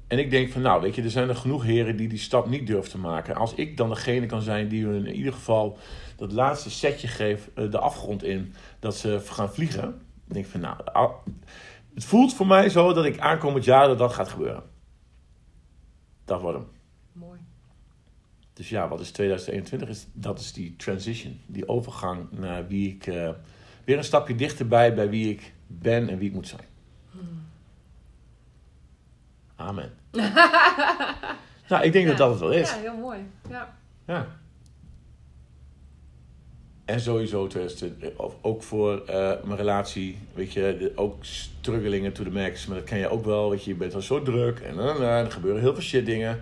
En 0.09 0.19
ik 0.19 0.31
denk 0.31 0.51
van, 0.51 0.63
nou, 0.63 0.83
weet 0.83 0.95
je, 0.95 1.03
er 1.03 1.11
zijn 1.11 1.29
er 1.29 1.37
genoeg 1.37 1.65
heren 1.65 1.97
die 1.97 2.09
die 2.09 2.19
stap 2.19 2.49
niet 2.49 2.67
durven 2.67 2.91
te 2.91 2.99
maken. 2.99 3.35
Als 3.35 3.55
ik 3.55 3.77
dan 3.77 3.89
degene 3.89 4.27
kan 4.27 4.43
zijn 4.43 4.69
die 4.69 4.85
hun 4.85 5.07
in 5.07 5.15
ieder 5.15 5.33
geval 5.33 5.79
dat 6.17 6.33
laatste 6.33 6.71
setje 6.71 7.09
geeft, 7.09 7.49
eh, 7.55 7.71
de 7.71 7.79
afgrond 7.79 8.25
in, 8.25 8.55
dat 8.79 8.97
ze 8.97 9.21
gaan 9.25 9.53
vliegen. 9.53 9.83
Dan 9.83 9.93
denk 10.25 10.45
ik 10.45 10.51
van, 10.51 10.61
nou, 10.61 10.77
het 11.95 12.05
voelt 12.05 12.35
voor 12.35 12.47
mij 12.47 12.69
zo 12.69 12.93
dat 12.93 13.05
ik 13.05 13.19
aankomend 13.19 13.65
jaar 13.65 13.87
dat 13.87 13.99
dat 13.99 14.13
gaat 14.13 14.29
gebeuren. 14.29 14.63
Dat 16.29 16.41
wordt 16.41 16.59
hem. 16.59 16.69
Mooi. 17.12 17.38
dus 18.53 18.69
ja, 18.69 18.88
wat 18.88 19.01
is 19.01 19.11
2021? 19.11 19.88
Is, 19.88 20.07
dat 20.12 20.38
is 20.38 20.53
die 20.53 20.77
transition, 20.77 21.41
die 21.47 21.69
overgang 21.69 22.31
naar 22.31 22.67
wie 22.67 22.95
ik... 22.95 23.07
eh, 23.07 23.31
weer 23.85 23.97
een 23.99 24.05
stapje 24.05 24.35
dichterbij 24.35 24.95
bij 24.95 25.09
wie 25.09 25.31
ik 25.31 25.55
ben 25.67 26.09
en 26.09 26.19
wie 26.19 26.29
ik 26.29 26.35
moet 26.35 26.49
zijn. 26.49 26.61
Amen. 29.57 29.93
nou, 31.69 31.85
ik 31.85 31.93
denk 31.93 32.07
dat 32.07 32.17
dat 32.17 32.31
het 32.31 32.41
wel 32.41 32.53
is. 32.53 32.71
Ja, 32.71 32.77
heel 32.77 32.97
mooi. 32.97 33.19
Ja. 33.49 33.75
Ja. 34.07 34.27
En 36.88 37.01
sowieso, 37.01 37.46
2020, 37.46 38.18
of 38.18 38.35
ook 38.40 38.62
voor 38.62 39.03
eh, 39.07 39.33
mijn 39.44 39.57
relatie, 39.57 40.18
weet 40.35 40.53
je, 40.53 40.77
de- 40.79 40.92
ook 40.94 41.24
struggelingen 41.24 42.12
to 42.12 42.22
the 42.24 42.31
max. 42.31 42.66
Maar 42.66 42.77
dat 42.77 42.87
ken 42.87 42.98
je 42.98 43.09
ook 43.09 43.24
wel, 43.24 43.51
weet 43.51 43.64
je, 43.64 43.70
je 43.70 43.77
bent 43.77 43.94
al 43.94 44.01
zo 44.01 44.22
druk 44.22 44.59
en, 44.61 44.79
en, 44.81 44.96
en 44.96 45.03
er 45.03 45.31
gebeuren 45.31 45.61
heel 45.61 45.72
veel 45.72 45.83
shit 45.83 46.07
dingen. 46.07 46.40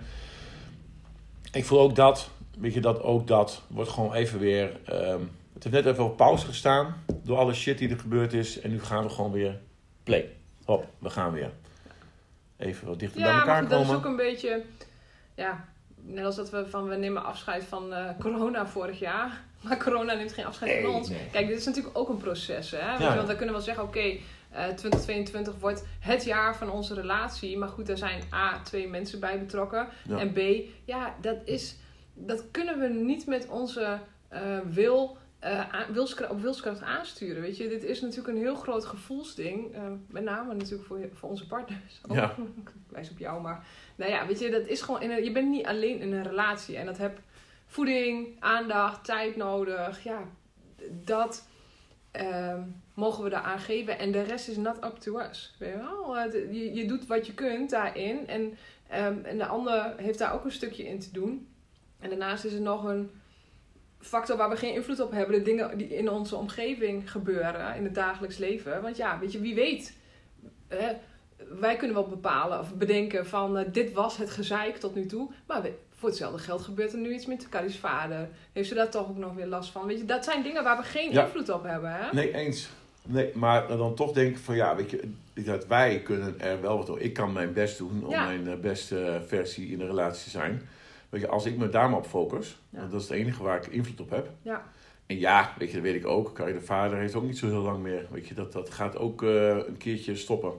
Ik 1.51 1.65
voel 1.65 1.79
ook 1.79 1.95
dat, 1.95 2.29
weet 2.57 2.73
je, 2.73 2.79
dat 2.81 3.01
ook 3.01 3.27
dat 3.27 3.61
wordt 3.67 3.89
gewoon 3.89 4.13
even 4.13 4.39
weer, 4.39 4.71
ehm, 4.85 5.19
het 5.53 5.63
heeft 5.63 5.75
net 5.75 5.85
even 5.85 6.03
op 6.03 6.17
pauze 6.17 6.45
gestaan 6.45 7.03
door 7.23 7.37
alle 7.37 7.53
shit 7.53 7.77
die 7.77 7.89
er 7.89 7.99
gebeurd 7.99 8.33
is. 8.33 8.59
En 8.59 8.69
nu 8.69 8.81
gaan 8.81 9.03
we 9.03 9.09
gewoon 9.09 9.31
weer 9.31 9.59
play. 10.03 10.29
Hop, 10.65 10.85
we 10.99 11.09
gaan 11.09 11.31
weer. 11.31 11.51
Even 12.57 12.87
wat 12.87 12.99
dichter 12.99 13.21
bij 13.21 13.29
Ja, 13.29 13.35
maar 13.35 13.45
elkaar 13.47 13.61
goed, 13.61 13.69
dat 13.69 13.79
is 13.79 13.85
komen. 13.85 13.99
ook 14.01 14.05
een 14.09 14.15
beetje... 14.15 14.61
Ja, 15.35 15.65
net 15.95 16.25
als 16.25 16.35
dat 16.35 16.49
we 16.49 16.65
van... 16.69 16.87
We 16.87 16.95
nemen 16.95 17.23
afscheid 17.25 17.63
van 17.63 17.93
eh, 17.93 18.09
corona 18.19 18.67
vorig 18.67 18.99
jaar. 18.99 19.41
Maar 19.63 19.83
corona 19.83 20.13
neemt 20.13 20.33
geen 20.33 20.45
afscheid 20.45 20.81
van 20.83 20.93
ons. 20.95 21.09
nee. 21.09 21.29
Kijk, 21.31 21.47
dit 21.47 21.57
is 21.57 21.65
natuurlijk 21.65 21.97
ook 21.97 22.09
een 22.09 22.17
proces. 22.17 22.71
Hè? 22.71 22.77
Ja. 22.97 23.15
want 23.15 23.27
dan 23.27 23.35
kunnen 23.37 23.45
we 23.45 23.51
wel 23.51 23.61
zeggen... 23.61 23.83
Oké, 23.83 23.99
eh 23.99 24.65
2022 24.65 25.53
wordt 25.59 25.83
het 25.99 26.23
jaar 26.23 26.55
van 26.57 26.69
onze 26.71 26.93
relatie. 26.93 27.57
Maar 27.57 27.69
goed, 27.69 27.87
daar 27.87 27.97
zijn 27.97 28.21
A, 28.33 28.61
twee 28.63 28.87
mensen 28.87 29.19
bij 29.19 29.39
betrokken. 29.39 29.87
Ja. 30.07 30.17
En 30.19 30.31
B, 30.33 30.39
ja, 30.85 31.15
dat 31.21 31.37
is... 31.45 31.75
Dat 32.13 32.43
kunnen 32.51 32.79
we 32.79 32.87
niet 32.87 33.25
met 33.27 33.47
onze 33.49 33.99
eh, 34.27 34.41
wil... 34.69 35.17
aan- 35.39 35.93
wilskra- 35.93 36.27
op 36.29 36.41
wilskracht 36.41 36.81
aansturen. 36.81 37.41
Weet 37.41 37.57
je, 37.57 37.67
dit 37.67 37.83
is 37.83 38.01
natuurlijk 38.01 38.27
een 38.27 38.37
heel 38.43 38.55
groot 38.55 38.85
gevoelsding. 38.85 39.75
met 40.09 40.23
name 40.23 40.53
natuurlijk 40.53 40.87
voor, 40.87 40.99
voor 41.13 41.29
onze 41.29 41.47
partners. 41.47 42.01
Ja. 42.13 42.35
Ik 42.55 42.71
wijs 42.89 43.09
op 43.09 43.17
jou, 43.17 43.41
maar 43.41 43.65
nou 43.95 44.11
ja, 44.11 44.27
weet 44.27 44.39
je, 44.39 44.49
dat 44.49 44.67
is 44.67 44.81
gewoon. 44.81 45.01
In 45.01 45.11
een, 45.11 45.23
je 45.23 45.31
bent 45.31 45.49
niet 45.49 45.65
alleen 45.65 45.99
in 45.99 46.13
een 46.13 46.23
relatie 46.23 46.77
en 46.77 46.85
dat 46.85 46.97
heb 46.97 47.19
voeding, 47.67 48.35
aandacht, 48.39 49.05
tijd 49.05 49.35
nodig. 49.35 50.03
Ja, 50.03 50.23
dat 50.91 51.47
ehm, 52.11 52.61
mogen 52.93 53.23
we 53.23 53.29
daaraan 53.29 53.59
geven 53.59 53.99
en 53.99 54.11
de 54.11 54.21
rest 54.21 54.47
is 54.47 54.57
not 54.57 54.85
up 54.85 54.95
to 54.97 55.19
us. 55.19 55.55
Weet 55.59 55.71
je 55.71 55.77
wel? 55.77 56.15
Het- 56.17 56.33
Je, 56.33 56.73
je 56.73 56.85
doet 56.87 57.07
wat 57.07 57.25
je 57.27 57.33
kunt 57.33 57.69
daarin 57.69 58.27
en, 58.27 58.57
ehm, 58.87 59.17
en 59.23 59.37
de 59.37 59.45
ander 59.45 59.93
heeft 59.97 60.19
daar 60.19 60.33
ook 60.33 60.45
een 60.45 60.51
stukje 60.51 60.87
in 60.87 60.99
te 60.99 61.11
doen. 61.11 61.47
En 61.99 62.09
daarnaast 62.09 62.45
is 62.45 62.53
er 62.53 62.61
nog 62.61 62.83
een 62.83 63.11
factor 63.99 64.37
waar 64.37 64.49
we 64.49 64.55
geen 64.55 64.73
invloed 64.73 64.99
op 64.99 65.11
hebben. 65.11 65.35
De 65.37 65.41
dingen 65.41 65.77
die 65.77 65.87
in 65.95 66.09
onze 66.09 66.35
omgeving 66.35 67.11
gebeuren 67.11 67.75
in 67.75 67.83
het 67.83 67.95
dagelijks 67.95 68.37
leven. 68.37 68.81
Want 68.81 68.97
ja, 68.97 69.19
weet 69.19 69.31
je, 69.31 69.39
wie 69.39 69.55
weet. 69.55 69.97
hè, 70.67 70.93
wij 71.59 71.75
kunnen 71.75 71.95
wel 71.95 72.07
bepalen 72.07 72.59
of 72.59 72.73
bedenken 72.75 73.25
van 73.25 73.57
eh, 73.57 73.71
dit 73.71 73.91
was 73.93 74.17
het 74.17 74.29
gezeik 74.29 74.77
tot 74.77 74.95
nu 74.95 75.05
toe. 75.05 75.31
Maar 75.47 75.61
voor 75.99 76.09
hetzelfde 76.09 76.37
geld 76.39 76.61
gebeurt 76.61 76.91
er 76.93 76.99
nu 76.99 77.13
iets 77.13 77.25
met 77.25 77.49
Carrie's 77.49 77.77
vader. 77.77 78.29
Heeft 78.53 78.67
ze 78.67 78.75
daar 78.75 78.89
toch 78.89 79.09
ook 79.09 79.17
nog 79.17 79.33
weer 79.33 79.45
last 79.47 79.71
van? 79.71 79.85
Weet 79.85 79.97
je, 79.99 80.05
dat 80.05 80.23
zijn 80.23 80.43
dingen 80.43 80.63
waar 80.63 80.77
we 80.77 80.83
geen 80.83 81.11
Ja. 81.11 81.23
invloed 81.25 81.49
op 81.49 81.63
hebben. 81.63 81.91
Hè? 81.95 82.13
Nee, 82.13 82.33
eens. 82.33 82.69
Nee, 83.03 83.31
maar 83.33 83.67
dan 83.67 83.95
toch 83.95 84.11
denk 84.11 84.29
ik 84.29 84.37
van 84.37 84.55
ja, 84.55 84.75
weet 84.75 84.89
je, 84.89 85.11
dat 85.33 85.67
wij 85.67 85.99
kunnen 86.01 86.39
er 86.39 86.61
wel 86.61 86.77
wat 86.77 86.85
doen. 86.85 86.99
Ik 86.99 87.13
kan 87.13 87.33
mijn 87.33 87.53
best 87.53 87.77
doen 87.77 88.03
om 88.05 88.09
Ja. 88.09 88.25
mijn 88.25 88.47
eh, 88.47 88.55
beste 88.59 89.21
versie 89.27 89.71
in 89.71 89.81
een 89.81 89.87
relatie 89.87 90.23
te 90.23 90.29
zijn. 90.29 90.61
Weet 91.09 91.21
je, 91.21 91.27
als 91.27 91.45
ik 91.45 91.57
me 91.57 91.69
daar 91.69 91.89
maar 91.89 91.99
op 91.99 92.05
focus, 92.05 92.57
Ja. 92.69 92.79
want 92.79 92.91
dat 92.91 93.01
is 93.01 93.07
het 93.09 93.17
enige 93.17 93.43
waar 93.43 93.57
ik 93.57 93.67
invloed 93.67 93.99
op 93.99 94.09
heb. 94.09 94.29
Ja. 94.41 94.63
En 95.05 95.19
ja, 95.19 95.53
weet 95.57 95.67
je, 95.67 95.73
dat 95.73 95.83
weet 95.83 95.95
ik 95.95 96.05
ook. 96.07 96.33
Carrie 96.33 96.53
de 96.53 96.61
vader 96.61 96.97
heeft 96.97 97.15
ook 97.15 97.23
niet 97.23 97.37
zo 97.37 97.47
heel 97.47 97.61
lang 97.61 97.83
meer. 97.83 98.05
Weet 98.11 98.27
je, 98.27 98.33
dat, 98.33 98.51
dat 98.53 98.69
gaat 98.69 98.97
ook 98.97 99.23
eh, 99.23 99.47
een 99.57 99.77
keertje 99.77 100.15
stoppen. 100.15 100.51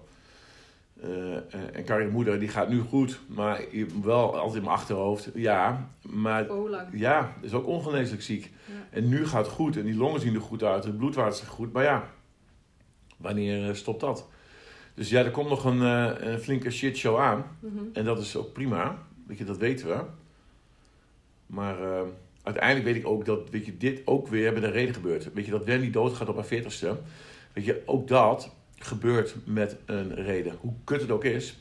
Eh, 1.03 1.37
eh, 1.37 1.43
en 1.73 2.07
de 2.07 2.09
moeder, 2.13 2.39
die 2.39 2.49
gaat 2.49 2.69
nu 2.69 2.81
goed. 2.81 3.21
Maar 3.27 3.65
wel 4.03 4.37
altijd 4.37 4.55
in 4.55 4.63
mijn 4.63 4.75
achterhoofd. 4.75 5.31
Ja, 5.35 5.91
maar 6.03 6.47
lang? 6.47 6.89
ja, 6.93 7.35
is 7.41 7.53
ook 7.53 7.67
ongeneeslijk 7.67 8.23
ziek. 8.23 8.53
Ja. 8.65 8.73
En 8.91 9.09
nu 9.09 9.27
gaat 9.27 9.47
het 9.47 9.55
goed 9.55 9.77
en 9.77 9.85
die 9.85 9.97
longen 9.97 10.21
zien 10.21 10.35
er 10.35 10.41
goed 10.41 10.63
uit, 10.63 10.85
het 10.85 10.97
bloedwaarde 10.97 11.35
is 11.35 11.41
goed. 11.41 11.73
Maar 11.73 11.83
ja, 11.83 12.11
wanneer 13.17 13.69
eh, 13.69 13.75
stopt 13.75 14.01
dat? 14.01 14.29
Dus 14.95 15.11
ja, 15.11 15.25
er 15.25 15.31
komt 15.31 15.49
nog 15.49 15.65
een, 15.65 15.81
een 16.31 16.39
flinke 16.39 16.71
shitshow 16.71 17.19
aan. 17.19 17.45
Mhm. 17.61 17.85
En 17.93 18.05
dat 18.05 18.19
is 18.19 18.37
ook 18.37 18.53
prima. 18.53 18.99
Weet 19.27 19.39
je, 19.39 19.45
dat 19.45 19.59
weten 19.59 19.89
we. 19.89 20.01
Maar 21.47 21.77
uiteindelijk 22.43 22.85
weet 22.85 22.97
ik 22.97 23.07
ook 23.07 23.25
dat 23.25 23.51
weet 23.51 23.67
je, 23.67 23.77
dit 23.77 24.03
ook 24.05 24.29
weer 24.29 24.53
met 24.53 24.63
een 24.63 24.71
reden 24.71 24.95
gebeurt. 24.95 25.33
Weet 25.33 25.45
je, 25.45 25.51
dat 25.51 25.65
Wendy 25.65 25.91
doodgaat 25.91 26.29
op 26.29 26.35
haar 26.35 26.45
veertigste. 26.45 26.97
Weet 27.53 27.65
je, 27.65 27.83
ook 27.87 28.09
dat 28.09 28.57
gebeurt 28.79 29.35
met 29.45 29.77
een 29.87 30.14
reden. 30.14 30.57
Hoe 30.61 30.73
kut 30.85 31.01
het 31.01 31.11
ook 31.11 31.25
is. 31.25 31.59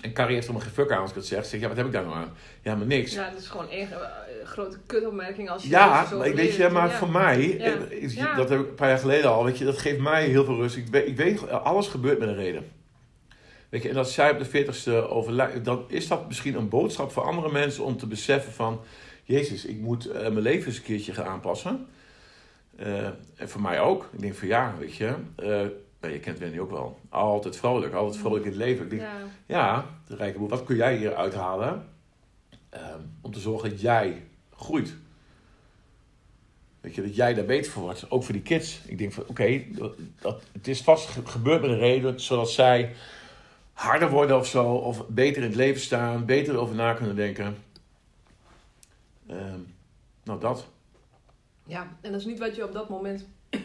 En 0.00 0.12
Carrie 0.12 0.34
heeft 0.34 0.46
er 0.46 0.52
maar 0.52 0.62
geen 0.62 0.72
fuck 0.72 0.90
aan 0.92 1.00
als 1.00 1.10
ik 1.10 1.16
het 1.16 1.26
zeg. 1.26 1.44
Zeg, 1.46 1.60
ja, 1.60 1.68
wat 1.68 1.76
heb 1.76 1.86
ik 1.86 1.92
daar 1.92 2.04
nou 2.04 2.16
aan? 2.16 2.32
Ja, 2.62 2.74
maar 2.74 2.86
niks. 2.86 3.12
Ja, 3.14 3.30
dat 3.30 3.38
is 3.40 3.48
gewoon 3.48 3.66
een 3.70 3.88
eh, 3.92 3.98
grote 4.44 4.78
kutopmerking 4.86 5.50
als 5.50 5.62
je 5.62 5.68
Ja, 5.68 6.06
zo 6.06 6.18
maar 6.18 6.26
ik 6.26 6.34
weet 6.34 6.54
je, 6.54 6.68
maar 6.68 6.88
Ja. 6.88 6.94
voor 6.96 7.10
mij, 7.10 7.48
Ja. 7.48 7.64
eh, 7.64 7.90
is- 8.02 8.14
Ja. 8.14 8.34
dat 8.34 8.48
heb 8.48 8.60
ik 8.60 8.68
een 8.68 8.74
paar 8.74 8.88
jaar 8.88 8.98
geleden 8.98 9.30
al, 9.30 9.44
weet 9.44 9.58
je, 9.58 9.64
dat 9.64 9.78
geeft 9.78 9.98
mij 10.00 10.26
heel 10.26 10.44
veel 10.44 10.56
rust. 10.56 10.76
Ik 10.76 10.86
weet, 10.86 11.06
ik 11.06 11.16
weet 11.16 11.50
alles 11.50 11.88
gebeurt 11.88 12.18
met 12.18 12.28
een 12.28 12.34
reden. 12.34 12.70
Weet 13.68 13.82
je, 13.82 13.88
en 13.88 13.96
als 13.96 14.14
zij 14.14 14.30
op 14.30 14.38
de 14.38 14.44
40ste 14.44 14.90
overlijdt, 15.08 15.64
dan 15.64 15.84
is 15.88 16.08
dat 16.08 16.26
misschien 16.26 16.54
een 16.54 16.68
boodschap 16.68 17.12
voor 17.12 17.22
andere 17.22 17.52
mensen 17.52 17.84
om 17.84 17.96
te 17.96 18.06
beseffen 18.06 18.52
van, 18.52 18.80
Jezus, 19.24 19.64
ik 19.64 19.78
moet 19.78 20.06
eh, 20.06 20.20
mijn 20.20 20.40
leven 20.40 20.66
eens 20.66 20.76
een 20.76 20.82
keertje 20.82 21.12
gaan 21.14 21.26
aanpassen. 21.26 21.86
En 22.76 23.48
voor 23.48 23.60
mij 23.60 23.80
ook. 23.80 24.08
Ik 24.12 24.20
denk 24.20 24.34
van 24.34 24.48
ja, 24.48 24.74
weet 24.78 24.94
je, 24.96 25.14
nou, 26.00 26.12
je 26.12 26.20
kent 26.20 26.38
Wendy 26.38 26.58
ook 26.58 26.70
wel. 26.70 26.98
Altijd 27.08 27.56
vrolijk, 27.56 27.94
altijd 27.94 28.20
vrolijk 28.20 28.44
in 28.44 28.50
het 28.50 28.58
leven. 28.60 28.84
Ik 28.84 28.90
denk, 28.90 29.02
Ja. 29.02 29.16
ja, 29.46 29.86
de 30.06 30.16
rijke 30.16 30.38
boer, 30.38 30.48
wat 30.48 30.64
kun 30.64 30.76
jij 30.76 30.96
hier 30.96 31.14
uithalen 31.14 31.88
ehm, 32.68 33.00
om 33.20 33.32
te 33.32 33.40
zorgen 33.40 33.70
dat 33.70 33.80
jij 33.80 34.22
groeit? 34.56 34.94
Weet 36.80 36.94
je, 36.94 37.02
dat 37.02 37.14
jij 37.16 37.34
daar 37.34 37.44
beter 37.44 37.72
voor 37.72 37.82
wordt, 37.82 38.10
ook 38.10 38.22
voor 38.22 38.32
die 38.32 38.42
kids. 38.42 38.80
Ik 38.86 38.98
denk 38.98 39.12
van, 39.12 39.24
oké, 39.26 39.64
dat, 39.68 39.94
dat, 40.20 40.42
het 40.52 40.68
is 40.68 40.82
vast 40.82 41.06
ge- 41.08 41.26
gebeurd 41.26 41.60
met 41.60 41.70
een 41.70 41.78
reden, 41.78 42.20
zodat 42.20 42.50
zij 42.50 42.94
harder 43.72 44.10
worden 44.10 44.36
of 44.38 44.46
zo, 44.46 44.72
of 44.74 45.08
beter 45.08 45.42
in 45.42 45.48
het 45.48 45.56
leven 45.56 45.80
staan, 45.80 46.24
beter 46.24 46.54
erover 46.54 46.74
na 46.74 46.92
kunnen 46.94 47.16
denken. 47.16 47.56
Ehm, 49.26 49.58
nou, 50.24 50.40
dat. 50.40 50.66
ja, 51.64 51.96
en 52.00 52.10
dat 52.12 52.20
is 52.20 52.26
niet 52.26 52.38
wat 52.38 52.56
je 52.56 52.64
op 52.64 52.72
dat 52.72 52.88
moment... 52.88 53.26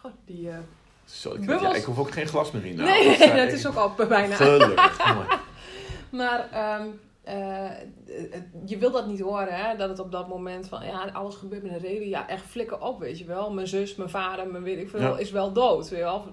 Goh, 0.00 0.12
die... 0.24 0.50
eh, 0.50 0.58
Zo, 1.04 1.32
ik, 1.32 1.38
Bubbels. 1.38 1.60
ja, 1.62 1.74
ik 1.74 1.84
hoef 1.84 1.98
ook 1.98 2.10
geen 2.10 2.26
glas 2.26 2.50
meer 2.50 2.64
in. 2.64 2.76
Nou, 2.76 2.88
nee, 2.88 3.18
dat, 3.34 3.52
is 3.58 3.66
ook 3.66 3.74
al 3.74 3.94
bijna 4.08 4.34
Gelukkig. 4.34 4.98
Maar 6.10 6.48
ehm, 6.50 6.86
eh, 7.22 7.70
je 8.64 8.78
wil 8.78 8.90
dat 8.90 9.06
niet 9.06 9.20
horen, 9.20 9.54
hè? 9.54 9.76
Dat 9.76 9.88
het 9.88 9.98
op 9.98 10.12
dat 10.12 10.28
moment 10.28 10.68
van, 10.68 10.84
ja, 10.84 11.08
alles 11.12 11.34
gebeurt 11.34 11.62
met 11.62 11.72
een 11.72 11.78
reden. 11.78 12.08
Ja, 12.08 12.28
echt 12.28 12.44
flikken 12.44 12.80
op, 12.82 13.00
weet 13.00 13.18
je 13.18 13.24
wel. 13.24 13.52
Mijn 13.52 13.66
zus, 13.66 13.94
mijn 13.94 14.10
vader, 14.10 14.46
mijn 14.46 14.62
weet 14.62 14.78
ik 14.78 14.90
veel, 14.90 15.00
Ja. 15.00 15.16
is 15.18 15.30
wel 15.30 15.52
dood, 15.52 15.88
weet 15.88 15.98
je 15.98 16.04
wel. 16.04 16.24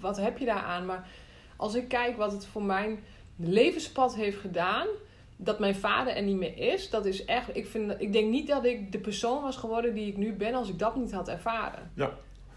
Wat 0.00 0.16
heb 0.16 0.38
je 0.38 0.44
daaraan? 0.44 0.86
Maar 0.86 1.08
als 1.56 1.74
ik 1.74 1.88
kijk 1.88 2.16
wat 2.16 2.32
het 2.32 2.46
voor 2.46 2.62
mijn 2.62 3.04
levenspad 3.36 4.14
heeft 4.14 4.38
gedaan... 4.38 4.86
Dat 5.38 5.58
mijn 5.58 5.74
vader 5.74 6.16
er 6.16 6.22
niet 6.22 6.36
meer 6.36 6.58
is, 6.58 6.90
dat 6.90 7.06
is 7.06 7.24
echt... 7.24 7.56
Ik, 7.56 7.66
vind, 7.66 7.94
ik 7.98 8.12
denk 8.12 8.30
niet 8.30 8.48
dat 8.48 8.64
ik 8.64 8.92
de 8.92 8.98
persoon 8.98 9.42
was 9.42 9.56
geworden 9.56 9.94
die 9.94 10.06
ik 10.06 10.16
nu 10.16 10.32
ben 10.32 10.54
als 10.54 10.68
ik 10.68 10.78
dat 10.78 10.96
niet 10.96 11.12
had 11.12 11.28
ervaren. 11.28 11.90
Ja. 11.94 12.10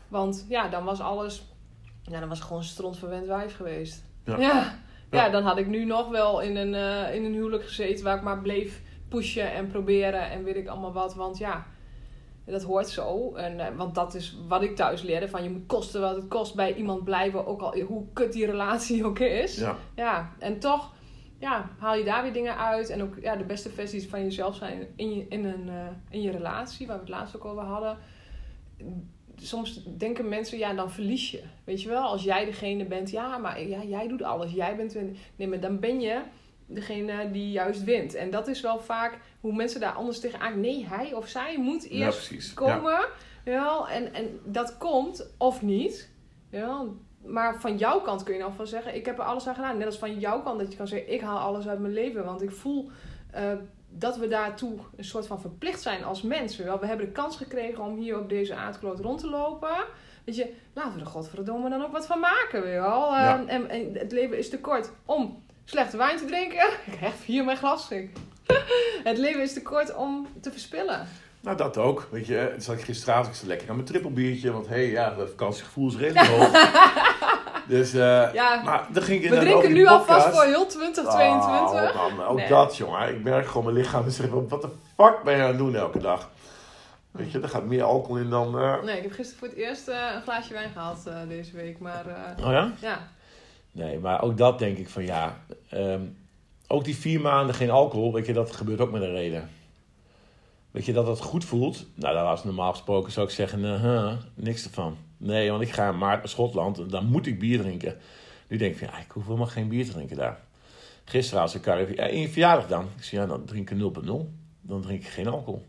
Want 0.07 0.45
ja, 0.49 0.67
dan 0.67 0.83
was 0.83 0.99
alles... 0.99 1.47
Ja, 2.01 2.19
dan 2.19 2.29
was 2.29 2.37
ik 2.37 2.43
gewoon 2.43 2.57
een 2.57 2.67
strontverwend 2.67 3.27
wijf 3.27 3.55
geweest. 3.55 4.03
Ja. 4.23 4.79
ja. 5.11 5.29
Dan 5.29 5.43
had 5.43 5.57
ik 5.57 5.67
nu 5.67 5.85
nog 5.85 6.09
wel 6.09 6.41
in 6.41 6.55
een, 6.55 6.73
eh, 6.73 7.15
in 7.15 7.25
een 7.25 7.33
huwelijk 7.33 7.63
gezeten 7.63 8.03
waar 8.03 8.17
ik 8.17 8.23
maar 8.23 8.41
bleef 8.41 8.81
pushen 9.07 9.53
en 9.53 9.67
proberen 9.67 10.29
en 10.29 10.43
weet 10.43 10.55
ik 10.55 10.67
allemaal 10.67 10.93
wat. 10.93 11.15
Want 11.15 11.37
ja, 11.37 11.65
dat 12.45 12.63
hoort 12.63 12.89
zo. 12.89 13.35
En, 13.35 13.59
eh, 13.59 13.75
want 13.75 13.95
dat 13.95 14.13
is 14.13 14.37
wat 14.47 14.61
ik 14.61 14.75
thuis 14.75 15.01
leerde. 15.01 15.29
Van 15.29 15.43
je 15.43 15.49
moet 15.49 15.65
kosten 15.65 16.01
wat 16.01 16.15
het 16.15 16.27
kost 16.27 16.55
bij 16.55 16.73
iemand 16.73 17.03
blijven. 17.03 17.47
Ook 17.47 17.61
al 17.61 17.79
hoe 17.79 18.05
kut 18.13 18.33
die 18.33 18.45
relatie 18.45 19.05
ook 19.07 19.19
is. 19.19 19.57
Ja. 19.57 19.75
Ja, 19.95 20.33
en 20.39 20.59
toch 20.59 20.93
ja, 21.39 21.69
haal 21.77 21.95
je 21.95 22.03
daar 22.03 22.23
weer 22.23 22.33
dingen 22.33 22.57
uit. 22.57 22.89
En 22.89 23.01
ook 23.01 23.15
ja, 23.21 23.35
de 23.35 23.43
beste 23.43 23.69
versies 23.69 24.07
van 24.07 24.23
jezelf 24.23 24.55
zijn 24.55 24.87
in 24.95 25.15
je, 25.15 25.25
in 25.29 25.45
een, 25.45 25.69
eh, 25.69 25.87
in 26.09 26.21
je 26.21 26.31
relatie. 26.31 26.87
Waar 26.87 26.95
we 26.95 27.01
het 27.01 27.11
laatst 27.11 27.35
ook 27.35 27.45
over 27.45 27.63
hadden. 27.63 27.97
Soms 29.41 29.83
denken 29.97 30.29
mensen, 30.29 30.57
ja, 30.57 30.73
dan 30.73 30.91
verlies 30.91 31.31
je. 31.31 31.43
Weet 31.63 31.81
je 31.81 31.89
wel, 31.89 32.01
als 32.01 32.23
jij 32.23 32.45
degene 32.45 32.85
bent, 32.85 33.09
ja, 33.09 33.37
maar 33.37 33.67
ja, 33.67 33.83
jij 33.83 34.07
doet 34.07 34.23
alles. 34.23 34.51
Jij 34.51 34.75
bent... 34.75 34.97
Nee, 35.35 35.47
maar 35.47 35.59
dan 35.59 35.79
ben 35.79 36.01
je 36.01 36.21
degene 36.65 37.31
die 37.31 37.51
juist 37.51 37.83
wint. 37.83 38.13
En 38.15 38.29
dat 38.29 38.47
is 38.47 38.61
wel 38.61 38.79
vaak 38.79 39.19
hoe 39.39 39.53
mensen 39.53 39.79
daar 39.79 39.93
anders 39.93 40.19
tegenaan... 40.19 40.59
Nee, 40.59 40.87
hij 40.87 41.13
of 41.13 41.27
zij 41.27 41.57
moet 41.57 41.89
eerst 41.89 42.27
precies. 42.27 42.47
Ja. 42.47 42.53
komen. 42.53 43.07
Ja. 43.45 43.87
en, 43.89 44.13
en 44.13 44.39
dat 44.43 44.77
komt 44.77 45.33
of 45.37 45.61
niet. 45.61 46.09
Ja, 46.49 46.85
maar 47.25 47.61
van 47.61 47.77
jouw 47.77 48.01
kant 48.01 48.23
kun 48.23 48.33
je 48.33 48.39
dan 48.39 48.53
van 48.53 48.67
zeggen: 48.67 48.95
Ik 48.95 49.05
heb 49.05 49.17
er 49.17 49.23
alles 49.23 49.47
aan 49.47 49.55
gedaan. 49.55 49.77
Net 49.77 49.85
als 49.85 49.97
van 49.97 50.19
jouw 50.19 50.41
kant 50.41 50.59
dat 50.59 50.71
je 50.71 50.77
kan 50.77 50.87
zeggen: 50.87 51.13
Ik 51.13 51.21
haal 51.21 51.37
alles 51.37 51.67
uit 51.67 51.79
mijn 51.79 51.93
leven. 51.93 52.25
Want 52.25 52.41
ik 52.41 52.51
voel 52.51 52.89
eh, 53.31 53.53
dat 53.89 54.17
we 54.17 54.27
daartoe 54.27 54.77
een 54.95 55.03
soort 55.03 55.27
van 55.27 55.41
verplicht 55.41 55.81
zijn 55.81 56.03
als 56.03 56.21
mensen. 56.21 56.65
Wel, 56.65 56.79
we 56.79 56.85
hebben 56.85 57.05
de 57.05 57.11
kans 57.11 57.37
gekregen 57.37 57.83
om 57.83 57.97
hier 57.97 58.19
op 58.19 58.29
deze 58.29 58.55
aardkloot 58.55 58.99
rond 58.99 59.19
te 59.19 59.29
lopen. 59.29 59.75
Weet 60.23 60.35
je, 60.35 60.53
laten 60.73 60.93
we 60.93 60.99
er 60.99 61.05
godverdomme 61.05 61.69
dan 61.69 61.83
ook 61.83 61.91
wat 61.91 62.05
van 62.05 62.19
maken, 62.19 62.61
weet 62.61 62.73
je 62.73 62.79
wel. 62.79 63.15
Ja. 63.15 63.37
Ehm, 63.37 63.47
en, 63.47 63.69
en 63.69 63.93
het 63.93 64.11
leven 64.11 64.37
is 64.37 64.49
te 64.49 64.59
kort 64.59 64.91
om 65.05 65.43
slechte 65.65 65.97
wijn 65.97 66.17
te 66.17 66.25
drinken. 66.25 66.69
Ik 66.91 66.99
hecht 66.99 67.23
hier 67.23 67.45
mijn 67.45 67.57
glas. 67.57 67.89
Het 69.03 69.17
leven 69.17 69.41
is 69.41 69.53
te 69.53 69.61
kort 69.61 69.95
om 69.95 70.27
te 70.41 70.51
verspillen. 70.51 71.07
Nou, 71.41 71.57
dat 71.57 71.77
ook. 71.77 72.07
Weet 72.11 72.27
je, 72.27 72.33
het 72.33 72.63
zat 72.63 72.77
ik 72.77 72.83
gisteravond 72.83 73.35
ik 73.35 73.47
lekker 73.47 73.69
aan 73.69 73.75
mijn 73.75 73.87
trippelbiertje. 73.87 74.51
Want 74.51 74.67
hé, 74.67 74.73
hey, 74.73 74.89
ja, 74.89 75.15
het 75.17 75.29
vakantiegevoel 75.29 75.87
is 75.87 75.95
redelijk 75.95 76.27
hoog. 76.27 76.51
dus, 77.69 77.93
eh 77.93 78.33
Ja, 78.33 78.61
maar 78.63 78.87
dan 78.91 79.03
ging 79.03 79.23
ik 79.23 79.29
we 79.29 79.39
drinken 79.39 79.73
nu 79.73 79.87
alvast 79.87 80.27
voor 80.27 80.43
heel 80.43 80.67
2022. 80.67 81.93
Oh, 81.95 82.17
man, 82.17 82.25
ook 82.25 82.37
Nee. 82.37 82.47
dat, 82.47 82.77
jongen. 82.77 83.09
Ik 83.09 83.23
merk 83.23 83.47
gewoon 83.47 83.63
mijn 83.63 83.75
lichaam 83.75 84.03
en 84.05 84.11
zeg, 84.11 84.29
wat 84.29 84.61
de 84.61 84.69
fuck 84.97 85.21
ben 85.23 85.35
je 85.35 85.41
aan 85.41 85.47
het 85.47 85.57
doen 85.57 85.75
elke 85.75 85.99
dag? 85.99 86.29
Weet 87.11 87.31
je, 87.31 87.39
er 87.39 87.49
gaat 87.49 87.65
meer 87.65 87.83
alcohol 87.83 88.17
in 88.17 88.29
dan... 88.29 88.59
eh, 88.59 88.83
Nee, 88.83 88.97
ik 88.97 89.03
heb 89.03 89.11
gisteren 89.11 89.39
voor 89.39 89.47
het 89.47 89.57
eerst 89.57 89.87
eh, 89.87 89.97
een 90.15 90.21
glaasje 90.21 90.53
wijn 90.53 90.69
gehad 90.71 91.05
eh, 91.07 91.15
deze 91.27 91.55
week. 91.55 91.79
Maar 91.79 92.05
eh, 92.37 92.45
Oh 92.45 92.51
ja? 92.51 92.71
ja, 92.79 93.07
Nee, 93.71 93.99
maar 93.99 94.21
ook 94.21 94.37
dat 94.37 94.59
denk 94.59 94.77
ik 94.77 94.89
van 94.89 95.03
ja. 95.05 95.37
ehm, 95.69 96.01
ook 96.67 96.83
die 96.83 96.95
vier 96.97 97.21
maanden 97.21 97.55
geen 97.55 97.69
alcohol, 97.69 98.13
weet 98.13 98.25
je, 98.25 98.33
dat 98.33 98.55
gebeurt 98.55 98.79
ook 98.81 98.91
met 98.91 99.01
een 99.01 99.11
reden. 99.11 99.49
Weet 100.71 100.85
je 100.85 100.93
dat 100.93 101.05
dat 101.05 101.19
goed 101.21 101.45
voelt? 101.45 101.85
Nou, 101.95 102.15
dat 102.15 102.23
was 102.23 102.43
normaal 102.43 102.71
gesproken 102.71 103.11
zou 103.11 103.25
ik 103.27 103.33
zeggen, 103.33 103.79
huh, 103.81 104.11
niks 104.33 104.63
ervan. 104.65 104.97
Nee, 105.19 105.51
want 105.51 105.61
ik 105.61 105.71
ga 105.71 105.89
in 105.89 105.97
maart 105.97 106.17
naar 106.17 106.29
Schotland 106.29 106.79
en 106.79 106.87
dan 106.87 107.05
moet 107.05 107.27
ik 107.27 107.39
bier 107.39 107.59
drinken. 107.59 107.97
Nu 108.47 108.57
denk 108.57 108.71
ik, 108.71 108.77
van, 108.79 108.87
ja, 108.91 108.99
ik 108.99 109.11
hoef 109.11 109.25
helemaal 109.25 109.47
geen 109.47 109.67
bier 109.67 109.85
te 109.85 109.91
drinken 109.91 110.17
daar. 110.17 110.39
Gisteren 111.03 111.39
had 111.39 111.51
ze 111.51 111.57
elkaar, 111.57 111.93
ja, 111.95 112.03
in 112.03 112.19
je 112.21 112.29
verjaardag 112.29 112.67
dan. 112.67 112.87
Ik 112.97 113.03
zei, 113.03 113.21
ja, 113.21 113.27
dan 113.27 113.45
drink 113.45 113.69
ik 113.69 113.77
0,0. 113.77 113.81
Dan 114.61 114.81
drink 114.81 115.01
ik 115.01 115.07
geen 115.07 115.27
alcohol. 115.27 115.65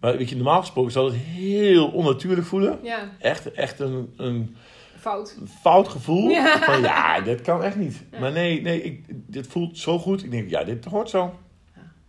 Maar 0.00 0.16
weet 0.16 0.28
je, 0.28 0.36
normaal 0.36 0.60
gesproken 0.60 0.92
zou 0.92 1.06
het 1.12 1.20
heel 1.20 1.88
onnatuurlijk 1.88 2.46
voelen. 2.46 2.78
ja, 2.82 3.10
Echt, 3.18 3.52
echt 3.52 3.80
een, 3.80 4.12
een 4.16 4.56
fout. 4.98 5.36
fout 5.60 5.88
gevoel. 5.88 6.28
Ja. 6.28 6.58
Van 6.58 6.80
ja, 6.80 7.20
dit 7.20 7.40
kan 7.40 7.62
echt 7.62 7.76
niet. 7.76 8.02
Ja. 8.12 8.20
Maar 8.20 8.32
nee, 8.32 8.60
nee 8.60 8.82
ik, 8.82 9.04
dit 9.08 9.46
voelt 9.46 9.78
zo 9.78 9.98
goed. 9.98 10.24
Ik 10.24 10.30
denk, 10.30 10.50
ja, 10.50 10.64
dit 10.64 10.84
hoort 10.84 11.10
zo. 11.10 11.38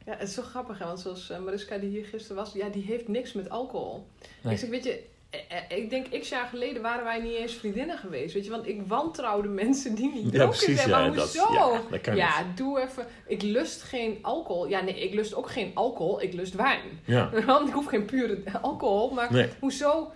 Ja, 0.06 0.13
het 0.17 0.28
is 0.28 0.34
zo 0.34 0.41
grappig, 0.41 0.80
hè? 0.80 0.86
want 0.86 1.00
zoals 1.00 1.30
eh, 1.30 1.39
Mariska 1.39 1.78
die 1.78 1.89
hier 1.89 2.06
gisteren 2.06 2.38
was, 2.38 2.54
ja, 2.54 2.70
die 2.70 2.84
heeft 2.84 3.08
niks 3.08 3.34
met 3.34 3.50
alcohol. 3.50 4.08
Nee. 4.41 4.54
Ik 4.54 4.60
zeg, 4.60 4.70
weet 4.70 4.84
je, 4.84 5.04
ik 5.69 5.89
denk 5.89 6.19
x 6.19 6.30
jaar 6.30 6.47
geleden 6.47 6.82
waren 6.82 7.04
wij 7.04 7.19
niet 7.19 7.34
eens 7.36 7.54
vriendinnen 7.54 7.97
geweest, 7.97 8.34
weet 8.34 8.45
je, 8.45 8.52
want 8.52 8.67
ik 8.67 8.82
wantrouwde 8.88 9.47
mensen 9.47 9.95
die 9.95 10.12
niet 10.13 10.34
Ja, 10.34 10.45
precies. 10.47 10.78
zijn. 10.78 10.89
Maar 10.89 11.04
Ja, 11.13 11.19
hoezo? 11.19 11.54
ja, 11.54 11.82
dat 11.89 12.02
kan 12.02 12.15
Ja, 12.15 12.43
niet. 12.47 12.58
doe 12.58 12.82
even. 12.82 13.06
Ik 13.28 13.41
lust 13.41 13.82
geen 13.82 14.19
alcohol. 14.21 14.67
Ja, 14.67 14.82
nee, 14.82 15.00
ik 15.04 15.13
lust 15.13 15.36
ook 15.36 15.50
geen 15.50 15.71
alcohol. 15.73 16.21
Ik 16.21 16.34
lust 16.34 16.54
wijn. 16.56 16.82
Ja, 17.06 17.30
Want 17.45 17.67
ik 17.67 17.73
hoef 17.73 17.86
geen 17.86 18.06
pure 18.06 18.41
alcohol. 18.62 19.10
Maar 19.10 19.32
nee, 19.34 19.50
hoezo 19.60 20.12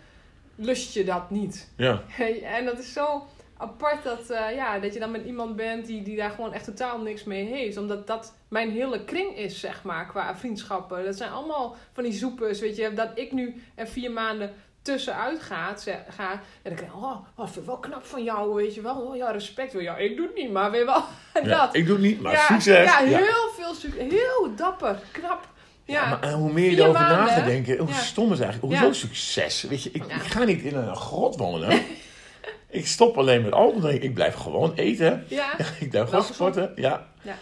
lust 0.56 0.94
je 0.94 1.04
dat 1.04 1.30
niet? 1.30 1.70
ja. 1.78 2.02
en 2.58 2.66
dat 2.66 2.80
is 2.80 2.94
zo 2.94 3.24
apart 3.58 4.04
dat, 4.04 4.30
eh, 4.30 4.56
ja, 4.56 4.80
dat 4.80 4.94
je 4.94 5.00
dan 5.00 5.12
met 5.12 5.26
iemand 5.26 5.56
bent 5.56 5.86
die, 5.86 6.02
die 6.04 6.16
daar 6.16 6.30
gewoon 6.32 6.54
echt 6.54 6.66
totaal 6.66 7.00
niks 7.02 7.24
mee 7.24 7.46
heeft. 7.46 7.78
Omdat 7.78 8.08
dat 8.08 8.34
mijn 8.48 8.72
hele 8.72 9.04
kring 9.04 9.38
is, 9.38 9.60
zeg 9.60 9.84
maar, 9.84 10.06
qua 10.08 10.36
vriendschappen. 10.36 11.06
Dat 11.06 11.16
zijn 11.18 11.32
allemaal 11.32 11.76
van 11.94 12.04
die 12.04 12.14
zoepers, 12.14 12.60
weet 12.60 12.76
je. 12.76 12.94
Dat 12.94 13.10
ik 13.16 13.32
nu 13.32 13.62
er 13.76 13.88
vier 13.88 14.12
maanden 14.12 14.54
tussenuit 14.82 15.42
ga, 15.42 15.78
ze- 15.78 16.04
ga 16.10 16.32
en 16.32 16.40
dan 16.64 16.76
denk 16.76 16.80
ik, 16.80 16.96
oh, 16.96 17.16
oh, 17.36 17.46
vind 17.46 17.56
ik 17.58 17.66
wel 17.66 17.78
knap 17.78 18.06
van 18.06 18.24
jou, 18.24 18.54
weet 18.54 18.76
je 18.76 18.82
wel. 18.82 18.96
Oh, 18.96 19.16
ja, 19.16 19.32
respect. 19.32 19.72
Ja, 19.72 19.98
ik 19.98 20.16
doe 20.18 20.26
het 20.26 20.36
niet, 20.36 20.52
maar 20.52 20.72
weet 20.72 20.86
wel. 20.86 21.04
ja. 21.34 21.42
dat. 21.42 21.76
Ik 21.76 21.86
doe 21.86 21.96
het 21.96 22.04
niet, 22.06 22.22
maar 22.22 22.32
ja, 22.34 22.46
succes. 22.46 22.86
Ja, 22.86 23.00
Ja. 23.00 23.18
heel 23.18 23.50
veel 23.56 23.74
succes. 23.74 24.12
Heel 24.12 24.52
dapper, 24.56 25.00
knap. 25.12 25.50
Ja, 25.86 25.94
Ja, 26.04 26.10
maar 26.10 26.22
en 26.22 26.34
hoe 26.34 26.52
meer 26.54 26.72
je 26.72 26.78
erover 26.78 27.02
na 27.02 27.26
gaat 27.28 27.46
denken, 27.46 27.78
hoe 27.78 27.94
stom 27.94 28.32
is 28.32 28.40
eigenlijk? 28.40 28.74
Hoezo 28.74 28.94
succes? 28.94 29.62
Weet 29.64 29.84
je, 29.84 29.90
ik, 29.92 30.04
ga 30.12 30.44
niet 30.44 30.62
in 30.62 30.76
een 30.76 30.96
grot 30.96 31.36
wonen. 31.38 31.82
ik 32.70 32.88
stop 32.88 33.18
alleen 33.18 33.42
met 33.42 33.52
alcohol 33.54 33.82
drinken. 33.82 34.08
Ik 34.08 34.14
blijf 34.14 34.34
gewoon 34.36 34.74
eten. 34.74 35.26
ja. 35.28 35.58
ik 35.80 35.90
blijf 35.90 36.10
gewoon 36.10 36.24
sporten. 36.24 36.72
Ja. 36.76 37.08
Ja. 37.22 37.36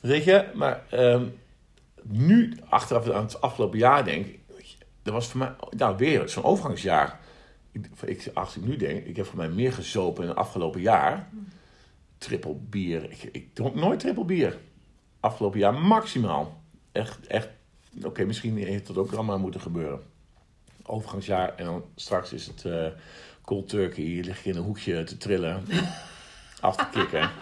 Weet 0.00 0.24
je, 0.24 0.44
maar 0.54 0.82
ehm, 0.90 1.24
nu, 2.02 2.56
achteraf 2.68 3.10
aan 3.10 3.22
het 3.24 3.40
afgelopen 3.40 3.78
jaar 3.78 4.04
denk 4.04 4.26
ik, 4.26 4.37
dat 5.10 5.16
was 5.16 5.30
voor 5.30 5.38
mij, 5.38 5.54
nou 5.70 5.96
weer 5.96 6.28
zo'n 6.28 6.44
overgangsjaar. 6.44 7.18
Ik, 7.72 7.86
ik, 8.04 8.30
als 8.34 8.56
ik 8.56 8.64
nu 8.64 8.76
denk, 8.76 9.04
ik 9.04 9.16
heb 9.16 9.26
voor 9.26 9.36
mij 9.36 9.48
meer 9.48 9.72
gezopen 9.72 10.22
in 10.22 10.28
het 10.28 10.38
afgelopen 10.38 10.80
jaar. 10.80 11.28
Triple 12.18 12.54
bier. 12.54 13.10
Ik, 13.10 13.28
ik 13.32 13.54
dronk 13.54 13.74
nooit 13.74 14.00
triple 14.00 14.24
bier. 14.24 14.58
Afgelopen 15.20 15.58
jaar 15.58 15.74
maximaal. 15.74 16.60
Echt, 16.92 17.26
echt. 17.26 17.48
Oké, 18.04 18.24
misschien 18.24 18.56
heeft 18.56 18.86
dat 18.86 18.96
ook 18.96 19.12
allemaal 19.12 19.38
moeten 19.38 19.60
gebeuren. 19.60 20.00
Overgangsjaar 20.82 21.54
en 21.56 21.64
dan 21.64 21.84
straks 21.94 22.32
is 22.32 22.46
het 22.46 22.64
eh 22.64 22.86
cold 23.44 23.68
turkey. 23.68 24.04
Hier 24.04 24.24
lig 24.24 24.44
je 24.44 24.50
in 24.50 24.56
een 24.56 24.62
hoekje 24.62 25.04
te 25.04 25.16
trillen. 25.16 25.64
af 26.60 26.76
te 26.76 26.86
kicken. 26.90 27.30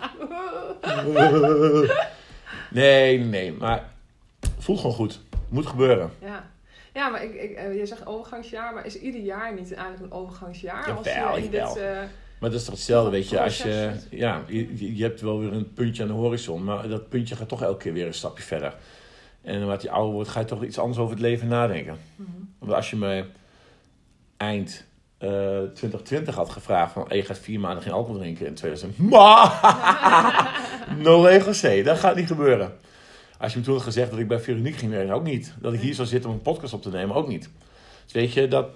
Nee, 2.70 3.18
nee, 3.18 3.52
maar 3.52 3.90
voelt 4.58 4.80
gewoon 4.80 4.96
goed. 4.96 5.20
Moet 5.48 5.66
gebeuren. 5.66 6.10
Ja. 6.20 6.50
Ja, 6.96 7.08
maar 7.08 7.22
ik, 7.24 7.34
ik, 7.34 7.50
eh, 7.50 7.78
je 7.78 7.86
zegt 7.86 8.06
overgangsjaar, 8.06 8.74
maar 8.74 8.86
is 8.86 8.98
ieder 8.98 9.20
jaar 9.20 9.54
niet 9.54 9.74
eigenlijk 9.74 10.12
een 10.12 10.18
overgangsjaar? 10.18 10.92
Als 10.96 11.06
Jawel, 11.06 11.36
je 11.36 11.42
in 11.44 11.50
jawel. 11.50 11.74
dit, 11.74 11.84
Maar 12.40 12.50
dat 12.50 12.52
is 12.52 12.64
toch 12.64 12.74
hetzelfde, 12.74 13.10
weet 13.10 13.28
je. 13.28 13.40
Als 13.40 13.62
je, 13.62 13.92
ja, 14.10 14.42
je, 14.46 14.96
je 14.96 15.02
hebt 15.02 15.20
wel 15.20 15.40
weer 15.40 15.52
een 15.52 15.72
puntje 15.72 16.02
aan 16.02 16.08
de 16.08 16.14
horizon, 16.14 16.64
maar 16.64 16.88
dat 16.88 17.08
puntje 17.08 17.36
gaat 17.36 17.48
toch 17.48 17.62
elke 17.62 17.82
keer 17.82 17.92
weer 17.92 18.06
een 18.06 18.14
stapje 18.14 18.42
verder. 18.42 18.76
En 19.42 19.58
naarmate 19.58 19.86
je 19.86 19.92
ouder 19.92 20.12
wordt, 20.14 20.28
ga 20.28 20.40
je 20.40 20.46
toch 20.46 20.64
iets 20.64 20.78
anders 20.78 20.98
over 20.98 21.12
het 21.12 21.22
leven 21.22 21.48
nadenken. 21.48 21.98
mhm. 22.16 22.30
Want 22.58 22.72
als 22.72 22.90
je 22.90 22.96
me 22.96 23.24
eind 24.36 24.84
eh 25.18 25.28
2020 25.74 26.34
had 26.34 26.50
gevraagd 26.50 26.92
van, 26.92 27.04
hey, 27.08 27.16
je 27.16 27.24
gaat 27.24 27.38
vier 27.38 27.60
maanden 27.60 27.82
geen 27.82 27.92
alcohol 27.92 28.20
drinken 28.20 28.46
in 28.46 28.54
2000. 28.54 28.98
no 31.04 31.22
Lego 31.22 31.50
C, 31.50 31.84
dat 31.84 31.98
gaat 31.98 32.16
niet 32.16 32.26
gebeuren. 32.26 32.76
Als 33.38 33.52
je 33.52 33.58
me 33.58 33.64
toen 33.64 33.74
had 33.74 33.82
gezegd 33.82 34.10
dat 34.10 34.18
ik 34.18 34.28
bij 34.28 34.38
Veronique 34.40 34.78
ging 34.78 34.90
werken, 34.92 35.14
ook 35.14 35.22
niet. 35.24 35.54
Dat 35.60 35.72
ik 35.72 35.80
hier 35.80 35.94
zou 35.94 36.08
zitten 36.08 36.30
om 36.30 36.36
een 36.36 36.42
podcast 36.42 36.72
op 36.72 36.82
te 36.82 36.90
nemen, 36.90 37.16
ook 37.16 37.28
niet. 37.28 37.48
Dus 38.04 38.12
weet 38.12 38.32
je, 38.32 38.48
dat 38.48 38.66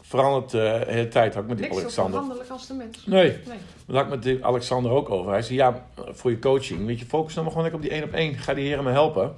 verandert 0.00 0.54
eh, 0.54 0.60
de 0.86 0.92
hele 0.92 1.08
tijd. 1.08 1.34
Had 1.34 1.42
ik 1.42 1.48
met 1.48 1.58
die 1.58 1.66
Niks 1.66 1.78
zo 1.78 1.82
Alexander. 1.82 2.12
veranderlijk 2.12 2.50
als 2.50 2.66
de 2.66 2.74
mens. 2.74 3.06
Nee, 3.06 3.22
Nee. 3.46 3.58
daar 3.86 3.96
had 3.96 4.04
ik 4.04 4.10
met 4.10 4.22
die 4.22 4.44
Alexander 4.44 4.92
ook 4.92 5.10
over. 5.10 5.32
Hij 5.32 5.42
zei, 5.42 5.54
ja, 5.58 5.86
voor 6.10 6.30
je 6.30 6.38
coaching, 6.38 6.86
weet 6.86 6.98
je, 6.98 7.04
focus 7.06 7.34
dan 7.34 7.42
maar 7.44 7.52
gewoon 7.52 7.70
lekker 7.70 7.82
op 7.84 7.88
die 7.90 7.98
één 7.98 8.08
op 8.08 8.14
één. 8.14 8.34
Ga 8.34 8.54
die 8.54 8.66
heren 8.66 8.84
me 8.84 8.90
helpen. 8.90 9.34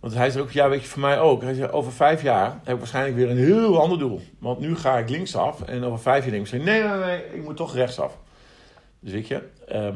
Want 0.00 0.14
hij 0.14 0.30
zei 0.30 0.44
ook, 0.44 0.50
ja, 0.50 0.68
weet 0.68 0.80
je, 0.82 0.88
voor 0.88 1.00
mij 1.00 1.20
ook. 1.20 1.42
Hij 1.42 1.54
zei, 1.54 1.70
over 1.70 1.92
vijf 1.92 2.22
jaar 2.22 2.50
heb 2.64 2.72
ik 2.74 2.78
waarschijnlijk 2.78 3.16
weer 3.16 3.30
een 3.30 3.36
heel 3.36 3.80
ander 3.80 3.98
doel. 3.98 4.20
Want 4.38 4.58
nu 4.58 4.76
ga 4.76 4.98
ik 4.98 5.08
linksaf 5.08 5.62
en 5.62 5.84
over 5.84 5.98
vijf 6.00 6.22
jaar 6.24 6.32
denk 6.32 6.46
ik, 6.48 6.62
nee, 6.62 6.82
nee, 6.82 6.98
nee, 6.98 7.22
ik 7.32 7.44
moet 7.44 7.56
toch 7.56 7.74
rechtsaf. 7.74 8.16
Dus 9.00 9.12
weet 9.12 9.28
je, 9.28 9.42
ehm, 9.68 9.94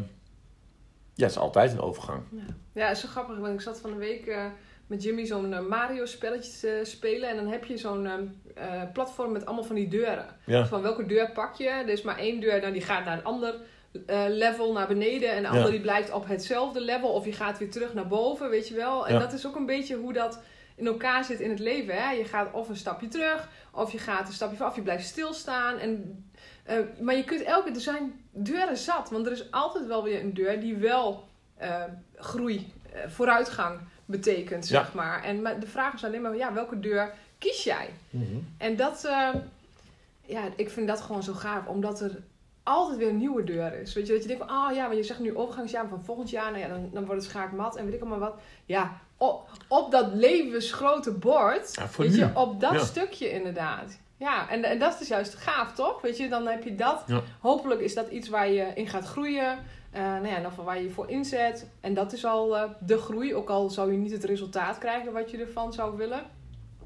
ja, 1.14 1.22
het 1.22 1.30
is 1.30 1.38
altijd 1.38 1.72
een 1.72 1.80
overgang. 1.80 2.22
Ja. 2.30 2.42
ja, 2.72 2.86
het 2.88 2.96
is 2.96 3.02
zo 3.02 3.08
grappig, 3.08 3.38
want 3.38 3.54
ik 3.54 3.60
zat 3.60 3.80
van 3.80 3.90
de 3.90 3.96
week 3.96 4.26
eh, 4.26 4.44
met 4.86 5.02
Jimmy 5.02 5.24
zo'n 5.24 5.52
eh, 5.52 5.60
Mario-spelletje 5.60 6.50
te 6.60 6.80
spelen. 6.90 7.28
En 7.28 7.36
dan 7.36 7.46
heb 7.46 7.64
je 7.64 7.76
zo'n 7.76 8.06
eh, 8.06 8.12
eh, 8.54 8.92
platform 8.92 9.32
met 9.32 9.46
allemaal 9.46 9.64
van 9.64 9.74
die 9.76 9.88
deuren. 9.88 10.26
Ja, 10.46 10.66
Van 10.66 10.82
welke 10.82 11.06
deur 11.06 11.30
pak 11.32 11.54
je? 11.54 11.68
Er 11.68 11.88
is 11.88 12.02
maar 12.02 12.18
één 12.18 12.40
deur, 12.40 12.60
nou, 12.60 12.72
die 12.72 12.82
gaat 12.82 13.04
naar 13.04 13.18
een 13.18 13.24
ander 13.24 13.54
eh, 14.06 14.24
level 14.28 14.72
naar 14.72 14.86
beneden. 14.88 15.30
En 15.30 15.36
de 15.36 15.42
Ja. 15.42 15.48
andere 15.48 15.70
die 15.70 15.80
blijft 15.80 16.12
op 16.12 16.28
hetzelfde 16.28 16.80
level. 16.80 17.08
Of 17.08 17.24
je 17.24 17.32
gaat 17.32 17.58
weer 17.58 17.70
terug 17.70 17.94
naar 17.94 18.06
boven, 18.08 18.50
weet 18.50 18.68
je 18.68 18.74
wel. 18.74 19.06
En 19.06 19.18
dat 19.18 19.32
is 19.32 19.46
ook 19.46 19.56
een 19.56 19.66
beetje 19.66 19.96
hoe 19.96 20.12
dat 20.12 20.42
in 20.76 20.86
elkaar 20.86 21.24
zit 21.24 21.40
in 21.40 21.50
het 21.50 21.58
leven. 21.58 21.94
Hè? 22.02 22.10
Je 22.10 22.24
gaat 22.24 22.52
of 22.52 22.68
een 22.68 22.76
stapje 22.76 23.08
terug, 23.08 23.48
of 23.72 23.92
je 23.92 23.98
gaat 23.98 24.26
een 24.28 24.32
stapje 24.34 24.64
af. 24.64 24.74
Je 24.76 24.82
blijft 24.82 25.06
stilstaan. 25.06 25.78
En, 25.78 26.24
eh, 26.62 26.76
maar 27.00 27.14
je 27.16 27.24
kunt 27.24 27.42
elke... 27.42 27.70
Er 27.70 27.80
zijn 27.80 28.20
deuren 28.30 28.76
zat. 28.76 29.10
Want 29.10 29.26
er 29.26 29.32
is 29.32 29.50
altijd 29.50 29.86
wel 29.86 30.02
weer 30.02 30.20
een 30.20 30.34
deur 30.34 30.60
die 30.60 30.76
wel 30.76 31.24
eh, 31.56 31.82
groei, 32.16 32.72
eh, 32.92 33.08
vooruitgang 33.08 33.78
betekent, 34.04 34.68
Ja. 34.68 34.82
zeg 34.82 34.94
maar. 34.94 35.22
En 35.24 35.42
maar 35.42 35.60
de 35.60 35.66
vraag 35.66 35.94
is 35.94 36.04
alleen 36.04 36.22
maar, 36.22 36.36
ja, 36.36 36.52
welke 36.52 36.80
deur 36.80 37.12
kies 37.38 37.64
jij? 37.64 37.88
En 38.58 38.76
dat, 38.76 39.08
ja, 40.26 40.42
ik 40.56 40.70
vind 40.70 40.88
dat 40.88 41.00
gewoon 41.00 41.22
zo 41.22 41.32
gaaf, 41.32 41.66
omdat 41.66 42.00
er 42.00 42.22
altijd 42.62 42.98
weer 42.98 43.08
een 43.08 43.16
nieuwe 43.16 43.44
deur 43.44 43.80
is. 43.80 43.94
Weet 43.94 44.06
je, 44.06 44.12
dat 44.12 44.22
je 44.22 44.28
denkt 44.28 44.44
van, 44.46 44.56
ah 44.56 44.74
ja, 44.74 44.86
maar 44.86 44.96
je 44.96 45.02
zegt 45.02 45.20
nu 45.20 45.36
overgangsjaar, 45.36 45.88
van 45.88 46.04
volgend 46.04 46.30
jaar, 46.30 46.50
nou 46.50 46.62
ja, 46.62 46.68
dan, 46.68 46.90
dan 46.92 47.04
wordt 47.06 47.22
het 47.22 47.30
schaakmat 47.30 47.76
en 47.76 47.84
weet 47.84 47.94
ik 47.94 48.00
allemaal 48.00 48.18
wat. 48.18 48.34
Ja, 48.64 49.00
op, 49.16 49.50
op 49.68 49.90
dat 49.90 50.12
levensgrote 50.14 51.10
bord, 51.12 51.74
Ja, 51.74 51.88
voor 51.88 52.04
weet 52.04 52.12
nu. 52.12 52.18
je, 52.18 52.30
op 52.34 52.60
dat 52.60 52.72
Ja. 52.72 52.78
stukje 52.84 53.30
inderdaad. 53.30 53.98
Ja, 54.22 54.48
en, 54.48 54.64
en 54.64 54.78
dat 54.78 55.00
is 55.00 55.08
juist 55.08 55.34
gaaf, 55.34 55.72
toch? 55.72 56.00
Weet 56.00 56.16
je, 56.16 56.28
dan 56.28 56.46
heb 56.46 56.64
je 56.64 56.74
dat. 56.74 57.02
Ja. 57.06 57.20
Hopelijk 57.40 57.80
is 57.80 57.94
dat 57.94 58.08
iets 58.08 58.28
waar 58.28 58.48
je 58.48 58.70
in 58.74 58.88
gaat 58.88 59.04
groeien. 59.04 59.58
Eh 59.90 60.02
nou 60.02 60.26
ja, 60.26 60.38
nog 60.38 60.54
waar 60.54 60.76
je 60.76 60.82
je 60.82 60.90
voor 60.90 61.10
inzet. 61.10 61.66
En 61.80 61.94
dat 61.94 62.12
is 62.12 62.24
al 62.24 62.56
eh, 62.56 62.70
de 62.80 62.98
groei, 62.98 63.34
ook 63.34 63.48
al 63.48 63.70
zou 63.70 63.92
je 63.92 63.98
niet 63.98 64.12
het 64.12 64.24
resultaat 64.24 64.78
krijgen 64.78 65.12
wat 65.12 65.30
je 65.30 65.38
ervan 65.38 65.72
zou 65.72 65.96
willen. 65.96 66.22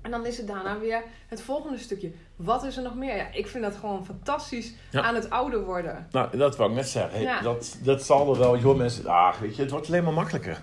En 0.03 0.11
dan 0.11 0.27
is 0.27 0.37
het 0.37 0.47
daarna 0.47 0.79
weer 0.79 1.03
het 1.29 1.43
volgende 1.43 1.79
stukje. 1.79 2.13
Wat 2.37 2.65
is 2.65 2.77
er 2.77 2.83
nog 2.83 2.95
meer? 2.95 3.17
Ja, 3.17 3.27
ik 3.33 3.47
vind 3.47 3.65
dat 3.65 3.77
gewoon 3.77 4.05
fantastisch 4.07 4.75
Ja. 4.91 5.03
aan 5.03 5.15
het 5.15 5.31
ouder 5.31 5.65
worden. 5.65 6.07
Nou, 6.11 6.37
dat 6.37 6.57
wou 6.57 6.71
ik 6.71 6.77
net 6.77 6.89
zeggen. 6.89 7.21
Ja. 7.21 7.41
Dat, 7.41 7.79
dat 7.83 8.03
zal 8.03 8.33
er 8.33 8.39
wel, 8.39 8.59
joh 8.59 8.77
mensen, 8.77 9.07
ah, 9.07 9.35
weet 9.41 9.57
je, 9.57 9.63
het 9.63 9.71
wordt 9.71 9.87
alleen 9.89 10.05
maar 10.05 10.13
makkelijker. 10.13 10.63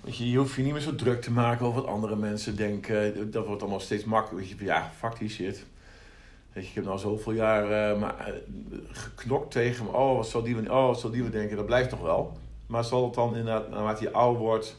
Weet 0.00 0.16
je, 0.16 0.30
je 0.30 0.38
hoeft 0.38 0.54
je 0.54 0.62
niet 0.62 0.72
meer 0.72 0.82
zo 0.82 0.94
druk 0.94 1.22
te 1.22 1.30
maken 1.30 1.66
over 1.66 1.80
wat 1.82 1.90
andere 1.90 2.16
mensen 2.16 2.56
denken. 2.56 3.30
Dat 3.30 3.46
wordt 3.46 3.62
allemaal 3.62 3.80
steeds 3.80 4.04
makkelijker. 4.04 4.48
Weet 4.48 4.58
je, 4.58 4.64
ja, 4.64 4.90
fuck 4.98 5.18
die 5.18 5.28
shit. 5.28 5.66
Weet 6.52 6.62
je, 6.64 6.68
ik 6.68 6.74
heb 6.74 6.84
nou 6.84 6.98
zoveel 6.98 7.32
jaar 7.32 7.92
uh, 7.92 8.00
maar, 8.00 8.28
uh, 8.28 8.78
geknokt 8.90 9.50
tegen 9.50 9.84
me. 9.84 9.90
Oh, 9.90 10.16
wat 10.16 10.28
zal 10.28 10.42
die, 10.42 10.70
oh, 10.72 10.86
wat 10.86 11.00
zal 11.00 11.10
die 11.10 11.22
we 11.24 11.30
denken? 11.30 11.56
Dat 11.56 11.66
blijft 11.66 11.90
toch 11.90 12.00
wel. 12.02 12.38
Maar 12.66 12.84
zal 12.84 13.04
het 13.04 13.14
dan 13.14 13.36
inderdaad, 13.36 13.70
naarmate 13.70 14.02
je 14.02 14.10
ouder 14.12 14.42
wordt, 14.42 14.76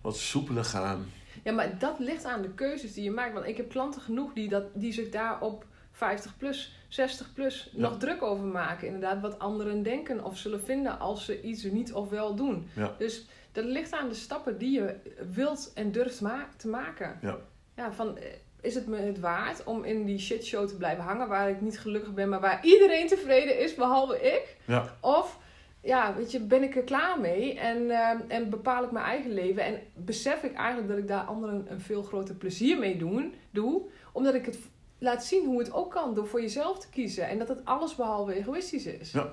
wat 0.00 0.16
soepeler 0.16 0.64
gaan? 0.64 1.06
Ja, 1.44 1.52
maar 1.52 1.78
dat 1.78 1.98
ligt 1.98 2.24
aan 2.24 2.42
de 2.42 2.50
keuzes 2.50 2.94
die 2.94 3.04
je 3.04 3.10
maakt. 3.10 3.32
Want 3.32 3.46
ik 3.46 3.56
heb 3.56 3.68
klanten 3.70 4.00
genoeg 4.00 4.32
die, 4.32 4.48
dat, 4.48 4.64
die 4.74 4.92
zich 4.92 5.08
daar 5.10 5.40
op 5.40 5.64
50 5.92 6.36
plus, 6.36 6.76
60 6.88 7.32
plus 7.32 7.70
Ja. 7.72 7.80
nog 7.80 7.98
druk 7.98 8.22
over 8.22 8.44
maken. 8.44 8.86
Inderdaad, 8.86 9.20
wat 9.20 9.38
anderen 9.38 9.82
denken 9.82 10.24
of 10.24 10.36
zullen 10.38 10.64
vinden 10.64 10.98
als 10.98 11.24
ze 11.24 11.42
iets 11.42 11.62
niet 11.62 11.92
of 11.92 12.08
wel 12.08 12.34
doen. 12.34 12.68
Ja. 12.72 12.94
Dus 12.98 13.26
dat 13.52 13.64
ligt 13.64 13.92
aan 13.92 14.08
de 14.08 14.14
stappen 14.14 14.58
die 14.58 14.70
je 14.80 14.94
wilt 15.30 15.70
en 15.74 15.92
durft 15.92 16.20
ma- 16.20 16.48
te 16.56 16.68
maken. 16.68 17.18
Ja. 17.22 17.36
Ja, 17.76 17.92
van 17.92 18.18
eh, 18.18 18.24
is 18.68 18.74
het 18.74 18.86
me 18.86 18.96
het 18.96 19.20
waard 19.20 19.64
om 19.64 19.84
in 19.84 20.04
die 20.04 20.18
shitshow 20.18 20.68
te 20.68 20.76
blijven 20.76 21.04
hangen 21.04 21.28
waar 21.28 21.50
ik 21.50 21.60
niet 21.60 21.80
gelukkig 21.80 22.14
ben, 22.14 22.28
maar 22.28 22.40
waar 22.40 22.64
iedereen 22.64 23.06
tevreden 23.06 23.58
is 23.58 23.74
behalve 23.74 24.20
ik? 24.22 24.56
Ja. 24.64 24.96
Of 25.00 25.38
ja, 25.80 26.14
weet 26.16 26.30
je, 26.30 26.40
ben 26.40 26.62
ik 26.62 26.76
er 26.76 26.82
klaar 26.82 27.20
mee 27.20 27.58
en, 27.58 27.90
eh, 27.90 28.36
en 28.36 28.50
bepaal 28.50 28.84
ik 28.84 28.90
mijn 28.90 29.04
eigen 29.04 29.32
leven 29.32 29.64
en 29.64 29.80
besef 29.94 30.42
ik 30.42 30.54
eigenlijk 30.54 30.88
dat 30.88 30.98
ik 30.98 31.08
daar 31.08 31.24
anderen 31.24 31.66
een 31.68 31.80
veel 31.80 32.02
groter 32.02 32.34
plezier 32.34 32.78
mee 32.78 32.98
doen, 32.98 33.34
doe, 33.50 33.82
omdat 34.12 34.34
ik 34.34 34.46
het 34.46 34.58
laat 34.98 35.24
zien 35.24 35.46
hoe 35.46 35.58
het 35.58 35.72
ook 35.72 35.90
kan 35.90 36.14
door 36.14 36.26
voor 36.26 36.40
jezelf 36.40 36.78
te 36.78 36.88
kiezen 36.88 37.28
en 37.28 37.38
dat 37.38 37.48
het 37.48 37.64
alles 37.64 37.94
behalve 37.94 38.34
egoïstisch 38.34 38.86
is. 38.86 39.12
Ja. 39.12 39.32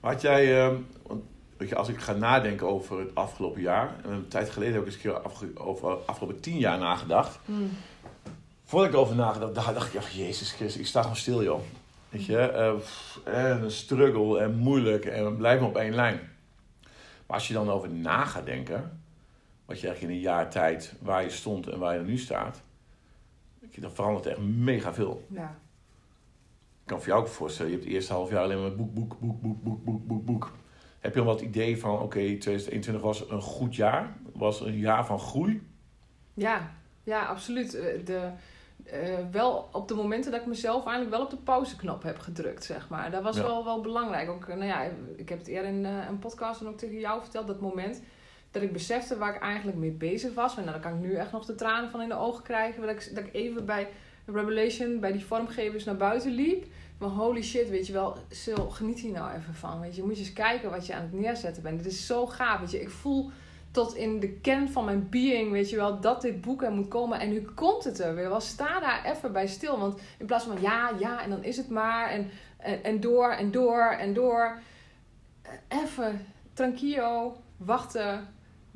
Had 0.00 0.20
jij, 0.20 0.70
want, 1.06 1.22
weet 1.56 1.68
je, 1.68 1.74
als 1.74 1.88
ik 1.88 1.98
ga 1.98 2.12
nadenken 2.12 2.66
over 2.66 2.98
het 2.98 3.14
afgelopen 3.14 3.60
jaar, 3.60 3.94
en 4.04 4.10
een 4.10 4.28
tijd 4.28 4.50
geleden 4.50 4.74
heb 4.74 4.82
ik 4.82 4.86
eens 4.86 4.96
een 4.96 5.10
keer 5.10 5.20
afge- 5.20 5.52
over 5.54 5.88
de 5.88 5.96
afgelopen 6.06 6.40
tien 6.40 6.58
jaar 6.58 6.78
nagedacht. 6.78 7.38
Hmm. 7.44 7.70
Voordat 8.64 8.88
ik 8.88 8.94
erover 8.94 9.16
nagedacht, 9.16 9.54
dacht 9.54 9.74
dacht 9.74 9.94
ik, 9.94 10.02
Jezus 10.02 10.52
Christus, 10.52 10.80
ik 10.80 10.86
sta 10.86 11.00
gewoon 11.00 11.16
stil, 11.16 11.42
joh. 11.42 11.60
Weet 12.08 12.24
je, 12.24 12.38
eh, 12.38 12.74
pff, 12.76 13.20
en 13.24 13.62
een 13.62 13.70
struggle 13.70 14.40
en 14.40 14.54
moeilijk 14.56 15.04
en 15.04 15.24
we 15.24 15.32
blijven 15.32 15.66
op 15.66 15.76
één 15.76 15.94
lijn. 15.94 16.20
Maar 17.26 17.36
als 17.36 17.48
je 17.48 17.54
dan 17.54 17.70
over 17.70 17.90
na 17.90 18.24
gaat 18.24 18.46
denken, 18.46 19.02
wat 19.64 19.80
je 19.80 19.86
eigenlijk 19.86 20.00
in 20.02 20.18
een 20.18 20.30
jaar 20.32 20.50
tijd, 20.50 20.94
waar 21.00 21.22
je 21.22 21.30
stond 21.30 21.66
en 21.66 21.78
waar 21.78 21.94
je 21.94 22.00
nu 22.00 22.18
staat, 22.18 22.62
dan 23.74 23.92
verandert 23.92 24.26
echt 24.26 24.38
mega 24.38 24.94
veel. 24.94 25.26
Ja. 25.30 25.56
Ik 26.82 26.90
kan 26.90 26.98
voor 26.98 27.08
jou 27.08 27.20
ook 27.20 27.28
voorstellen, 27.28 27.70
je 27.70 27.76
hebt 27.76 27.88
het 27.88 27.96
eerste 27.96 28.12
half 28.12 28.30
jaar 28.30 28.42
alleen 28.42 28.60
maar 28.60 28.76
boek, 28.76 28.94
boek, 28.94 29.16
boek, 29.20 29.42
boek, 29.42 29.62
boek, 29.62 29.84
boek, 29.84 30.06
boek, 30.06 30.24
boek. 30.24 30.52
Heb 31.00 31.14
je 31.14 31.20
al 31.20 31.26
wat 31.26 31.40
idee 31.40 31.78
van, 31.78 31.98
oké, 31.98 32.18
2021 32.18 33.02
was 33.02 33.30
een 33.30 33.40
goed 33.40 33.76
jaar, 33.76 34.16
was 34.32 34.60
een 34.60 34.78
jaar 34.78 35.06
van 35.06 35.18
groei? 35.18 35.66
Ja, 36.34 36.74
ja, 37.02 37.24
absoluut. 37.24 37.74
Eh, 37.74 38.04
De, 38.04 38.30
eh, 38.84 39.00
wel 39.30 39.68
op 39.72 39.88
de 39.88 39.94
momenten 39.94 40.30
dat 40.30 40.40
ik 40.40 40.46
mezelf 40.46 40.84
eigenlijk 40.86 41.16
wel 41.16 41.24
op 41.24 41.30
de 41.30 41.36
pauzeknop 41.36 42.02
heb 42.02 42.18
gedrukt, 42.18 42.64
zeg 42.64 42.88
maar. 42.88 43.10
Dat 43.10 43.22
was 43.22 43.36
Ja. 43.36 43.42
wel, 43.42 43.64
wel 43.64 43.80
belangrijk. 43.80 44.30
Ook, 44.30 44.46
nou 44.48 44.64
ja, 44.64 44.82
ik 45.16 45.28
heb 45.28 45.38
het 45.38 45.46
eerder 45.48 45.70
in 45.70 45.84
eh, 45.86 45.92
een 46.08 46.18
podcast 46.18 46.60
en 46.60 46.66
ook 46.66 46.78
tegen 46.78 46.98
jou 46.98 47.20
verteld, 47.22 47.46
dat 47.46 47.60
moment 47.60 48.02
dat 48.50 48.62
ik 48.62 48.72
besefte 48.72 49.18
waar 49.18 49.34
ik 49.34 49.42
eigenlijk 49.42 49.78
mee 49.78 49.90
bezig 49.90 50.34
was. 50.34 50.56
En 50.56 50.64
nou, 50.64 50.72
daar 50.80 50.90
kan 50.90 50.98
ik 51.00 51.08
nu 51.08 51.14
echt 51.14 51.32
nog 51.32 51.44
de 51.44 51.54
tranen 51.54 51.90
van 51.90 52.00
in 52.02 52.08
de 52.08 52.16
ogen 52.18 52.42
krijgen. 52.42 52.80
Dat 52.80 52.90
ik, 52.90 53.14
dat 53.14 53.24
ik 53.24 53.34
even 53.34 53.66
bij 53.66 53.88
Revelation, 54.26 55.00
bij 55.00 55.12
die 55.12 55.24
vormgevers 55.24 55.84
naar 55.84 55.96
buiten 55.96 56.30
liep. 56.30 56.64
Van 56.98 57.10
holy 57.10 57.42
shit, 57.42 57.68
weet 57.68 57.86
je 57.86 57.92
wel, 57.92 58.16
Sil, 58.42 58.70
geniet 58.70 58.98
hier 58.98 59.12
nou 59.12 59.34
even 59.36 59.54
van. 59.54 59.80
Weet 59.80 59.96
je, 59.96 60.02
moet 60.02 60.16
je 60.18 60.24
eens 60.24 60.32
kijken 60.32 60.70
wat 60.70 60.86
je 60.86 60.94
aan 60.94 61.02
het 61.02 61.12
neerzetten 61.12 61.62
bent. 61.62 61.78
Het 61.78 61.92
is 61.92 62.06
zo 62.06 62.26
gaaf, 62.26 62.60
weet 62.60 62.70
je. 62.70 62.80
Ik 62.80 62.90
voel 62.90 63.30
tot 63.74 63.94
in 63.94 64.20
de 64.20 64.32
kern 64.32 64.68
van 64.68 64.84
mijn 64.84 65.08
being, 65.08 65.50
weet 65.50 65.70
je 65.70 65.76
wel, 65.76 66.00
dat 66.00 66.22
dit 66.22 66.40
boek 66.40 66.62
er 66.62 66.72
moet 66.72 66.88
komen. 66.88 67.20
En 67.20 67.28
nu 67.28 67.40
komt 67.54 67.84
het 67.84 67.98
er 67.98 68.14
weer 68.14 68.28
wel. 68.28 68.40
Sta 68.40 68.80
daar 68.80 69.04
even 69.04 69.32
bij 69.32 69.46
stil. 69.46 69.78
Want 69.78 70.00
in 70.18 70.26
plaats 70.26 70.44
van 70.44 70.60
ja, 70.60 70.90
ja, 70.98 71.22
en 71.22 71.30
dan 71.30 71.44
is 71.44 71.56
het 71.56 71.68
maar. 71.68 72.10
En, 72.10 72.30
en, 72.56 72.84
en 72.84 73.00
door, 73.00 73.30
en 73.30 73.50
door, 73.50 73.90
en 73.90 74.14
door. 74.14 74.58
Even, 75.68 76.26
tranquillo, 76.52 77.36
wachten. 77.56 78.28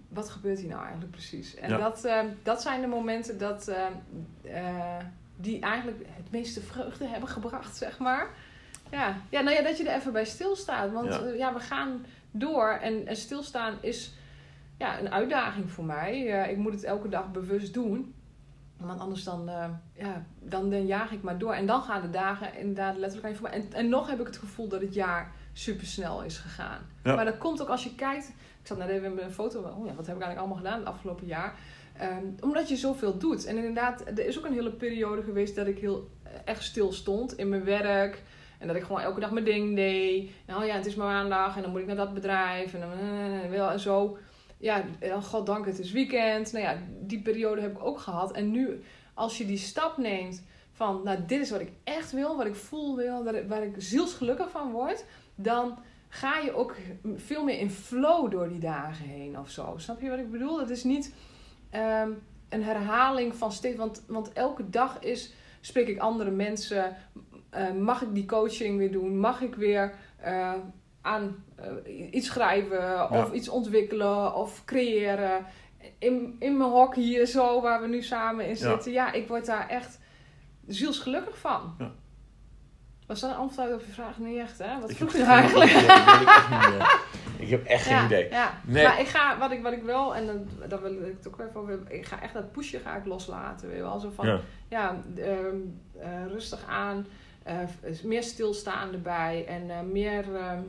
Wat 0.09 0.29
gebeurt 0.29 0.59
hier 0.59 0.69
nou 0.69 0.83
eigenlijk 0.83 1.11
precies? 1.11 1.55
En 1.55 1.71
Ja. 1.71 1.77
dat, 1.77 2.05
eh, 2.05 2.21
dat 2.43 2.63
zijn 2.63 2.81
de 2.81 2.87
momenten 2.87 3.39
dat, 3.39 3.69
eh, 3.69 3.87
eh, 4.43 5.05
die 5.37 5.61
eigenlijk 5.61 6.07
het 6.07 6.31
meeste 6.31 6.61
vreugde 6.61 7.07
hebben 7.07 7.29
gebracht, 7.29 7.77
zeg 7.77 7.99
maar. 7.99 8.31
Ja, 8.91 9.17
ja 9.31 9.41
nou 9.41 9.57
ja, 9.57 9.63
dat 9.63 9.79
je 9.79 9.89
er 9.89 9.97
even 9.97 10.13
bij 10.13 10.25
stilstaat. 10.25 10.93
Want 10.93 11.21
ja 11.37 11.55
we 11.55 11.61
gaan 11.61 12.07
door. 12.31 12.69
En, 12.69 13.07
en 13.07 13.17
stilstaan 13.17 13.79
is 13.81 14.17
ja, 14.79 15.01
een 15.01 15.11
uitdaging 15.11 15.71
voor 15.71 15.85
mij. 15.85 16.43
Eh, 16.43 16.51
ik 16.51 16.57
moet 16.57 16.73
het 16.73 16.85
elke 16.85 17.09
dag 17.09 17.31
bewust 17.31 17.75
doen. 17.75 18.15
Want 18.77 19.01
anders 19.01 19.25
dan, 19.25 19.49
eh, 19.49 19.65
ja, 19.93 20.25
dan, 20.41 20.71
dan 20.71 20.87
jaag 20.87 21.13
ik 21.13 21.23
maar 21.23 21.39
door. 21.39 21.53
En 21.53 21.67
dan 21.67 21.83
gaan 21.83 22.03
de 22.03 22.11
dagen 22.11 22.59
inderdaad 22.59 22.97
letterlijk 22.97 23.25
aan 23.25 23.31
je 23.31 23.37
voorbij. 23.37 23.59
En, 23.59 23.73
en 23.73 23.89
nog 23.89 24.11
heb 24.11 24.21
ik 24.21 24.27
het 24.27 24.37
gevoel 24.37 24.69
dat 24.69 24.81
het 24.81 24.95
jaar 24.95 25.33
super 25.53 25.87
snel 25.87 26.23
is 26.23 26.39
gegaan. 26.39 26.81
Ja. 27.05 27.15
Maar 27.15 27.25
dat 27.25 27.39
komt 27.39 27.63
ook 27.63 27.69
als 27.69 27.85
je 27.85 27.95
kijkt. 27.95 28.29
Ik 28.61 28.67
zat 28.67 28.79
net 28.79 28.89
even 28.89 29.15
met 29.15 29.25
een 29.25 29.33
foto. 29.33 29.61
Oh 29.61 29.87
ja, 29.87 29.95
wat 29.95 30.07
heb 30.07 30.17
ik 30.17 30.23
eigenlijk 30.23 30.39
allemaal 30.39 30.57
gedaan 30.57 30.79
het 30.79 30.89
afgelopen 30.89 31.27
jaar? 31.27 31.55
Ehm, 31.97 32.25
omdat 32.41 32.69
je 32.69 32.77
zoveel 32.77 33.19
doet. 33.19 33.45
En 33.45 33.57
inderdaad, 33.57 34.01
er 34.07 34.27
is 34.27 34.39
ook 34.39 34.45
een 34.45 34.53
hele 34.53 34.73
periode 34.73 35.23
geweest 35.23 35.57
dat 35.57 35.67
ik 35.67 35.79
heel 35.79 36.11
echt 36.45 36.63
stil 36.63 36.93
stond 36.93 37.39
in 37.39 37.49
mijn 37.49 37.65
werk. 37.65 38.23
En 38.59 38.67
dat 38.67 38.77
ik 38.77 38.83
gewoon 38.83 39.01
elke 39.01 39.21
dag 39.21 39.31
mijn 39.31 39.45
ding 39.45 39.77
deed. 39.77 40.31
En, 40.47 40.57
oh 40.57 40.65
ja, 40.65 40.75
het 40.75 40.87
is 40.87 40.95
maar 40.95 41.07
maandag 41.07 41.57
en 41.57 41.63
dan 41.63 41.71
moet 41.71 41.81
ik 41.81 41.87
naar 41.87 41.97
dat 41.97 42.15
bedrijf. 42.15 42.75
En 42.75 42.81
dan 42.81 42.93
eh, 42.93 43.73
en 43.73 43.81
zo. 43.81 44.19
Ja, 44.59 44.85
eh, 44.99 45.23
goddank, 45.23 45.67
het 45.67 45.79
is 45.79 45.93
weekend. 45.93 46.53
Nou 46.53 46.65
ja, 46.65 46.77
die 47.01 47.23
periode 47.23 47.61
heb 47.61 47.77
ik 47.77 47.85
ook 47.85 47.99
gehad. 47.99 48.33
En 48.33 48.51
nu, 48.51 48.83
als 49.15 49.39
je 49.39 49.47
die 49.47 49.59
stap 49.59 49.97
neemt 49.97 50.43
van, 50.73 51.01
nou, 51.05 51.19
dit 51.27 51.41
is 51.41 51.51
wat 51.51 51.61
ik 51.61 51.73
echt 51.85 52.13
wil, 52.13 52.37
wat 52.37 52.47
ik 52.47 52.55
voel 52.55 52.97
wil, 52.97 53.25
waar 53.25 53.35
ik, 53.35 53.49
waar 53.49 53.63
ik 53.63 53.75
zielsgelukkig 53.77 54.51
van 54.51 54.71
word, 54.71 55.05
dan 55.35 55.79
ga 56.09 56.39
je 56.39 56.55
ook 56.55 56.77
veel 57.17 57.45
meer 57.45 57.59
in 57.59 57.71
flow 57.71 58.31
door 58.31 58.49
die 58.49 58.59
dagen 58.59 59.05
heen 59.05 59.39
of 59.39 59.51
zo. 59.51 59.75
Snap 59.77 60.01
je 60.01 60.11
wat 60.11 60.19
ik 60.19 60.31
bedoel? 60.31 60.61
Het 60.61 60.71
is 60.71 60.85
niet 60.85 61.15
ehm, 61.71 62.11
een 62.49 62.63
herhaling 62.63 63.35
van 63.35 63.53
steeds, 63.53 63.77
want, 63.77 64.05
want 64.07 64.33
elke 64.33 64.71
dag 64.71 64.99
is, 65.01 65.33
spreek 65.61 65.89
ik 65.89 65.99
andere 65.99 66.31
mensen, 66.31 66.97
eh, 67.51 67.73
mag 67.73 68.03
ik 68.03 68.15
die 68.15 68.27
coaching 68.27 68.79
weer 68.79 68.93
doen, 68.93 69.19
mag 69.19 69.41
ik 69.41 69.55
weer 69.55 69.95
eh, 70.17 70.55
aan 71.01 71.45
eh, 71.61 72.15
iets 72.15 72.27
schrijven 72.27 73.11
of 73.11 73.33
iets 73.33 73.49
ontwikkelen 73.49 74.35
of 74.35 74.65
creëren. 74.65 75.47
In, 75.99 76.37
in 76.39 76.57
mijn 76.57 76.71
hok 76.71 76.95
hier 76.95 77.27
zo, 77.27 77.61
waar 77.61 77.81
we 77.81 77.89
nu 77.89 78.03
samen 78.03 78.47
in 78.49 78.57
zitten. 78.57 78.93
Ja, 78.93 79.13
ik 79.13 79.29
word 79.29 79.47
daar 79.47 79.69
echt 79.69 79.99
zielsgelukkig 80.67 81.39
van. 81.39 81.75
Ja. 81.79 81.91
Was 83.07 83.21
dat 83.21 83.31
een 83.31 83.37
antwoord 83.37 83.73
op 83.73 83.81
je 83.87 83.93
vraag? 83.93 84.19
Niet 84.19 84.39
echt, 84.39 84.59
hè? 84.59 84.81
Wat 84.81 84.91
Ik 84.91 84.97
vroeg 84.97 85.13
je 85.13 85.19
nou 85.19 85.31
eigenlijk? 85.31 85.71
idee, 85.71 86.87
ik 87.47 87.49
heb 87.51 87.65
echt 87.65 87.87
geen 87.87 88.05
idee. 88.05 88.31
Ja. 88.31 88.61
Nee. 88.65 88.85
Maar 88.85 89.01
ik 89.01 89.07
ga, 89.07 89.39
wat 89.39 89.51
ik, 89.51 89.63
wat 89.63 89.73
ik 89.73 89.83
wel, 89.83 90.15
en 90.15 90.27
dat, 90.27 90.71
dat 90.71 90.81
wil 90.81 90.93
ik 90.93 91.17
het 91.17 91.29
ook 91.29 91.41
even 91.41 91.57
over 91.61 91.71
hebben, 91.71 91.95
ik 91.95 92.07
ga 92.07 92.23
echt 92.23 92.35
dat 92.35 92.53
pushje 92.53 92.79
ga 92.79 92.97
ik 92.97 93.05
loslaten. 93.07 93.69
Weet 93.69 93.77
je 93.77 93.83
wel? 93.83 93.99
Zo 93.99 94.11
van, 94.15 94.41
Ja. 94.69 95.03
ehm, 95.17 95.57
eh, 96.01 96.27
rustig 96.27 96.65
aan, 96.69 97.07
eh, 97.43 97.57
meer 98.03 98.23
stilstaan 98.23 98.93
erbij 98.93 99.47
en 99.47 99.93
meer 99.93 100.35
ehm, 100.37 100.63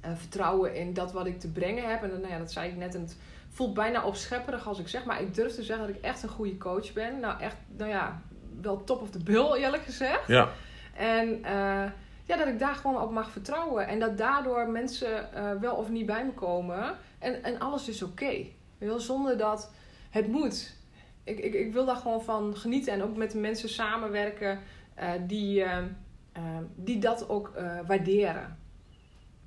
eh, 0.00 0.10
vertrouwen 0.14 0.74
in 0.74 0.94
dat 0.94 1.12
wat 1.12 1.26
ik 1.26 1.40
te 1.40 1.50
brengen 1.50 1.88
heb. 1.88 2.02
En 2.02 2.10
dan, 2.10 2.20
nou 2.20 2.32
ja, 2.32 2.38
dat 2.38 2.52
zei 2.52 2.70
ik 2.70 2.76
net, 2.76 2.94
en 2.94 3.00
het 3.00 3.16
voelt 3.48 3.74
bijna 3.74 4.04
opschepperig 4.04 4.68
als 4.68 4.78
ik 4.78 4.88
zeg, 4.88 5.04
maar 5.04 5.22
ik 5.22 5.34
durf 5.34 5.54
te 5.54 5.62
zeggen 5.62 5.86
dat 5.86 5.96
ik 5.96 6.02
echt 6.02 6.22
een 6.22 6.28
goede 6.28 6.58
coach 6.58 6.92
ben. 6.92 7.20
Nou, 7.20 7.40
echt, 7.40 7.56
nou 7.76 7.90
ja, 7.90 8.22
wel 8.60 8.84
top 8.84 9.02
of 9.02 9.10
the 9.10 9.22
bill 9.22 9.52
eerlijk 9.52 9.82
gezegd. 9.82 10.26
Ja. 10.26 10.48
En 10.94 11.44
eh, 11.44 11.90
ja, 12.24 12.36
dat 12.36 12.46
ik 12.46 12.58
daar 12.58 12.74
gewoon 12.74 13.02
op 13.02 13.10
mag 13.10 13.30
vertrouwen. 13.30 13.86
En 13.86 13.98
dat 13.98 14.18
daardoor 14.18 14.68
mensen 14.68 15.34
eh, 15.34 15.52
wel 15.60 15.74
of 15.74 15.88
niet 15.88 16.06
bij 16.06 16.24
me 16.24 16.32
komen. 16.32 16.96
En, 17.18 17.42
en 17.42 17.58
alles 17.58 17.88
is 17.88 18.02
oké. 18.02 18.46
Wel, 18.78 19.00
Zonder 19.00 19.38
dat 19.38 19.72
het 20.10 20.28
moet. 20.28 20.76
Ik, 21.24 21.38
ik, 21.38 21.54
ik 21.54 21.72
wil 21.72 21.84
daar 21.84 21.96
gewoon 21.96 22.22
van 22.22 22.56
genieten. 22.56 22.92
En 22.92 23.02
ook 23.02 23.16
met 23.16 23.30
de 23.30 23.38
mensen 23.38 23.68
samenwerken 23.68 24.58
die, 25.26 25.64
die 26.74 26.98
dat 26.98 27.28
ook 27.28 27.52
waarderen. 27.86 28.59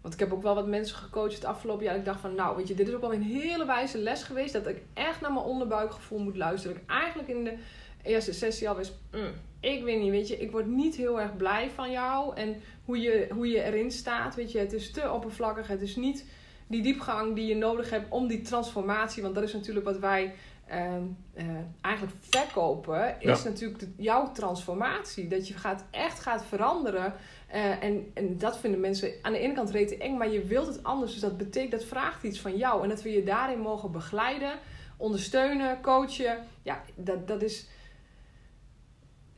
Want 0.04 0.14
ik 0.16 0.20
heb 0.20 0.34
ook 0.34 0.42
wel 0.44 0.56
wat 0.56 0.68
mensen 0.68 0.96
gecoacht 0.98 1.34
het 1.36 1.46
afgelopen 1.46 1.86
jaar. 1.86 1.96
Ik 1.96 2.06
dacht 2.06 2.20
van, 2.20 2.36
nou 2.36 2.56
weet 2.58 2.68
je, 2.68 2.74
dit 2.74 2.88
is 2.88 2.94
ook 2.94 3.02
wel 3.02 3.14
een 3.14 3.22
hele 3.24 3.66
wijze 3.66 3.98
les 3.98 4.24
geweest. 4.24 4.54
Dat 4.54 4.68
ik 4.68 4.82
echt 4.94 5.22
naar 5.22 5.34
mijn 5.34 5.46
onderbuikgevoel 5.46 6.20
moet 6.20 6.38
luisteren. 6.38 6.76
Dat 6.76 6.84
ik 6.86 6.90
eigenlijk 6.92 7.30
in 7.30 7.44
de 7.44 7.58
eerste 8.04 8.34
sessie 8.34 8.70
al 8.70 8.76
wist, 8.76 8.94
"Mm, 9.12 9.32
ik 9.60 9.84
weet 9.84 10.00
niet, 10.02 10.10
weet 10.12 10.28
je, 10.28 10.38
ik 10.38 10.52
word 10.52 10.66
niet 10.68 10.96
heel 10.96 11.22
erg 11.22 11.36
blij 11.38 11.70
van 11.76 11.92
jou. 11.92 12.36
En 12.36 12.62
hoe 12.86 13.00
je, 13.02 13.28
hoe 13.32 13.48
je 13.48 13.64
erin 13.64 13.92
staat, 13.92 14.36
weet 14.36 14.52
je, 14.52 14.60
het 14.60 14.74
is 14.74 14.92
te 14.92 15.12
oppervlakkig. 15.12 15.68
Het 15.68 15.82
is 15.82 15.96
niet 15.96 16.26
die 16.68 16.82
diepgang 16.82 17.36
die 17.36 17.46
je 17.46 17.56
nodig 17.56 17.90
hebt 17.90 18.06
om 18.12 18.28
die 18.28 18.42
transformatie. 18.42 19.22
Want 19.24 19.36
dat 19.36 19.44
is 19.44 19.54
natuurlijk 19.54 19.86
wat 19.86 20.00
wij 20.00 20.34
ehm, 20.68 21.04
eh, 21.34 21.46
eigenlijk 21.82 22.16
verkopen 22.30 23.16
is 23.20 23.44
natuurlijk 23.44 23.80
de- 23.80 23.94
jouw 23.98 24.32
transformatie. 24.32 25.28
Dat 25.28 25.48
je 25.48 25.54
gaat, 25.54 25.86
echt 25.92 26.20
gaat 26.20 26.46
veranderen. 26.46 27.14
Eh, 27.54 27.84
en, 27.84 28.12
en 28.14 28.38
dat 28.38 28.58
vinden 28.58 28.80
mensen 28.80 29.12
aan 29.22 29.32
de 29.32 29.40
ene 29.40 29.54
kant 29.54 29.70
rete 29.70 29.98
eng, 29.98 30.18
maar 30.18 30.30
je 30.30 30.44
wilt 30.44 30.68
het 30.68 30.84
anders. 30.84 31.12
Dus 31.12 31.22
dat 31.22 31.38
betekent, 31.38 31.72
dat 31.72 31.84
vraagt 31.84 32.24
iets 32.24 32.40
van 32.40 32.58
jou. 32.58 32.84
En 32.84 32.90
dat 32.90 33.02
we 33.02 33.12
je 33.12 33.24
daarin 33.24 33.60
mogen 33.60 33.92
begeleiden, 33.92 34.52
ondersteunen, 34.98 35.82
coachen. 35.82 36.38
Ja, 36.64 36.82
dat, 36.96 37.28
dat 37.28 37.42
is 37.42 37.68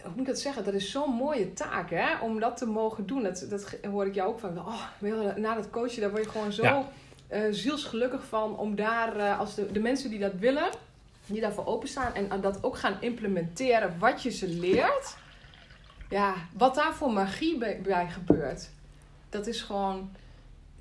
hoe 0.01 0.11
moet 0.11 0.19
ik 0.19 0.25
dat 0.33 0.39
zeggen? 0.39 0.63
Dat 0.63 0.73
is 0.73 0.91
zo'n 0.91 1.11
mooie 1.11 1.53
taak, 1.53 1.89
hè? 1.89 2.19
Om 2.21 2.39
dat 2.39 2.57
te 2.57 2.65
mogen 2.65 3.05
doen. 3.05 3.23
Dat, 3.23 3.45
dat 3.49 3.77
hoor 3.91 4.05
ik 4.05 4.13
jou 4.15 4.29
ook 4.29 4.39
van. 4.39 4.59
Oh, 4.59 4.81
na 5.35 5.55
dat 5.55 5.69
coachen, 5.69 6.01
daar 6.01 6.11
word 6.11 6.23
je 6.23 6.29
gewoon 6.29 6.51
zo 6.51 6.63
Ja. 6.63 6.87
eh, 7.27 7.41
zielsgelukkig 7.51 8.25
van. 8.25 8.57
Om 8.57 8.75
daar, 8.75 9.17
eh, 9.17 9.39
als 9.39 9.55
de, 9.55 9.71
de 9.71 9.79
mensen 9.79 10.09
die 10.09 10.19
dat 10.19 10.33
willen, 10.39 10.69
die 11.25 11.41
daarvoor 11.41 11.65
openstaan. 11.65 12.13
En 12.13 12.41
dat 12.41 12.63
ook 12.63 12.77
gaan 12.77 12.97
implementeren 12.99 13.95
wat 13.99 14.23
je 14.23 14.29
ze 14.31 14.47
leert. 14.47 15.15
Ja, 16.09 16.33
wat 16.57 16.75
daar 16.75 16.93
voor 16.93 17.11
magie 17.11 17.57
bij, 17.57 18.07
gebeurt. 18.09 18.69
Dat 19.29 19.47
is 19.47 19.61
gewoon 19.61 20.09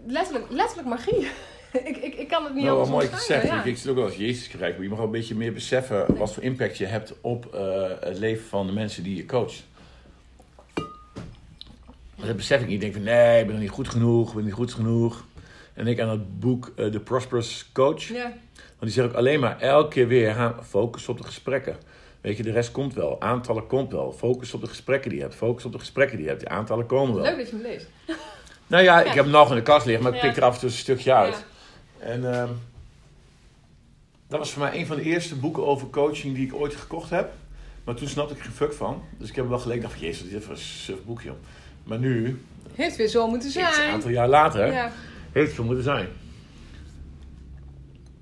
letterlijk, 0.07 0.51
letterlijk 0.51 0.89
magie. 0.89 1.31
ik, 1.73 1.97
ik, 1.97 2.15
ik 2.15 2.29
kan 2.29 2.45
het 2.45 2.55
niet 2.55 2.65
Nou, 2.65 2.79
wat 2.79 2.87
anders 2.87 3.07
mooi 3.07 3.21
gezegd. 3.21 3.47
ja. 3.47 3.65
Ik, 3.65 3.77
zit 3.77 3.89
ook 3.89 3.97
wel 3.97 4.05
als 4.05 4.17
Jezus 4.17 4.49
kijken, 4.49 4.75
maar 4.75 4.83
je 4.83 4.89
mag 4.89 4.99
wel 4.99 5.07
een 5.07 5.13
beetje 5.13 5.35
meer 5.35 5.53
beseffen 5.53 6.17
wat 6.17 6.33
voor 6.35 6.43
impact 6.43 6.79
je 6.79 6.87
hebt 6.87 7.15
op 7.21 7.55
eh, 7.55 7.91
het 8.01 8.19
leven 8.19 8.47
van 8.47 8.67
de 8.67 8.73
mensen 8.73 9.03
die 9.03 9.17
je 9.17 9.27
coacht. 9.27 9.65
Dat 12.17 12.37
besef 12.37 12.61
ik 12.61 12.67
niet. 12.67 12.75
Ik 12.75 12.81
denk 12.81 12.93
van 12.93 13.03
nee, 13.03 13.41
ik 13.41 13.45
ben 13.45 13.55
nog 13.55 13.63
niet 13.63 13.73
goed 13.73 13.89
genoeg, 13.89 14.29
ik 14.29 14.35
ben 14.35 14.45
niet 14.45 14.53
goed 14.53 14.73
genoeg. 14.73 15.25
En 15.75 15.87
ik 15.87 16.01
aan 16.01 16.09
het 16.09 16.41
boek 16.41 16.73
eh, 16.77 16.87
The 16.87 17.01
Prosperous 17.01 17.71
Coach. 17.73 18.03
Ja, 18.03 18.23
Want 18.55 18.81
die 18.81 18.91
zegt 18.91 19.09
ook 19.09 19.15
alleen 19.15 19.41
maar 19.41 19.61
elke 19.61 19.89
keer 19.89 20.09
weer 20.09 20.55
focus 20.63 21.09
op 21.09 21.19
de 21.19 21.25
gesprekken. 21.25 21.77
Weet 22.25 22.37
je, 22.37 22.43
de 22.43 22.51
rest 22.53 22.71
komt 22.71 22.95
wel. 22.95 23.21
Aantallen 23.21 23.67
komt 23.67 23.93
wel. 23.93 24.13
Focus 24.13 24.55
op 24.55 24.61
de 24.61 24.67
gesprekken 24.67 25.09
die 25.11 25.19
je 25.19 25.25
hebt. 25.25 25.37
Focus 25.37 25.65
op 25.65 25.73
de 25.73 25.79
gesprekken 25.79 26.17
die 26.17 26.25
je 26.25 26.31
hebt. 26.31 26.43
Die 26.43 26.53
aantallen 26.53 26.87
komen 26.87 27.15
wel. 27.15 27.25
leuk 27.25 27.37
dat 27.37 27.49
je 27.51 27.53
hem 27.57 27.63
leest. 27.63 27.87
Nou 28.67 28.83
ja, 28.83 29.01
ik 29.03 29.13
heb 29.13 29.25
hem 29.25 29.33
nog 29.33 29.49
in 29.51 29.55
de 29.57 29.63
kast 29.63 29.87
liggen, 29.87 30.05
maar 30.05 30.15
ik 30.15 30.21
pik 30.21 30.37
er 30.37 30.43
af 30.43 30.55
en 30.55 30.61
toe 30.61 30.69
een 30.69 30.75
stukje 30.75 31.13
uit. 31.15 31.45
En 31.99 32.33
ehm, 32.35 32.49
dat 34.29 34.39
was 34.39 34.53
voor 34.53 34.63
mij 34.63 34.79
een 34.79 34.87
van 34.87 34.97
de 34.97 35.03
eerste 35.03 35.35
boeken 35.37 35.67
over 35.67 35.89
coaching 35.91 36.35
die 36.35 36.47
ik 36.47 36.55
ooit 36.55 36.75
gekocht 36.75 37.11
heb. 37.11 37.33
Maar 37.85 37.95
toen 37.95 38.09
snapte 38.09 38.33
ik 38.35 38.39
er 38.39 38.45
geen 38.45 38.55
fuck 38.55 38.73
van. 38.73 39.03
Dus 39.19 39.29
ik 39.29 39.35
heb 39.35 39.45
hem 39.45 39.53
wel 39.53 39.63
gelezen. 39.63 39.83
Dacht 39.83 39.95
van, 39.95 40.03
jezus, 40.07 40.29
dit 40.31 40.43
is 40.43 40.49
een 40.49 40.57
suf 40.57 41.03
boekje. 41.05 41.33
Maar 41.85 41.99
nu, 41.99 42.43
Heeft 42.75 42.97
weer 42.97 43.09
zo 43.09 43.29
moeten 43.29 43.47
een 43.49 43.53
zijn. 43.53 43.91
aantal 43.93 44.11
jaar 44.11 44.29
later, 44.29 44.73
Ja. 44.73 44.93
heeft 45.33 45.47
het 45.47 45.57
zo 45.57 45.65
moeten 45.65 45.85
zijn. 45.85 46.09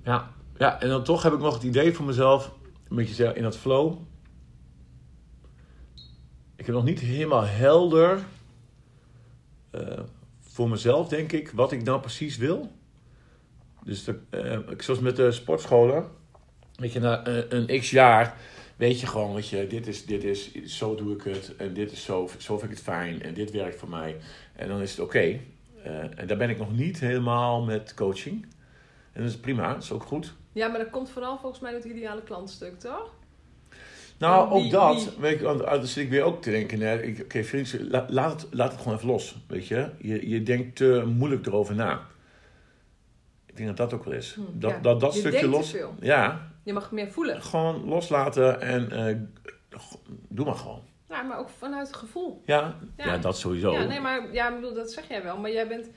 Ja. 0.04 0.30
ja, 0.58 0.80
en 0.80 0.88
dan 0.88 1.04
toch 1.04 1.22
heb 1.22 1.32
ik 1.32 1.38
nog 1.40 1.54
het 1.54 1.62
idee 1.62 1.92
voor 1.92 2.04
mezelf, 2.04 2.50
beetje 2.94 3.14
zo 3.14 3.30
in 3.30 3.42
dat 3.42 3.56
flow. 3.56 3.98
Ik 6.56 6.66
heb 6.66 6.76
nog 6.76 6.84
niet 6.84 7.00
helemaal 7.00 7.44
helder 7.44 8.24
eh, 9.70 10.00
voor 10.40 10.68
mezelf, 10.68 11.08
denk 11.08 11.32
ik, 11.32 11.50
wat 11.50 11.72
ik 11.72 11.82
nou 11.82 12.00
precies 12.00 12.36
wil. 12.36 12.72
Dus 13.84 14.04
de, 14.04 14.18
eh, 14.30 14.58
zoals 14.78 15.00
met 15.00 15.16
de 15.16 15.32
sportscholen, 15.32 16.06
weet 16.74 16.92
je, 16.92 17.00
na 17.00 17.24
eh, 17.24 17.58
een 17.58 17.80
x 17.80 17.90
jaar 17.90 18.36
weet 18.76 19.00
je 19.00 19.06
gewoon, 19.06 19.34
weet 19.34 19.48
je, 19.48 19.66
dit 19.66 19.86
is, 19.86 20.06
dit 20.06 20.24
is, 20.24 20.52
zo 20.64 20.94
doe 20.94 21.14
ik 21.14 21.22
het. 21.22 21.56
En 21.56 21.74
dit 21.74 21.92
is 21.92 22.04
zo, 22.04 22.28
zo 22.38 22.58
vind 22.58 22.70
ik 22.70 22.76
het 22.76 22.86
fijn. 22.86 23.22
En 23.22 23.34
dit 23.34 23.50
werkt 23.50 23.78
voor 23.78 23.88
mij. 23.88 24.16
En 24.52 24.68
dan 24.68 24.80
is 24.80 24.90
het 24.90 25.00
oké. 25.00 25.38
En 26.16 26.26
daar 26.26 26.36
ben 26.36 26.50
ik 26.50 26.58
nog 26.58 26.76
niet 26.76 27.00
helemaal 27.00 27.62
met 27.62 27.94
coaching. 27.94 28.46
En 29.12 29.22
dat 29.22 29.30
is 29.30 29.38
prima, 29.38 29.72
dat 29.72 29.82
is 29.82 29.92
ook 29.92 30.02
goed. 30.02 30.34
Ja, 30.52 30.68
maar 30.68 30.78
dat 30.78 30.90
komt 30.90 31.10
vooral 31.10 31.38
volgens 31.38 31.60
mij 31.60 31.72
uit 31.72 31.82
het 31.82 31.92
ideale 31.92 32.22
klantstuk, 32.22 32.78
toch? 32.78 33.10
Nou, 34.18 34.48
wie- 34.48 34.64
ook 34.64 34.70
dat, 34.70 34.94
wie- 35.04 35.20
weet 35.20 35.38
je, 35.38 35.44
want, 35.44 35.64
ah, 35.64 35.72
dan 35.72 35.86
zit 35.86 36.04
ik 36.04 36.10
weer 36.10 36.22
ook 36.22 36.42
te 36.42 36.50
denken. 36.50 36.80
hè, 36.80 37.02
ik- 37.02 37.20
Oké, 37.22 37.44
vrienden, 37.44 37.90
la- 37.90 38.06
laat, 38.08 38.40
het, 38.42 38.54
laat 38.54 38.72
het 38.72 38.80
gewoon 38.80 38.96
even 38.96 39.08
los, 39.08 39.36
weet 39.46 39.66
je. 39.66 39.88
Je, 39.98 40.28
je 40.28 40.42
denkt 40.42 40.76
te 40.76 41.04
moeilijk 41.06 41.46
erover 41.46 41.74
na. 41.74 42.00
Ik 43.46 43.56
denk 43.56 43.68
dat 43.68 43.76
dat 43.90 43.98
ook 44.00 44.04
wel 44.04 44.14
is. 44.14 44.34
Hm, 44.34 44.40
dat, 44.52 44.70
ja. 44.70 44.78
dat, 44.78 45.00
dat 45.00 45.12
Je 45.14 45.18
stukje 45.18 45.38
denkt 45.40 45.52
te 45.54 45.58
los. 45.60 45.70
veel. 45.70 45.94
Ja, 46.00 46.50
Je 46.62 46.72
mag 46.72 46.90
meer 46.92 47.10
voelen. 47.10 47.42
gewoon 47.42 47.84
loslaten 47.84 48.60
en 48.60 48.90
eh, 48.90 49.16
doe 50.28 50.44
maar 50.44 50.54
gewoon. 50.54 50.82
Ja, 51.08 51.22
maar 51.22 51.38
ook 51.38 51.48
vanuit 51.58 51.86
het 51.86 51.96
gevoel. 51.96 52.42
Ja, 52.46 52.76
ja. 52.96 53.04
Ja. 53.06 53.18
dat 53.18 53.38
sowieso. 53.38 53.72
Ja, 53.72 53.84
nee, 53.84 54.00
maar 54.00 54.32
ja, 54.32 54.48
ik 54.48 54.54
bedoel, 54.54 54.74
dat 54.74 54.92
zeg 54.92 55.08
jij 55.08 55.22
wel. 55.22 55.36
Maar 55.38 55.50
jij 55.52 55.68
bent 55.68 55.90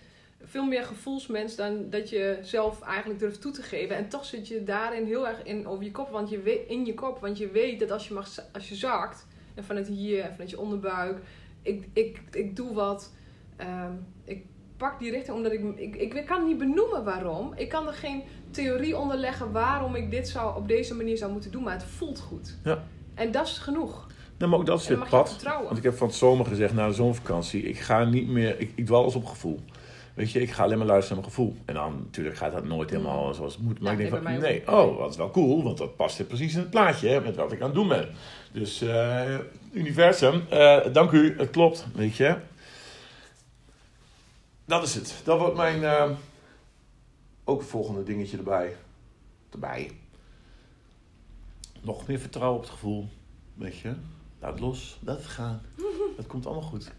veel 0.45 0.65
meer 0.65 0.83
gevoelsmens 0.83 1.55
dan 1.55 1.89
dat 1.89 2.09
je 2.09 2.37
zelf 2.41 2.81
eigenlijk 2.81 3.19
durft 3.19 3.41
toe 3.41 3.51
te 3.51 3.61
geven. 3.61 3.95
En 3.95 4.09
toch 4.09 4.25
zit 4.25 4.47
je 4.47 4.63
daarin 4.63 5.05
heel 5.05 5.27
erg 5.27 5.43
in 5.43 5.67
over 5.67 5.83
je 5.83 5.91
kop, 5.91 6.09
want 6.09 6.29
je 6.29 6.39
weet, 6.39 6.67
in 6.67 6.85
je 6.85 6.93
kop. 6.93 7.19
Want 7.19 7.37
je 7.37 7.47
weet 7.49 7.79
dat 7.79 7.91
als 7.91 8.07
je, 8.07 8.13
mag, 8.13 8.29
als 8.53 8.69
je 8.69 8.75
zakt, 8.75 9.27
en 9.53 9.63
vanuit 9.63 9.87
hier, 9.87 10.23
en 10.23 10.31
vanuit 10.31 10.49
je 10.49 10.59
onderbuik, 10.59 11.19
ik, 11.61 11.87
ik, 11.93 12.21
ik 12.31 12.55
doe 12.55 12.73
wat. 12.73 13.13
ehm, 13.57 13.91
ik 14.23 14.45
pak 14.77 14.99
die 14.99 15.11
richting 15.11 15.37
omdat 15.37 15.51
ik, 15.51 15.77
ik, 15.77 16.13
ik 16.13 16.25
kan 16.25 16.45
niet 16.45 16.57
benoemen 16.57 17.03
waarom. 17.03 17.53
Ik 17.55 17.69
kan 17.69 17.87
er 17.87 17.93
geen 17.93 18.23
theorie 18.51 18.97
onder 18.97 19.17
leggen 19.17 19.51
waarom 19.51 19.95
ik 19.95 20.11
dit 20.11 20.27
zou, 20.27 20.57
op 20.57 20.67
deze 20.67 20.95
manier 20.95 21.17
zou 21.17 21.31
moeten 21.31 21.51
doen. 21.51 21.63
Maar 21.63 21.73
het 21.73 21.83
voelt 21.83 22.19
goed. 22.19 22.57
Ja. 22.63 22.83
En 23.13 23.31
dat 23.31 23.45
is 23.45 23.57
genoeg. 23.57 24.07
Nou, 24.37 24.51
maar 24.51 24.59
ook 24.59 24.65
dat 24.65 24.79
is 24.79 24.87
dan 24.87 24.99
je 24.99 25.05
pad. 25.05 25.43
Want 25.43 25.77
ik 25.77 25.83
heb 25.83 25.93
van 25.93 26.07
het 26.07 26.15
zomer 26.15 26.45
gezegd, 26.45 26.73
na 26.73 26.87
de 26.87 26.93
zomervakantie, 26.93 27.63
ik 27.63 27.79
ga 27.79 28.03
niet 28.03 28.27
meer, 28.27 28.59
ik, 28.59 28.71
ik 28.75 28.85
dwal 28.85 29.01
alles 29.01 29.15
op 29.15 29.25
gevoel. 29.25 29.59
Weet 30.16 30.32
je, 30.32 30.41
ik 30.41 30.51
ga 30.51 30.63
alleen 30.63 30.78
maar 30.78 30.88
luisteren 30.88 31.22
naar 31.22 31.32
mijn 31.32 31.38
gevoel. 31.38 31.61
En 31.66 31.74
dan 31.74 31.95
natuurlijk 32.03 32.38
gaat 32.38 32.51
dat 32.51 32.63
nooit 32.63 32.89
helemaal 32.89 33.34
zoals 33.34 33.53
het 33.53 33.63
moet. 33.63 33.80
Maar 33.80 33.91
Ja, 33.91 34.03
ik 34.03 34.11
denk 34.11 34.24
van, 34.24 34.39
nee, 34.39 34.68
oh, 34.68 34.97
dat 34.99 35.09
is 35.09 35.18
wel 35.18 35.32
cool, 35.32 35.63
want 35.63 35.78
dat 35.78 35.95
past 35.95 36.20
er 36.20 36.26
precies 36.26 36.53
in 36.53 36.59
het 36.59 36.70
plaatje 36.70 37.07
hè, 37.09 37.22
met 37.22 37.36
wat 37.36 37.51
ik 37.51 37.59
aan 37.59 37.66
het 37.66 37.76
doen 37.76 37.88
ben. 37.88 38.09
Dus, 38.51 38.82
eh, 38.82 39.38
universum, 39.72 40.45
eh, 40.49 40.93
dank 40.93 41.11
u, 41.11 41.38
het 41.38 41.49
klopt, 41.49 41.86
weet 41.93 42.16
je. 42.16 42.38
Dat 44.66 44.84
is 44.84 44.95
het. 44.95 45.22
Dat 45.24 45.39
wordt 45.39 45.55
mijn, 45.55 45.84
eh, 45.84 46.11
ook 47.43 47.59
het 47.59 47.70
volgende 47.70 48.03
dingetje 48.03 48.38
erbij. 48.38 48.76
Erbij. 49.51 49.91
Nog 51.82 52.07
meer 52.07 52.20
vertrouwen 52.20 52.57
op 52.57 52.63
het 52.63 52.74
gevoel, 52.74 53.09
weet 53.53 53.78
je. 53.78 53.93
Laat 54.39 54.51
het 54.51 54.59
los, 54.59 54.99
laat 55.03 55.18
het 55.18 55.26
gaan. 55.26 55.61
Dat 56.18 56.28
komt 56.28 56.45
allemaal 56.45 56.70
goed. 56.70 56.91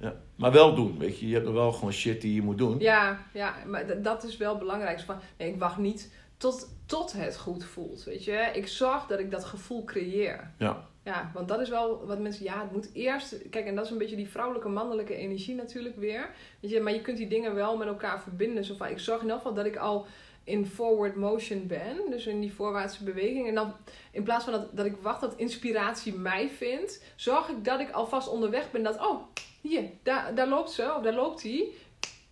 Ja. 0.00 0.14
Maar 0.36 0.52
wel 0.52 0.74
doen, 0.74 0.98
weet 0.98 1.18
je. 1.18 1.28
Je 1.28 1.34
hebt 1.34 1.46
nog 1.46 1.54
wel 1.54 1.72
gewoon 1.72 1.92
shit 1.92 2.20
die 2.20 2.34
je 2.34 2.42
moet 2.42 2.58
doen. 2.58 2.78
Ja, 2.78 3.26
ja 3.32 3.54
maar 3.66 4.02
dat 4.02 4.24
is 4.24 4.36
wel 4.36 4.58
belangrijk. 4.58 5.00
Van, 5.00 5.16
nee, 5.36 5.48
ik 5.48 5.58
wacht 5.58 5.78
niet 5.78 6.12
tot, 6.36 6.68
tot 6.86 7.12
het 7.12 7.38
goed 7.38 7.64
voelt, 7.64 8.04
weet 8.04 8.24
je. 8.24 8.50
Ik 8.52 8.66
zorg 8.66 9.06
dat 9.06 9.18
ik 9.18 9.30
dat 9.30 9.44
gevoel 9.44 9.84
creëer. 9.84 10.50
Ja. 10.58 10.88
Ja, 11.04 11.30
want 11.34 11.48
dat 11.48 11.60
is 11.60 11.68
wel 11.68 12.06
wat 12.06 12.18
mensen... 12.18 12.44
Ja, 12.44 12.60
het 12.60 12.72
moet 12.72 12.90
eerst... 12.92 13.48
Kijk, 13.50 13.66
en 13.66 13.74
dat 13.74 13.84
is 13.84 13.90
een 13.90 13.98
beetje 13.98 14.16
die 14.16 14.28
vrouwelijke, 14.28 14.68
mannelijke 14.68 15.14
energie 15.14 15.54
natuurlijk 15.54 15.96
weer. 15.96 16.30
Weet 16.60 16.70
je, 16.70 16.80
maar 16.80 16.92
je 16.92 17.00
kunt 17.00 17.16
die 17.16 17.28
dingen 17.28 17.54
wel 17.54 17.76
met 17.76 17.88
elkaar 17.88 18.22
verbinden. 18.22 18.64
Zo 18.64 18.74
van, 18.74 18.88
ik 18.88 18.98
zorg 18.98 19.18
in 19.18 19.24
ieder 19.24 19.38
geval 19.38 19.54
dat 19.54 19.66
ik 19.66 19.76
al 19.76 20.06
in 20.50 20.66
forward 20.66 21.16
motion 21.16 21.66
ben. 21.66 21.96
Dus 22.10 22.26
in 22.26 22.40
die 22.40 22.52
voorwaartse 22.52 23.04
beweging. 23.04 23.48
En 23.48 23.54
dan 23.54 23.74
in 24.10 24.22
plaats 24.22 24.44
van 24.44 24.52
dat, 24.52 24.76
dat 24.76 24.86
ik 24.86 24.96
wacht 25.02 25.20
dat 25.20 25.36
inspiratie 25.36 26.14
mij 26.14 26.48
vindt... 26.48 27.02
zorg 27.16 27.48
ik 27.48 27.64
dat 27.64 27.80
ik 27.80 27.90
alvast 27.90 28.28
onderweg 28.28 28.70
ben 28.70 28.82
dat... 28.82 29.06
Oh, 29.06 29.22
hier, 29.60 29.84
daar, 30.02 30.34
daar 30.34 30.48
loopt 30.48 30.70
ze 30.70 30.94
of 30.96 31.02
daar 31.02 31.14
loopt 31.14 31.42
hij. 31.42 31.68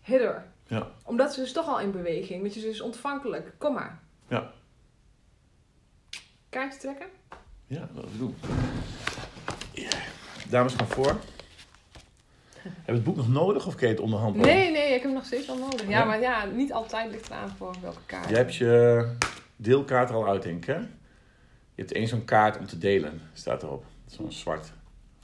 Hit 0.02 0.20
her. 0.20 0.46
Ja. 0.66 0.90
Omdat 1.04 1.34
ze 1.34 1.42
is 1.42 1.52
toch 1.52 1.68
al 1.68 1.80
in 1.80 1.90
beweging. 1.90 2.42
Weet 2.42 2.54
je, 2.54 2.60
ze 2.60 2.68
is 2.68 2.80
ontvankelijk. 2.80 3.54
Kom 3.58 3.74
maar. 3.74 4.02
Ja. 4.28 4.52
Kaartje 6.48 6.78
trekken? 6.78 7.06
Ja, 7.66 7.88
dat 7.94 8.04
doen. 8.18 8.36
Ja. 9.72 9.88
Dames, 10.48 10.74
gaan 10.74 10.86
voor. 10.86 11.20
Heb 12.76 12.86
je 12.86 12.92
het 12.92 13.04
boek 13.04 13.16
nog 13.16 13.28
nodig 13.28 13.66
of 13.66 13.74
kun 13.74 13.86
je 13.88 13.92
het 13.94 14.02
onderhand? 14.02 14.36
Nee, 14.36 14.70
nee, 14.70 14.86
ik 14.86 14.92
heb 14.92 15.02
hem 15.02 15.12
nog 15.12 15.24
steeds 15.24 15.46
wel 15.46 15.56
nodig. 15.58 15.82
Ja, 15.82 15.88
Ja? 15.88 16.04
maar 16.04 16.20
ja, 16.20 16.44
niet 16.44 16.72
altijd 16.72 17.10
ligt 17.10 17.26
eraan 17.28 17.48
voor 17.56 17.74
welke 17.82 18.00
kaart. 18.06 18.28
Jij 18.28 18.38
hebt 18.38 18.54
je 18.54 19.06
deelkaart 19.56 20.08
er 20.08 20.14
al 20.14 20.28
uit, 20.28 20.42
denk 20.42 20.56
ik, 20.56 20.64
hè? 20.66 20.76
Je 21.74 21.84
hebt 21.84 21.92
één 21.92 22.08
zo'n 22.08 22.24
kaart 22.24 22.58
om 22.58 22.66
te 22.66 22.78
delen, 22.78 23.20
staat 23.32 23.62
erop. 23.62 23.84
Zo'n 24.06 24.32
zwart 24.32 24.72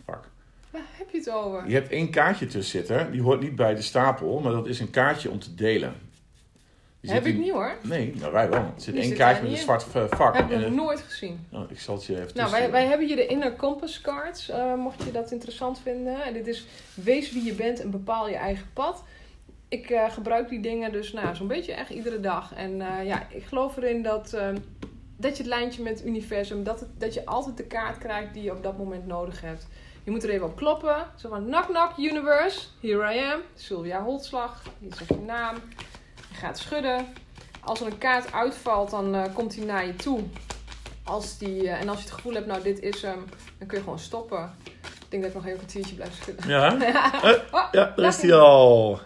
vak. 0.05 0.29
Waar 0.71 0.83
heb 0.91 1.11
je 1.11 1.19
het 1.19 1.31
over? 1.31 1.69
Je 1.69 1.75
hebt 1.75 1.89
één 1.91 2.11
kaartje 2.11 2.47
tussen 2.47 2.79
zitten. 2.79 3.11
Die 3.13 3.23
hoort 3.23 3.41
niet 3.41 3.57
bij 3.57 3.75
de 3.75 3.83
stapel, 3.83 4.41
maar 4.41 4.53
dat 4.53 4.67
is 4.67 4.81
een 4.81 4.91
kaartje 4.91 5.31
om 5.31 5.39
te 5.39 5.55
delen. 5.55 5.95
Heb 7.13 7.27
ik 7.27 7.39
niet 7.39 7.51
hoor. 7.51 7.77
Nee, 7.83 8.15
nou 8.17 8.33
wij 8.33 8.49
wel. 8.49 8.59
Er 8.59 8.73
zit 8.77 8.95
één 8.95 9.15
kaartje 9.15 9.43
met 9.43 9.53
een 9.53 9.59
zwart 9.59 9.87
eh, 9.95 10.05
vak. 10.09 10.37
Heb 10.37 10.51
ik 10.51 10.59
nog 10.59 10.71
nooit 10.71 11.01
gezien. 11.01 11.47
Oh, 11.53 11.71
ik 11.71 11.81
zal 11.81 11.95
het 11.95 12.05
je 12.05 12.21
even 12.21 12.31
Nou, 12.35 12.51
wij, 12.51 12.71
wij 12.71 12.87
hebben 12.87 13.07
hier 13.07 13.17
de 13.17 13.27
Inner 13.27 13.57
Compass 13.57 14.01
cards, 14.01 14.49
eh, 14.49 14.75
mocht 14.75 15.05
je 15.05 15.11
dat 15.11 15.31
interessant 15.31 15.81
vinden. 15.81 16.23
En 16.25 16.33
dit 16.33 16.47
is 16.47 16.67
wees 16.95 17.33
wie 17.33 17.45
je 17.45 17.53
bent 17.53 17.81
en 17.81 17.91
bepaal 17.91 18.29
je 18.29 18.37
eigen 18.37 18.67
pad. 18.73 19.05
Ik 19.69 19.91
eh, 19.91 20.11
gebruik 20.11 20.49
die 20.49 20.61
dingen 20.61 20.93
dus 20.93 21.13
nou, 21.13 21.35
zo'n 21.35 21.49
beetje 21.49 21.73
echt 21.73 21.91
iedere 21.91 22.21
dag. 22.21 22.55
En 22.55 22.77
ja, 23.05 23.27
ik 23.31 23.45
geloof 23.45 23.77
erin 23.77 24.03
dat, 24.03 24.37
dat 25.17 25.37
je 25.37 25.43
het 25.43 25.47
lijntje 25.53 25.83
met 25.83 25.99
het 25.99 26.07
universum, 26.07 26.65
dat, 26.65 26.81
het, 26.81 26.89
dat 26.99 27.15
je 27.15 27.27
altijd 27.27 27.57
de 27.57 27.67
kaart 27.67 27.99
krijgt 27.99 28.35
die 28.35 28.43
je 28.43 28.53
op 28.53 28.63
dat 28.63 28.79
moment 28.79 29.07
nodig 29.07 29.41
hebt. 29.41 29.67
Je 30.05 30.11
moet 30.11 30.25
er 30.25 30.31
even 30.31 30.47
op 30.47 30.57
kloppen. 30.57 30.97
Zo 31.17 31.29
van, 31.29 31.45
knock 31.45 31.65
knock 31.65 31.99
universe, 31.99 32.67
here 32.81 33.15
I 33.15 33.19
am. 33.19 33.41
Sylvia 33.55 34.03
Holtslag, 34.03 34.63
je 34.79 34.89
zegt 34.95 35.09
je 35.09 35.21
naam. 35.27 35.57
Je 36.35 36.41
gaat 36.41 36.59
schudden. 36.59 37.07
Als 37.61 37.81
er 37.81 37.87
een 37.87 37.99
kaart 37.99 38.33
uitvalt, 38.33 38.91
dan 38.91 39.15
eh, 39.15 39.35
komt 39.35 39.57
hij 39.57 39.65
naar 39.65 39.87
je 39.87 39.97
toe. 39.97 40.21
Als 41.05 41.39
die, 41.39 41.69
eh, 41.69 41.81
en 41.81 41.89
als 41.89 41.99
je 41.99 42.05
het 42.05 42.13
gevoel 42.13 42.33
hebt, 42.35 42.47
nou 42.47 42.63
dit 42.63 42.81
is 42.81 43.03
hem, 43.03 43.25
dan 43.59 43.69
kun 43.69 43.79
je 43.79 43.85
gewoon 43.85 43.99
stoppen. 43.99 44.51
Ik 44.83 45.11
denk 45.11 45.23
dat 45.23 45.31
ik 45.31 45.35
nog 45.35 45.43
even 45.47 45.51
een 45.51 45.57
kwartiertje 45.67 45.95
blijf 45.95 46.15
schudden. 46.15 46.49
Ja, 46.49 46.73
Eh, 47.23 47.33
Oh, 47.51 47.67
ja 47.73 47.93
daar 47.97 48.07
is 48.09 48.23
hij 48.23 48.33
al. 48.35 49.01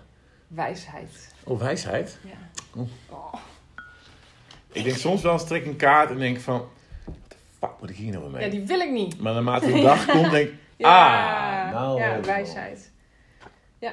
Wijsheid. 0.46 1.34
Oh, 1.44 1.60
wijsheid. 1.60 2.18
Ja. 2.24 2.80
Oh. 2.80 2.88
Oh. 3.10 3.34
Ik 4.72 4.84
denk 4.84 4.96
soms 4.96 5.22
wel 5.22 5.32
eens 5.32 5.46
trek 5.46 5.60
ik 5.62 5.66
een 5.68 5.76
kaart 5.76 6.10
en 6.10 6.18
denk 6.18 6.40
van... 6.40 6.68
What 7.04 7.16
the 7.28 7.36
fuck 7.58 7.70
moet 7.80 7.90
ik 7.90 7.96
hier 7.96 8.12
nou 8.12 8.30
mee? 8.30 8.44
ja, 8.44 8.50
die 8.50 8.66
wil 8.66 8.80
ik 8.80 8.90
niet. 8.90 9.20
Maar 9.20 9.32
naarmate 9.32 9.72
de 9.72 9.80
dag 9.80 10.04
komt, 10.06 10.30
denk 10.30 10.48
ik... 10.48 10.54
Ja, 10.76 11.66
Ah, 11.66 11.72
nou 11.72 12.00
ja 12.00 12.20
wijsheid. 12.20 12.90
Ja. 13.78 13.92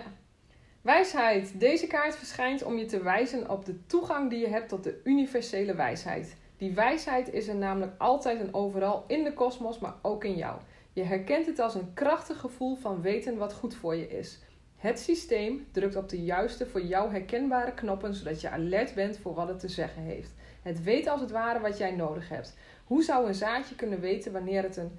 Wijsheid. 0.85 1.59
Deze 1.59 1.87
kaart 1.87 2.15
verschijnt 2.15 2.63
om 2.63 2.77
je 2.77 2.85
te 2.85 3.03
wijzen 3.03 3.49
op 3.49 3.65
de 3.65 3.85
toegang 3.85 4.29
die 4.29 4.39
je 4.39 4.47
hebt 4.47 4.69
tot 4.69 4.83
de 4.83 5.01
universele 5.03 5.75
wijsheid. 5.75 6.35
Die 6.57 6.73
wijsheid 6.73 7.33
is 7.33 7.47
er 7.47 7.55
namelijk 7.55 7.91
altijd 7.97 8.39
en 8.39 8.53
overal 8.53 9.03
in 9.07 9.23
de 9.23 9.33
kosmos, 9.33 9.79
maar 9.79 9.93
ook 10.01 10.23
in 10.23 10.35
jou. 10.35 10.59
Je 10.93 11.03
herkent 11.03 11.45
het 11.45 11.59
als 11.59 11.75
een 11.75 11.93
krachtig 11.93 12.39
gevoel 12.39 12.75
van 12.75 13.01
weten 13.01 13.37
wat 13.37 13.53
goed 13.53 13.75
voor 13.75 13.95
je 13.95 14.07
is. 14.07 14.39
Het 14.75 14.99
systeem 14.99 15.67
drukt 15.71 15.95
op 15.95 16.09
de 16.09 16.23
juiste 16.23 16.65
voor 16.65 16.81
jou 16.81 17.11
herkenbare 17.11 17.73
knoppen, 17.73 18.13
zodat 18.13 18.41
je 18.41 18.49
alert 18.49 18.93
bent 18.93 19.17
voor 19.17 19.33
wat 19.33 19.47
het 19.47 19.59
te 19.59 19.69
zeggen 19.69 20.01
heeft. 20.01 20.33
Het 20.61 20.83
weet 20.83 21.07
als 21.07 21.21
het 21.21 21.31
ware 21.31 21.59
wat 21.59 21.77
jij 21.77 21.91
nodig 21.91 22.29
hebt. 22.29 22.57
Hoe 22.83 23.03
zou 23.03 23.27
een 23.27 23.35
zaadje 23.35 23.75
kunnen 23.75 23.99
weten 23.99 24.31
wanneer 24.31 24.63
het 24.63 24.77
een, 24.77 24.91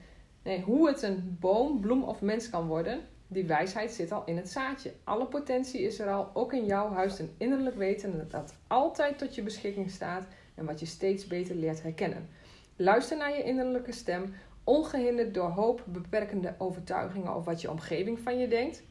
nee, 0.43 0.61
hoe 0.61 0.89
het 0.89 1.03
een 1.03 1.37
boom, 1.41 1.81
bloem 1.81 2.03
of 2.03 2.21
mens 2.21 2.51
kan 2.51 2.67
worden? 2.67 3.01
Die 3.29 3.45
wijsheid 3.45 3.91
zit 3.91 4.13
al 4.13 4.23
in 4.25 4.37
het 4.37 4.51
zaadje. 4.51 4.93
Alle 5.05 5.27
potentie 5.27 5.83
is 5.83 5.99
er 5.99 6.11
al, 6.11 6.31
ook 6.35 6.53
in 6.53 6.65
jou 6.65 6.95
huist 6.95 7.19
een 7.19 7.35
innerlijk 7.39 7.77
weten 7.77 8.29
dat 8.31 8.55
altijd 8.67 9.19
tot 9.19 9.35
je 9.35 9.43
beschikking 9.43 9.91
staat 9.91 10.27
en 10.55 10.65
wat 10.65 10.81
je 10.81 10.87
steeds 10.87 11.27
beter 11.27 11.55
leert 11.55 11.83
herkennen. 11.83 12.29
Luister 12.77 13.17
naar 13.17 13.37
je 13.37 13.43
innerlijke 13.43 13.93
stem, 13.93 14.35
ongehinderd 14.65 15.35
door 15.35 15.51
hoop, 15.51 15.83
beperkende 15.87 16.55
overtuigingen 16.59 17.35
of 17.35 17.45
wat 17.45 17.61
je 17.61 17.71
omgeving 17.71 18.19
van 18.19 18.39
je 18.39 18.49
denkt. 18.49 18.83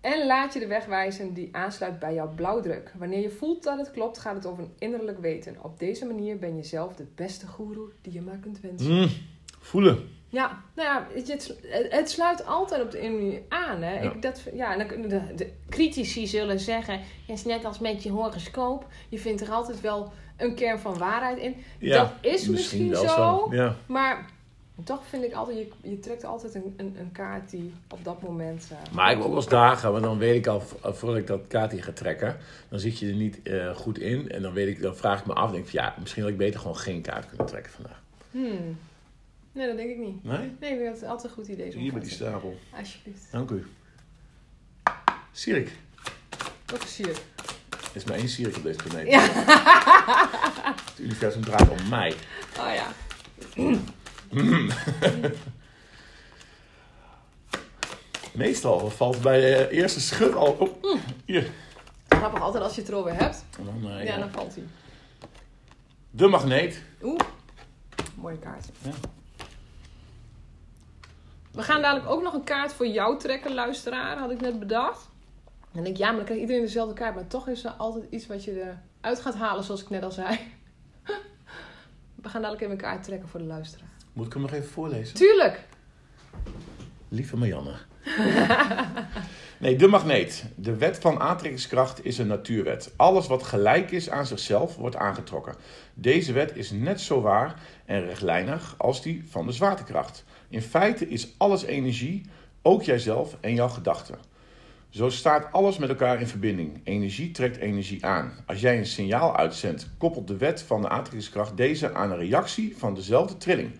En 0.00 0.26
laat 0.26 0.52
je 0.52 0.60
de 0.60 0.66
weg 0.66 0.86
wijzen 0.86 1.34
die 1.34 1.48
aansluit 1.52 1.98
bij 1.98 2.14
jouw 2.14 2.34
blauwdruk. 2.34 2.92
Wanneer 2.98 3.20
je 3.20 3.30
voelt 3.30 3.62
dat 3.62 3.78
het 3.78 3.90
klopt, 3.90 4.18
gaat 4.18 4.34
het 4.34 4.46
over 4.46 4.62
een 4.62 4.74
innerlijk 4.78 5.18
weten. 5.18 5.56
Op 5.62 5.78
deze 5.78 6.06
manier 6.06 6.38
ben 6.38 6.56
je 6.56 6.62
zelf 6.62 6.94
de 6.94 7.06
beste 7.14 7.46
goeroe 7.46 7.88
die 8.02 8.12
je 8.12 8.20
maar 8.20 8.38
kunt 8.38 8.60
wensen. 8.60 8.92
Mm, 8.92 9.08
voelen. 9.60 10.16
Ja, 10.30 10.62
nou 10.74 10.88
ja, 10.88 11.06
het, 11.14 11.56
het 11.90 12.10
sluit 12.10 12.46
altijd 12.46 12.82
op 12.82 12.90
de 12.90 12.98
manier 12.98 13.40
aan. 13.48 13.82
Hè? 13.82 13.92
Ja. 14.02 14.12
Ik, 14.12 14.22
dat, 14.22 14.42
ja, 14.54 14.84
kunnen 14.84 15.08
de, 15.08 15.34
de 15.36 15.50
critici 15.68 16.26
zullen 16.26 16.60
zeggen, 16.60 16.94
ja, 16.94 17.00
het 17.26 17.38
is 17.38 17.44
net 17.44 17.64
als 17.64 17.78
met 17.78 18.02
je 18.02 18.10
horoscoop. 18.10 18.86
Je 19.08 19.18
vindt 19.18 19.40
er 19.40 19.50
altijd 19.50 19.80
wel 19.80 20.12
een 20.36 20.54
kern 20.54 20.78
van 20.78 20.98
waarheid 20.98 21.38
in. 21.38 21.56
Ja, 21.78 21.98
dat 21.98 22.12
is 22.20 22.48
misschien, 22.48 22.94
zo, 22.94 23.48
Ja. 23.50 23.76
maar 23.86 24.26
toch 24.84 25.00
vind 25.08 25.24
ik 25.24 25.32
altijd, 25.32 25.58
je, 25.58 25.88
je 25.88 25.98
trekt 26.00 26.24
altijd 26.24 26.54
een, 26.54 26.74
een, 26.76 26.96
een 26.98 27.12
kaart 27.12 27.50
die 27.50 27.72
op 27.90 28.04
dat 28.04 28.22
moment... 28.22 28.68
eh, 28.70 28.92
Maar 28.94 29.04
ik 29.10 29.16
heb 29.16 29.22
ook 29.24 29.28
wel 29.32 29.36
eens 29.36 29.48
dagen, 29.48 29.92
want 29.92 30.04
dan 30.04 30.18
weet 30.18 30.34
ik 30.36 30.46
al, 30.46 30.60
v- 30.60 30.72
voordat 30.82 31.16
ik 31.18 31.26
dat 31.26 31.46
kaartje 31.48 31.82
ga 31.82 31.92
trekken, 31.92 32.36
dan 32.68 32.78
zit 32.80 32.98
je 32.98 33.08
er 33.08 33.14
niet 33.14 33.42
eh, 33.42 33.76
goed 33.76 33.98
in. 33.98 34.30
En 34.30 34.42
dan, 34.42 34.52
weet 34.52 34.68
ik, 34.68 34.82
dan 34.82 34.96
vraag 34.96 35.20
ik 35.20 35.26
me 35.26 35.32
af, 35.32 35.50
denk 35.50 35.64
ik, 35.66 35.72
ja, 35.72 35.94
misschien 36.00 36.22
had 36.22 36.30
ik 36.32 36.38
beter 36.38 36.60
gewoon 36.60 36.76
geen 36.76 37.00
kaart 37.00 37.28
kunnen 37.28 37.46
trekken 37.46 37.72
vandaag. 37.72 38.02
hmm. 38.30 38.78
Nee, 39.58 39.66
dat 39.66 39.76
denk 39.76 39.90
ik 39.90 39.98
niet. 39.98 40.24
Nee? 40.24 40.38
Nee, 40.38 40.48
ik 40.48 40.78
denk 40.78 40.84
dat 40.84 41.00
het 41.00 41.04
altijd 41.04 41.24
een 41.24 41.36
goed 41.36 41.48
idee 41.48 41.66
is. 41.66 41.74
Hier 41.74 41.92
kaart 41.92 42.02
die 42.02 42.10
stapel. 42.10 42.58
Alsjeblieft. 42.78 43.32
Dank 43.32 43.50
u. 43.50 43.66
Sierik. 45.32 45.72
Ook 46.74 46.82
sier. 46.86 47.08
Er 47.70 47.90
is 47.92 48.04
maar 48.04 48.16
één 48.16 48.28
Sierik 48.28 48.56
op 48.56 48.62
deze 48.62 48.78
planeet. 48.82 49.08
Ja. 49.08 49.20
Het 50.90 50.98
universum 50.98 51.44
draait 51.44 51.70
om 51.70 51.88
mij. 51.88 52.14
Oh 52.58 52.74
ja. 52.74 52.86
Meestal 58.34 58.90
valt 58.90 59.14
het 59.14 59.22
bij 59.22 59.40
de 59.40 59.70
eerste 59.70 60.00
schud 60.00 60.34
al 60.34 60.52
op. 60.52 60.98
Hier. 61.24 61.50
Grappig, 62.08 62.40
altijd 62.40 62.62
als 62.62 62.74
je 62.74 62.80
het 62.80 62.90
erover 62.90 63.14
hebt, 63.14 63.44
dan, 63.56 63.90
eh, 63.90 64.04
ja, 64.04 64.14
ja. 64.14 64.18
dan 64.18 64.30
valt 64.30 64.54
hij. 64.54 64.64
De 66.10 66.26
magneet. 66.26 66.82
Oeh, 67.02 67.20
mooie 68.14 68.38
kaart. 68.38 68.68
Ja. 68.82 68.90
We 71.58 71.64
gaan 71.64 71.82
dadelijk 71.82 72.10
ook 72.10 72.22
nog 72.22 72.34
een 72.34 72.44
kaart 72.44 72.72
voor 72.72 72.86
jou 72.86 73.18
trekken, 73.18 73.54
luisteraar, 73.54 74.18
had 74.18 74.30
ik 74.30 74.40
net 74.40 74.58
bedacht. 74.58 75.08
En 75.44 75.68
dan 75.72 75.82
denk 75.82 75.96
ik, 75.96 76.02
ja, 76.02 76.06
maar 76.06 76.16
dan 76.16 76.24
krijgt 76.24 76.42
iedereen 76.42 76.62
dezelfde 76.62 76.94
kaart. 76.94 77.14
Maar 77.14 77.26
toch 77.26 77.48
is 77.48 77.64
er 77.64 77.70
altijd 77.70 78.04
iets 78.10 78.26
wat 78.26 78.44
je 78.44 78.76
eruit 79.00 79.20
gaat 79.20 79.34
halen, 79.34 79.64
zoals 79.64 79.82
ik 79.82 79.90
net 79.90 80.02
al 80.02 80.10
zei. 80.10 80.38
We 82.22 82.28
gaan 82.28 82.40
dadelijk 82.40 82.60
even 82.60 82.72
een 82.72 82.80
kaart 82.80 83.02
trekken 83.02 83.28
voor 83.28 83.40
de 83.40 83.46
luisteraar. 83.46 83.88
Moet 84.12 84.26
ik 84.26 84.32
hem 84.32 84.42
nog 84.42 84.52
even 84.52 84.68
voorlezen? 84.68 85.14
Tuurlijk! 85.14 85.64
Lieve 87.08 87.36
Marianne. 87.36 87.74
nee, 89.60 89.76
de 89.76 89.86
magneet. 89.86 90.44
De 90.54 90.76
wet 90.76 90.98
van 90.98 91.20
aantrekkingskracht 91.20 92.04
is 92.04 92.18
een 92.18 92.26
natuurwet. 92.26 92.92
Alles 92.96 93.26
wat 93.26 93.42
gelijk 93.42 93.90
is 93.90 94.10
aan 94.10 94.26
zichzelf 94.26 94.76
wordt 94.76 94.96
aangetrokken. 94.96 95.54
Deze 95.94 96.32
wet 96.32 96.56
is 96.56 96.70
net 96.70 97.00
zo 97.00 97.20
waar 97.20 97.54
en 97.84 98.04
rechtlijnig 98.04 98.74
als 98.76 99.02
die 99.02 99.24
van 99.28 99.46
de 99.46 99.52
zwaartekracht. 99.52 100.24
In 100.48 100.62
feite 100.62 101.08
is 101.08 101.34
alles 101.36 101.64
energie, 101.64 102.24
ook 102.62 102.82
jijzelf 102.82 103.36
en 103.40 103.54
jouw 103.54 103.68
gedachten. 103.68 104.18
Zo 104.90 105.08
staat 105.08 105.52
alles 105.52 105.78
met 105.78 105.88
elkaar 105.88 106.20
in 106.20 106.26
verbinding. 106.26 106.80
Energie 106.84 107.30
trekt 107.30 107.56
energie 107.56 108.04
aan. 108.04 108.32
Als 108.46 108.60
jij 108.60 108.78
een 108.78 108.86
signaal 108.86 109.36
uitzendt, 109.36 109.90
koppelt 109.98 110.26
de 110.26 110.36
wet 110.36 110.62
van 110.62 110.82
de 110.82 110.88
aantrekkingskracht 110.88 111.56
deze 111.56 111.94
aan 111.94 112.10
een 112.10 112.18
reactie 112.18 112.76
van 112.76 112.94
dezelfde 112.94 113.36
trilling. 113.36 113.70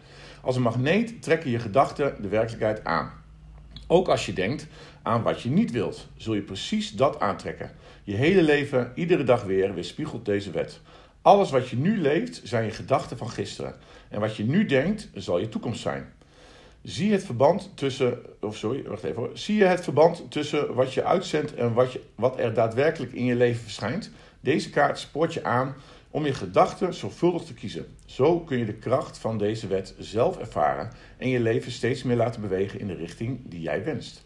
Als 0.42 0.56
een 0.56 0.62
magneet 0.62 1.22
trekken 1.22 1.50
je 1.50 1.58
gedachten 1.58 2.22
de 2.22 2.28
werkelijkheid 2.28 2.84
aan. 2.84 3.12
Ook 3.86 4.08
als 4.08 4.26
je 4.26 4.32
denkt 4.32 4.66
aan 5.02 5.22
wat 5.22 5.40
je 5.40 5.50
niet 5.50 5.70
wilt, 5.70 6.08
zul 6.16 6.34
je 6.34 6.42
precies 6.42 6.92
dat 6.92 7.20
aantrekken. 7.20 7.70
Je 8.04 8.14
hele 8.14 8.42
leven, 8.42 8.92
iedere 8.94 9.24
dag 9.24 9.42
weer, 9.42 9.74
weerspiegelt 9.74 10.24
deze 10.24 10.50
wet. 10.50 10.80
Alles 11.22 11.50
wat 11.50 11.68
je 11.68 11.76
nu 11.76 12.00
leeft, 12.00 12.40
zijn 12.44 12.64
je 12.64 12.70
gedachten 12.70 13.18
van 13.18 13.30
gisteren. 13.30 13.74
En 14.08 14.20
wat 14.20 14.36
je 14.36 14.44
nu 14.44 14.64
denkt, 14.64 15.08
zal 15.14 15.38
je 15.38 15.48
toekomst 15.48 15.80
zijn. 15.80 16.12
Zie 16.88 17.12
het 17.12 17.24
verband 17.24 17.70
tussen, 17.74 18.18
of 18.40 18.56
sorry, 18.56 18.82
wacht 18.82 19.02
even 19.02 19.16
hoor. 19.16 19.30
Zie 19.32 19.56
je 19.56 19.64
het 19.64 19.84
verband 19.84 20.30
tussen 20.30 20.74
wat 20.74 20.94
je 20.94 21.04
uitzendt 21.04 21.54
en 21.54 21.72
wat, 21.72 21.92
je, 21.92 22.00
wat 22.14 22.38
er 22.38 22.54
daadwerkelijk 22.54 23.12
in 23.12 23.24
je 23.24 23.34
leven 23.34 23.62
verschijnt? 23.62 24.10
Deze 24.40 24.70
kaart 24.70 24.98
spoort 24.98 25.34
je 25.34 25.44
aan 25.44 25.74
om 26.10 26.24
je 26.24 26.34
gedachten 26.34 26.94
zorgvuldig 26.94 27.42
te 27.42 27.54
kiezen. 27.54 27.86
Zo 28.06 28.40
kun 28.40 28.58
je 28.58 28.64
de 28.64 28.74
kracht 28.74 29.18
van 29.18 29.38
deze 29.38 29.66
wet 29.66 29.94
zelf 29.98 30.38
ervaren 30.38 30.90
en 31.16 31.28
je 31.28 31.40
leven 31.40 31.72
steeds 31.72 32.02
meer 32.02 32.16
laten 32.16 32.40
bewegen 32.40 32.80
in 32.80 32.86
de 32.86 32.94
richting 32.94 33.40
die 33.44 33.60
jij 33.60 33.84
wenst. 33.84 34.24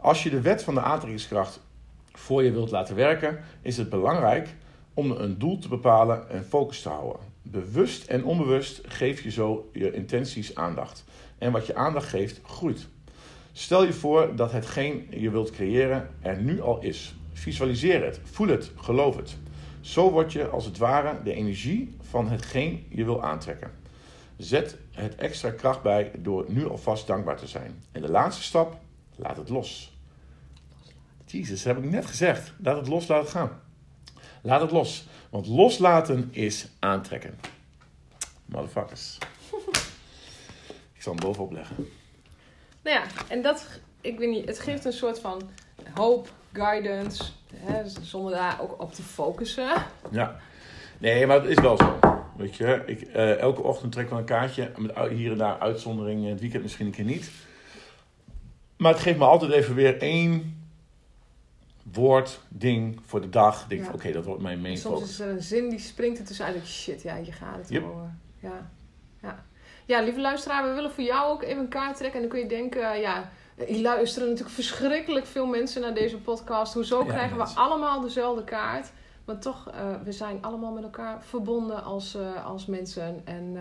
Als 0.00 0.22
je 0.22 0.30
de 0.30 0.40
wet 0.40 0.62
van 0.62 0.74
de 0.74 0.80
aantrekkingskracht 0.80 1.60
voor 2.12 2.42
je 2.42 2.52
wilt 2.52 2.70
laten 2.70 2.96
werken, 2.96 3.38
is 3.62 3.76
het 3.76 3.90
belangrijk 3.90 4.48
om 4.94 5.10
een 5.10 5.38
doel 5.38 5.58
te 5.58 5.68
bepalen 5.68 6.30
en 6.30 6.44
focus 6.44 6.82
te 6.82 6.88
houden. 6.88 7.20
Bewust 7.42 8.06
en 8.06 8.24
onbewust 8.24 8.80
geef 8.86 9.22
je 9.22 9.30
zo 9.30 9.70
je 9.72 9.92
intenties 9.92 10.54
aandacht. 10.54 11.04
En 11.38 11.52
wat 11.52 11.66
je 11.66 11.74
aandacht 11.74 12.08
geeft, 12.08 12.40
groeit. 12.44 12.86
Stel 13.52 13.84
je 13.84 13.92
voor 13.92 14.36
dat 14.36 14.52
hetgeen 14.52 15.06
je 15.10 15.30
wilt 15.30 15.50
creëren 15.50 16.08
er 16.20 16.42
nu 16.42 16.60
al 16.60 16.82
is. 16.82 17.14
Visualiseer 17.32 18.04
het, 18.04 18.20
voel 18.24 18.48
het, 18.48 18.72
geloof 18.76 19.16
het. 19.16 19.36
Zo 19.80 20.10
word 20.10 20.32
je 20.32 20.48
als 20.48 20.64
het 20.64 20.78
ware 20.78 21.22
de 21.22 21.32
energie 21.32 21.96
van 22.00 22.28
hetgeen 22.28 22.86
je 22.88 23.04
wil 23.04 23.22
aantrekken. 23.22 23.70
Zet 24.36 24.76
het 24.90 25.14
extra 25.14 25.50
kracht 25.50 25.82
bij 25.82 26.10
door 26.18 26.44
nu 26.48 26.68
alvast 26.68 27.06
dankbaar 27.06 27.36
te 27.36 27.46
zijn. 27.46 27.82
En 27.92 28.02
de 28.02 28.10
laatste 28.10 28.42
stap, 28.42 28.78
laat 29.16 29.36
het 29.36 29.48
los. 29.48 29.96
Jezus, 31.26 31.62
dat 31.62 31.74
heb 31.74 31.84
ik 31.84 31.90
net 31.90 32.06
gezegd. 32.06 32.52
Laat 32.58 32.76
het 32.76 32.88
los, 32.88 33.08
laat 33.08 33.22
het 33.22 33.30
gaan. 33.30 33.60
Laat 34.42 34.60
het 34.60 34.70
los. 34.70 35.06
Want 35.30 35.46
loslaten 35.46 36.28
is 36.32 36.68
aantrekken. 36.78 37.38
Motherfuckers. 38.44 39.18
Zal 41.06 41.14
hem 41.14 41.24
bovenop 41.24 41.52
leggen. 41.52 41.76
Nou 42.82 42.96
ja, 42.96 43.02
en 43.28 43.42
dat, 43.42 43.66
ik 44.00 44.18
weet 44.18 44.30
niet, 44.30 44.46
het 44.46 44.58
geeft 44.58 44.84
een 44.84 44.92
soort 44.92 45.20
van 45.20 45.42
hoop, 45.94 46.32
guidance, 46.52 47.24
hè, 47.54 47.82
zonder 48.02 48.32
daar 48.32 48.60
ook 48.60 48.82
op 48.82 48.92
te 48.94 49.02
focussen. 49.02 49.68
Ja. 50.10 50.40
Nee, 50.98 51.26
maar 51.26 51.40
het 51.40 51.50
is 51.50 51.60
wel 51.60 51.76
zo. 51.76 51.98
Weet 52.36 52.56
je, 52.56 52.82
ik, 52.86 53.00
eh, 53.00 53.38
elke 53.38 53.62
ochtend 53.62 53.92
trek 53.92 54.04
ik 54.04 54.10
wel 54.10 54.18
een 54.18 54.24
kaartje. 54.24 54.70
Met 54.76 54.96
hier 55.08 55.32
en 55.32 55.38
daar 55.38 55.58
uitzonderingen. 55.58 56.30
Het 56.30 56.40
weekend 56.40 56.62
misschien 56.62 56.86
een 56.86 56.92
keer 56.92 57.04
niet. 57.04 57.30
Maar 58.76 58.92
het 58.92 59.02
geeft 59.02 59.18
me 59.18 59.24
altijd 59.24 59.52
even 59.52 59.74
weer 59.74 59.98
één 60.00 60.66
woord, 61.92 62.40
ding 62.48 63.00
voor 63.04 63.20
de 63.20 63.28
dag. 63.30 63.62
Ik 63.62 63.68
denk 63.68 63.84
Ja. 63.84 63.92
oké, 63.92 64.12
dat 64.12 64.24
wordt 64.24 64.42
mijn 64.42 64.60
main 64.60 64.76
Soms 64.78 64.94
focus. 64.94 65.10
is 65.10 65.20
er 65.20 65.28
een 65.28 65.42
zin 65.42 65.68
die 65.70 65.78
springt 65.78 66.18
er 66.18 66.24
tussenuit. 66.24 66.56
Ik 66.56 66.64
shit, 66.64 67.02
ja, 67.02 67.16
je 67.16 67.32
gaat 67.32 67.56
het 67.56 67.68
Yep. 67.68 67.84
over. 67.84 68.14
Ja. 68.40 68.70
Ja. 69.86 70.00
lieve 70.00 70.20
luisteraar, 70.20 70.68
we 70.68 70.74
willen 70.74 70.92
voor 70.92 71.04
jou 71.04 71.32
ook 71.32 71.42
even 71.42 71.58
een 71.58 71.68
kaart 71.68 71.96
trekken. 71.96 72.22
En 72.22 72.28
dan 72.28 72.38
kun 72.38 72.48
je 72.48 72.54
denken, 72.54 72.92
eh, 72.92 73.00
ja, 73.00 73.30
hier 73.66 73.82
luisteren 73.82 74.28
natuurlijk 74.28 74.54
verschrikkelijk 74.54 75.26
veel 75.26 75.46
mensen 75.46 75.80
naar 75.82 75.94
deze 75.94 76.18
podcast. 76.18 76.74
Hoezo 76.74 76.98
Ja, 76.98 77.04
krijgen 77.04 77.36
mensen. 77.36 77.56
we 77.56 77.62
allemaal 77.62 78.00
dezelfde 78.00 78.44
kaart? 78.44 78.90
Maar 79.24 79.38
toch, 79.38 79.70
eh, 79.70 79.94
we 80.04 80.12
zijn 80.12 80.38
allemaal 80.40 80.72
met 80.72 80.82
elkaar 80.82 81.22
verbonden 81.22 81.84
als, 81.84 82.14
eh, 82.14 82.46
als 82.46 82.66
mensen. 82.66 83.22
En 83.24 83.56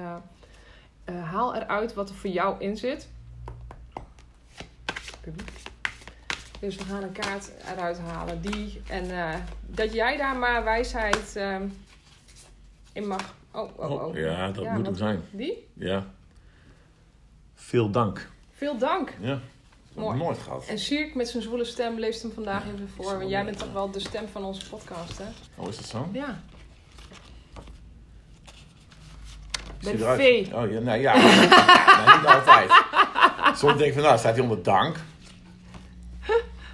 haal 1.06 1.56
eruit 1.56 1.94
wat 1.94 2.10
er 2.10 2.16
voor 2.16 2.30
jou 2.30 2.56
in 2.60 2.78
zit. 2.78 3.10
Dus 6.60 6.76
we 6.76 6.84
gaan 6.84 7.04
een 7.04 7.12
kaart 7.12 7.52
eruit 7.74 8.00
halen. 8.00 8.42
Die. 8.42 8.82
En 8.90 9.08
dat 9.68 9.94
jij 9.94 10.18
daar 10.18 10.36
maar 10.36 10.64
wijsheid 10.64 11.36
ehm, 11.36 11.68
in 12.94 13.08
mag. 13.08 13.34
Oh, 13.56 13.70
oh, 13.76 13.92
oh. 14.08 14.16
ja, 14.16 14.52
dat 14.52 14.64
Ja, 14.64 14.70
moet 14.70 14.74
hem 14.76 14.84
want- 14.84 14.98
zijn. 14.98 15.22
Die? 15.32 15.68
Ja. 15.74 16.06
Veel 17.56 17.90
dank. 17.90 18.30
Veel 18.52 18.78
dank. 18.78 19.18
Ja. 19.20 19.40
Mooi. 19.94 20.18
Nooit 20.18 20.38
gehad. 20.38 20.66
En 20.68 20.80
Sierk 20.80 21.16
met 21.16 21.28
zijn 21.30 21.44
zwoele 21.44 21.66
stem 21.66 22.00
leest 22.00 22.22
hem 22.22 22.32
vandaag 22.32 22.64
even 22.66 22.90
voor. 22.96 23.18
Want 23.18 23.30
jij 23.30 23.46
bent 23.46 23.58
toch 23.58 23.72
wel 23.74 23.92
de 23.92 24.00
stem 24.00 24.28
van 24.28 24.44
onze 24.44 24.70
podcast, 24.70 25.18
hè? 25.18 25.26
Oh, 25.56 25.68
is 25.70 25.76
dat 25.76 25.86
zo? 25.86 26.10
Ja. 26.12 26.40
De 29.80 29.92
eruit. 29.94 30.22
V. 30.22 30.54
Oh 30.54 30.72
ja, 30.72 30.80
nee, 30.80 31.02
ja. 31.02 31.14
nee, 31.18 32.18
niet 32.18 32.26
altijd. 32.28 32.72
Soms 33.58 33.78
denk 33.78 33.88
ik 33.88 33.94
van, 33.94 34.04
nou, 34.04 34.18
staat 34.18 34.34
hij 34.34 34.42
onder 34.44 34.64
dank. 34.64 34.96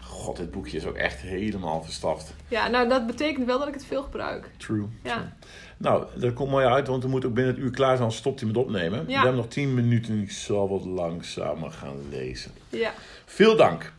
God, 0.03 0.37
dit 0.37 0.51
boekje 0.51 0.77
is 0.77 0.85
ook 0.85 0.95
echt 0.95 1.19
helemaal 1.19 1.83
verstaft. 1.83 2.33
Ja, 2.47 2.67
nou 2.67 2.89
dat 2.89 3.05
betekent 3.07 3.45
wel 3.45 3.59
dat 3.59 3.67
ik 3.67 3.73
het 3.73 3.85
veel 3.85 4.03
gebruik. 4.03 4.49
True. 4.57 4.87
Ja. 5.03 5.33
Nou, 5.81 6.05
dat 6.15 6.33
komt 6.33 6.49
mooi 6.49 6.65
uit, 6.65 6.87
want 6.87 7.03
we 7.03 7.09
moeten 7.09 7.29
ook 7.29 7.35
binnen 7.35 7.53
het 7.53 7.63
uur 7.63 7.71
klaar 7.71 7.89
zijn, 7.89 7.99
anders 8.01 8.17
stopt 8.17 8.39
hij 8.39 8.47
met 8.49 8.57
opnemen. 8.57 9.05
We 9.05 9.11
hebben 9.17 9.35
nog 9.35 9.47
10 9.47 9.73
minuten, 9.73 10.21
ik 10.21 10.31
zal 10.31 10.69
wat 10.69 10.85
langzamer 10.85 11.71
gaan 11.71 11.95
lezen. 12.09 12.51
Ja. 12.69 12.93
Veel 13.25 13.55
dank. 13.55 13.93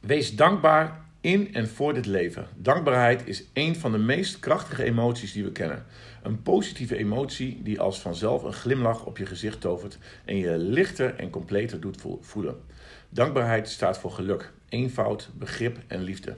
Wees 0.00 0.36
dankbaar 0.36 1.00
in 1.20 1.54
en 1.54 1.68
voor 1.68 1.94
dit 1.94 2.06
leven. 2.06 2.46
Dankbaarheid 2.56 3.26
is 3.26 3.44
een 3.52 3.76
van 3.76 3.92
de 3.92 3.98
meest 3.98 4.38
krachtige 4.38 4.82
emoties 4.84 5.32
die 5.32 5.44
we 5.44 5.52
kennen. 5.52 5.84
Een 6.22 6.42
positieve 6.42 6.96
emotie 6.96 7.60
die 7.62 7.80
als 7.80 7.98
vanzelf 8.00 8.42
een 8.42 8.52
glimlach 8.52 9.04
op 9.04 9.18
je 9.18 9.26
gezicht 9.26 9.60
tovert 9.60 9.98
en 10.24 10.36
je 10.36 10.58
lichter 10.58 11.14
en 11.14 11.30
completer 11.30 11.80
doet 11.80 12.00
vo- 12.00 12.18
voelen. 12.22 12.60
Dankbaarheid 13.08 13.68
staat 13.68 13.98
voor 13.98 14.10
geluk, 14.10 14.52
eenvoud, 14.68 15.30
begrip 15.34 15.78
en 15.86 16.02
liefde. 16.02 16.36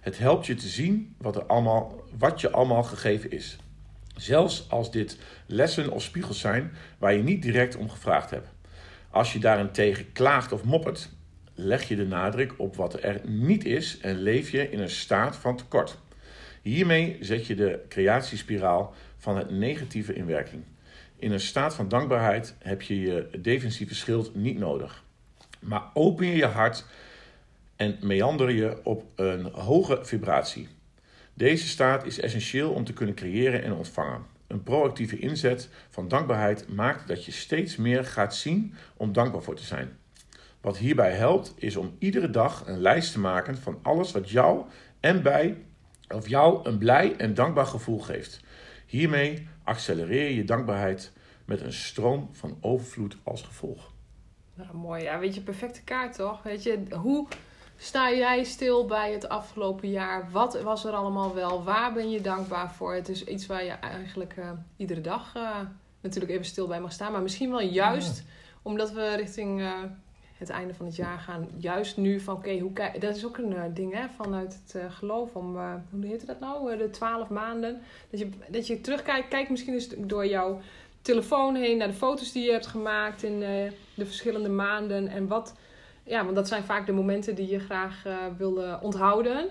Het 0.00 0.18
helpt 0.18 0.46
je 0.46 0.54
te 0.54 0.68
zien 0.68 1.14
wat, 1.18 1.36
er 1.36 1.44
allemaal, 1.46 2.04
wat 2.18 2.40
je 2.40 2.50
allemaal 2.50 2.82
gegeven 2.82 3.30
is. 3.30 3.56
Zelfs 4.16 4.70
als 4.70 4.90
dit 4.90 5.18
lessen 5.46 5.90
of 5.90 6.02
spiegels 6.02 6.40
zijn 6.40 6.72
waar 6.98 7.14
je 7.14 7.22
niet 7.22 7.42
direct 7.42 7.76
om 7.76 7.90
gevraagd 7.90 8.30
hebt. 8.30 8.48
Als 9.10 9.32
je 9.32 9.38
daarentegen 9.38 10.12
klaagt 10.12 10.52
of 10.52 10.64
moppert, 10.64 11.08
leg 11.54 11.88
je 11.88 11.96
de 11.96 12.06
nadruk 12.06 12.54
op 12.56 12.76
wat 12.76 13.02
er 13.02 13.20
niet 13.24 13.64
is 13.64 13.98
en 13.98 14.16
leef 14.16 14.50
je 14.50 14.70
in 14.70 14.80
een 14.80 14.90
staat 14.90 15.36
van 15.36 15.56
tekort. 15.56 15.98
Hiermee 16.62 17.16
zet 17.20 17.46
je 17.46 17.54
de 17.54 17.84
creatiespiraal 17.88 18.94
van 19.16 19.36
het 19.36 19.50
negatieve 19.50 20.14
in 20.14 20.26
werking. 20.26 20.62
In 21.16 21.32
een 21.32 21.40
staat 21.40 21.74
van 21.74 21.88
dankbaarheid 21.88 22.54
heb 22.58 22.82
je 22.82 23.00
je 23.00 23.28
defensieve 23.38 23.94
schild 23.94 24.34
niet 24.34 24.58
nodig. 24.58 25.04
Maar 25.60 25.82
open 25.94 26.26
je 26.26 26.36
je 26.36 26.46
hart 26.46 26.84
en 27.76 27.98
meander 28.00 28.50
je 28.50 28.84
op 28.84 29.04
een 29.14 29.44
hoge 29.44 29.98
vibratie. 30.02 30.68
Deze 31.36 31.68
staat 31.68 32.06
is 32.06 32.20
essentieel 32.20 32.70
om 32.70 32.84
te 32.84 32.92
kunnen 32.92 33.14
creëren 33.14 33.62
en 33.62 33.72
ontvangen. 33.72 34.26
Een 34.46 34.62
proactieve 34.62 35.18
inzet 35.18 35.68
van 35.90 36.08
dankbaarheid 36.08 36.68
maakt 36.68 37.08
dat 37.08 37.24
je 37.24 37.32
steeds 37.32 37.76
meer 37.76 38.04
gaat 38.04 38.34
zien 38.34 38.74
om 38.96 39.12
dankbaar 39.12 39.42
voor 39.42 39.54
te 39.54 39.62
zijn. 39.62 39.98
Wat 40.60 40.76
hierbij 40.76 41.12
helpt 41.12 41.54
is 41.56 41.76
om 41.76 41.96
iedere 41.98 42.30
dag 42.30 42.66
een 42.66 42.80
lijst 42.80 43.12
te 43.12 43.20
maken 43.20 43.56
van 43.56 43.78
alles 43.82 44.12
wat 44.12 44.30
jou 44.30 44.64
en 45.00 45.22
bij 45.22 45.64
of 46.08 46.28
jou 46.28 46.68
een 46.68 46.78
blij 46.78 47.16
en 47.16 47.34
dankbaar 47.34 47.66
gevoel 47.66 48.00
geeft. 48.00 48.40
Hiermee 48.86 49.48
accelereer 49.64 50.30
je 50.30 50.44
dankbaarheid 50.44 51.12
met 51.44 51.60
een 51.60 51.72
stroom 51.72 52.28
van 52.32 52.58
overvloed 52.60 53.16
als 53.22 53.42
gevolg. 53.42 53.92
Nou, 54.54 54.76
mooi. 54.76 55.02
Ja, 55.02 55.18
weet 55.18 55.34
je, 55.34 55.40
perfecte 55.40 55.82
kaart 55.82 56.14
toch? 56.14 56.42
Weet 56.42 56.62
je, 56.62 56.82
hoe 56.90 57.28
sta 57.76 58.12
jij 58.12 58.44
stil 58.44 58.86
bij 58.86 59.12
het 59.12 59.28
afgelopen 59.28 59.90
jaar? 59.90 60.28
Wat 60.30 60.62
was 60.62 60.84
er 60.84 60.92
allemaal 60.92 61.34
wel? 61.34 61.64
Waar 61.64 61.92
ben 61.92 62.10
je 62.10 62.20
dankbaar 62.20 62.72
voor? 62.72 62.94
Het 62.94 63.08
is 63.08 63.24
iets 63.24 63.46
waar 63.46 63.64
je 63.64 63.70
eigenlijk 63.70 64.36
eh, 64.36 64.50
iedere 64.76 65.00
dag 65.00 65.34
eh, 65.34 65.60
natuurlijk 66.00 66.32
even 66.32 66.44
stil 66.44 66.66
bij 66.66 66.80
mag 66.80 66.92
staan. 66.92 67.12
Maar 67.12 67.22
misschien 67.22 67.50
wel 67.50 67.60
juist 67.62 68.22
omdat 68.62 68.92
we 68.92 69.14
richting 69.14 69.60
eh, 69.60 69.72
het 70.36 70.50
einde 70.50 70.74
van 70.74 70.86
het 70.86 70.96
jaar 70.96 71.18
gaan. 71.18 71.48
Juist 71.56 71.96
nu 71.96 72.20
van, 72.20 72.34
oké, 72.34 72.58
hoe 72.58 72.72
kijk... 72.72 73.00
Dat 73.00 73.16
is 73.16 73.26
ook 73.26 73.36
een 73.36 73.74
ding 73.74 73.94
hè, 73.94 74.08
vanuit 74.08 74.60
het 74.66 74.92
geloof 74.92 75.34
om... 75.34 75.56
hoe 75.90 76.06
heet 76.06 76.26
dat 76.26 76.40
nou? 76.40 76.76
De 76.76 76.90
twaalf 76.90 77.28
maanden. 77.28 77.80
Dat 78.10 78.20
je, 78.20 78.28
dat 78.48 78.66
je 78.66 78.80
terugkijkt. 78.80 79.28
Kijk 79.28 79.50
misschien 79.50 79.74
eens 79.74 79.88
door 79.96 80.26
jouw 80.26 80.60
telefoon 81.02 81.54
heen 81.54 81.76
naar 81.76 81.88
de 81.88 81.94
foto's 81.94 82.32
die 82.32 82.44
je 82.44 82.52
hebt 82.52 82.66
gemaakt 82.66 83.22
in 83.22 83.40
de 83.94 84.06
verschillende 84.06 84.48
maanden. 84.48 85.08
En 85.08 85.28
wat, 85.28 85.54
ja, 86.06 86.24
want 86.24 86.36
dat 86.36 86.48
zijn 86.48 86.62
vaak 86.64 86.86
de 86.86 86.92
momenten 86.92 87.34
die 87.34 87.48
je 87.48 87.58
graag 87.58 88.02
eh 88.04 88.14
wil 88.38 88.62
onthouden. 88.80 89.48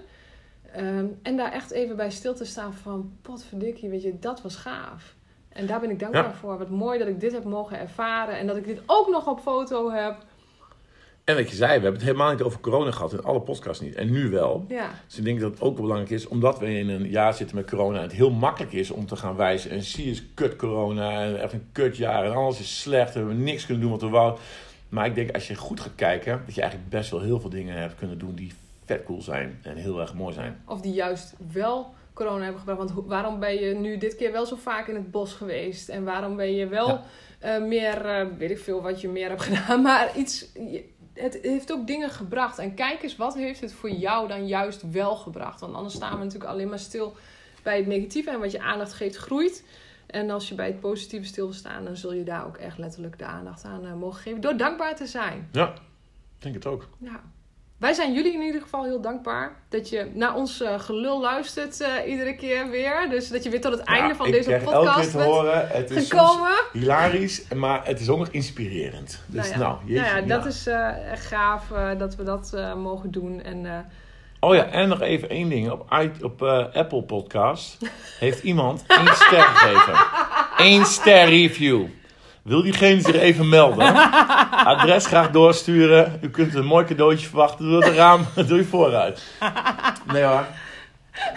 Ehm, 0.74 1.06
en 1.22 1.38
daar 1.38 1.51
echt 1.51 1.72
even 1.72 1.95
bij 1.95 2.12
stil 2.12 2.34
te 2.36 2.45
staan 2.45 2.74
van, 2.74 3.12
potverdikkie, 3.22 3.89
weet 3.89 4.03
je, 4.03 4.20
dat 4.20 4.41
was 4.41 4.56
gaaf. 4.56 5.16
En 5.49 5.66
daar 5.66 5.80
ben 5.80 5.89
ik 5.89 5.99
dankbaar 5.99 6.24
Ja. 6.24 6.34
voor. 6.34 6.58
Wat 6.58 6.70
mooi 6.70 6.99
dat 6.99 7.08
ik 7.08 7.20
dit 7.20 7.32
heb 7.32 7.43
mogen 7.43 7.80
ervaren. 7.80 8.38
En 8.38 8.47
dat 8.47 8.58
ik 8.58 8.66
dit 8.66 8.82
ook 8.86 9.10
nog 9.10 9.28
op 9.28 9.39
foto 9.39 9.91
heb. 9.91 10.16
En 11.24 11.36
wat 11.36 11.49
je 11.49 11.56
zei, 11.56 11.68
we 11.68 11.74
hebben 11.74 11.93
het 11.93 12.03
helemaal 12.03 12.32
niet 12.32 12.41
over 12.41 12.60
corona 12.60 12.91
gehad 12.91 13.14
in 13.14 13.24
alle 13.24 13.41
podcasts 13.41 13.82
niet. 13.84 13.95
En 13.95 14.12
nu 14.12 14.30
wel. 14.30 14.66
Ja, 14.68 14.89
Dus 15.08 15.18
ik 15.18 15.24
denk 15.24 15.39
dat 15.39 15.51
het 15.51 15.62
ook 15.62 15.76
belangrijk 15.76 16.10
is, 16.10 16.28
omdat 16.28 16.60
we 16.60 16.66
in 16.78 16.89
een 16.89 17.10
jaar 17.10 17.34
zitten 17.34 17.56
met 17.56 17.70
corona, 17.70 17.97
en 17.97 18.03
het 18.03 18.12
heel 18.12 18.32
makkelijk 18.32 18.74
is 18.74 18.91
om 18.91 19.06
te 19.06 19.16
gaan 19.16 19.36
wijzen. 19.36 19.72
En 19.72 19.82
zie 19.82 20.06
eens 20.06 20.24
kut 20.34 20.56
corona, 20.56 21.24
en 21.24 21.41
echt 21.41 21.53
een 21.53 21.68
kut 21.72 21.97
jaar, 21.97 22.26
en 22.26 22.32
alles 22.32 22.60
is 22.60 22.82
slecht, 22.82 23.16
en 23.16 23.22
we 23.22 23.28
hebben 23.28 23.43
niks 23.43 23.66
kunnen 23.66 23.84
doen 23.84 23.91
wat 23.91 24.01
we 24.01 24.10
wouden. 24.10 24.39
Maar 24.89 25.05
ik 25.05 25.15
denk, 25.15 25.31
als 25.31 25.47
je 25.47 25.55
goed 25.55 25.79
gaat 25.79 25.95
kijken, 25.95 26.41
dat 26.45 26.55
je 26.55 26.61
eigenlijk 26.61 26.89
best 26.91 27.11
wel 27.11 27.21
heel 27.21 27.39
veel 27.39 27.49
dingen 27.49 27.75
hebt 27.77 27.95
kunnen 27.95 28.17
doen 28.17 28.36
die 28.36 28.53
vet 28.86 29.03
cool 29.03 29.21
zijn 29.21 29.59
en 29.63 29.75
heel 29.75 29.99
erg 29.99 30.13
mooi 30.13 30.33
zijn. 30.33 30.61
of 30.67 30.81
die 30.81 30.93
juist 30.93 31.33
wel 31.51 31.93
corona 32.13 32.41
hebben 32.43 32.59
gebracht. 32.59 32.91
Want 32.93 33.07
waarom 33.07 33.39
ben 33.39 33.55
je 33.55 33.73
nu 33.75 33.97
dit 33.97 34.15
keer 34.15 34.31
wel 34.31 34.45
zo 34.45 34.55
vaak 34.55 34.88
in 34.88 34.95
het 34.95 35.11
bos 35.11 35.33
geweest? 35.33 35.89
En 35.89 36.03
waarom 36.03 36.36
ben 36.36 36.53
je 36.53 36.67
wel 36.67 36.88
Ja. 36.88 37.03
eh, 37.39 37.61
meer, 37.63 38.05
eh, 38.05 38.27
weet 38.38 38.49
ik 38.51 38.59
veel 38.59 38.81
wat 38.81 39.01
je 39.01 39.07
meer 39.07 39.29
hebt 39.29 39.41
gedaan, 39.49 39.81
maar 39.81 40.17
iets... 40.17 40.45
je- 40.53 40.93
Het 41.13 41.39
heeft 41.41 41.71
ook 41.71 41.88
dingen 41.88 42.09
gebracht. 42.09 42.59
En 42.59 42.73
kijk 42.73 43.03
eens, 43.03 43.15
wat 43.15 43.36
heeft 43.36 43.61
het 43.61 43.73
voor 43.73 43.89
jou 43.89 44.27
dan 44.27 44.47
juist 44.47 44.91
wel 44.91 45.15
gebracht? 45.15 45.59
Want 45.59 45.75
anders 45.75 45.93
staan 45.93 46.17
we 46.17 46.23
natuurlijk 46.23 46.51
alleen 46.51 46.69
maar 46.69 46.79
stil 46.79 47.15
bij 47.63 47.77
het 47.77 47.88
negatieve. 47.88 48.29
En 48.29 48.39
wat 48.39 48.51
je 48.51 48.61
aandacht 48.61 48.93
geeft, 48.93 49.15
groeit. 49.15 49.63
En 50.16 50.30
als 50.30 50.49
je 50.49 50.55
bij 50.55 50.68
het 50.68 50.80
positieve 50.80 51.26
stil 51.26 51.45
wil 51.45 51.53
staan, 51.53 51.84
dan 51.84 51.95
zul 51.95 52.13
je 52.13 52.24
daar 52.24 52.45
ook 52.45 52.57
echt 52.57 52.78
letterlijk 52.78 53.20
de 53.20 53.26
aandacht 53.26 53.63
aan 53.63 53.86
eh, 53.86 53.93
mogen 53.93 54.22
geven. 54.22 54.41
Door 54.41 54.57
dankbaar 54.57 54.95
te 54.95 55.05
zijn. 55.05 55.49
Ja, 55.51 55.68
ik 55.68 56.41
denk 56.41 56.55
het 56.55 56.66
ook. 56.66 56.88
Ja. 56.97 57.22
Wij 57.78 57.93
zijn 57.93 58.13
jullie 58.13 58.34
in 58.34 58.41
ieder 58.41 58.61
geval 58.61 58.84
heel 58.84 59.01
dankbaar 59.01 59.55
dat 59.70 59.89
je 59.89 60.11
naar 60.13 60.36
ons 60.36 60.61
eh, 60.61 60.80
gelul 60.80 61.22
luistert 61.22 61.82
eh, 61.82 62.09
iedere 62.11 62.36
keer 62.36 62.70
weer. 62.70 63.09
Dus 63.09 63.30
dat 63.30 63.43
je 63.43 63.49
weer 63.49 63.61
tot 63.61 63.72
het 63.72 63.82
einde 63.82 64.16
van 64.16 64.26
ik 64.26 64.32
deze 64.32 64.49
krijg 64.49 64.63
elke 64.63 64.76
keer 64.78 64.86
podcast 64.86 65.13
bent 65.13 65.26
horen, 65.26 65.68
het 65.68 65.91
is 65.91 66.09
gekomen. 66.09 66.53
hilarisch, 66.74 67.47
maar 67.53 67.86
het 67.86 67.99
is 67.99 68.09
ook 68.09 68.20
nog 68.20 68.30
inspirerend. 68.30 69.22
Dus 69.26 69.49
nou 69.49 69.59
nou, 69.59 69.78
ja, 69.86 69.93
jeetje, 69.93 70.11
nou 70.11 70.28
ja, 70.28 70.36
dat 70.36 70.45
is 70.45 70.68
echt 71.11 71.26
gaaf 71.26 71.68
dat 71.97 72.16
we 72.16 72.24
dat 72.24 72.76
mogen 72.78 73.11
doen. 73.11 73.41
En 73.41 73.86
Oh 74.45 74.55
ja, 74.55 74.65
en 74.65 74.87
nog 74.87 75.01
even 75.01 75.29
één 75.29 75.49
ding. 75.49 75.71
Op, 75.71 75.91
op 76.21 76.43
eh, 76.43 76.65
Apple 76.73 77.03
Podcast 77.03 77.77
heeft 78.19 78.43
iemand 78.43 78.83
één 78.99 79.15
ster 79.15 79.41
gegeven. 79.41 79.93
Eén 80.57 80.85
ster 80.85 81.29
review. 81.29 81.85
Wil 82.41 82.61
diegene 82.61 83.01
zich 83.01 83.15
even 83.15 83.49
melden? 83.49 83.95
Adres 84.51 85.05
graag 85.05 85.31
doorsturen. 85.31 86.19
U 86.21 86.29
kunt 86.29 86.55
een 86.55 86.65
mooi 86.65 86.85
cadeautje 86.85 87.27
verwachten. 87.27 87.65
Doe 87.65 87.83
het 87.83 87.95
raam, 87.95 88.25
doe 88.47 88.57
je 88.57 88.63
vooruit. 88.63 89.23
Nee 90.13 90.23
hoor. 90.23 90.45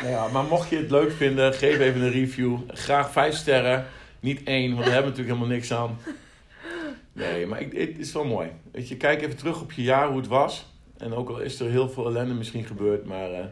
Nee 0.02 0.14
hoor. 0.14 0.32
Maar 0.32 0.44
mocht 0.44 0.68
je 0.68 0.76
het 0.76 0.90
leuk 0.90 1.12
vinden, 1.12 1.54
geef 1.54 1.78
even 1.78 2.00
een 2.00 2.12
review. 2.12 2.56
Graag 2.68 3.10
vijf 3.10 3.34
sterren. 3.34 3.86
Niet 4.20 4.42
één, 4.42 4.74
want 4.74 4.84
daar 4.84 4.94
hebben 4.94 5.12
we 5.12 5.18
natuurlijk 5.18 5.36
helemaal 5.36 5.56
niks 5.56 5.72
aan. 5.72 5.98
Nee, 7.12 7.46
maar 7.46 7.58
het 7.58 7.98
is 7.98 8.12
wel 8.12 8.24
mooi. 8.24 8.48
Weet 8.72 8.88
je, 8.88 8.96
kijk 8.96 9.22
even 9.22 9.36
terug 9.36 9.60
op 9.60 9.72
je 9.72 9.82
jaar, 9.82 10.08
hoe 10.08 10.16
het 10.16 10.28
was. 10.28 10.66
En 10.98 11.14
ook 11.14 11.28
al 11.28 11.38
is 11.40 11.60
er 11.60 11.70
heel 11.70 11.88
veel 11.88 12.06
ellende 12.06 12.34
misschien 12.34 12.64
gebeurd, 12.64 13.04
maar 13.06 13.32
eh, 13.32 13.44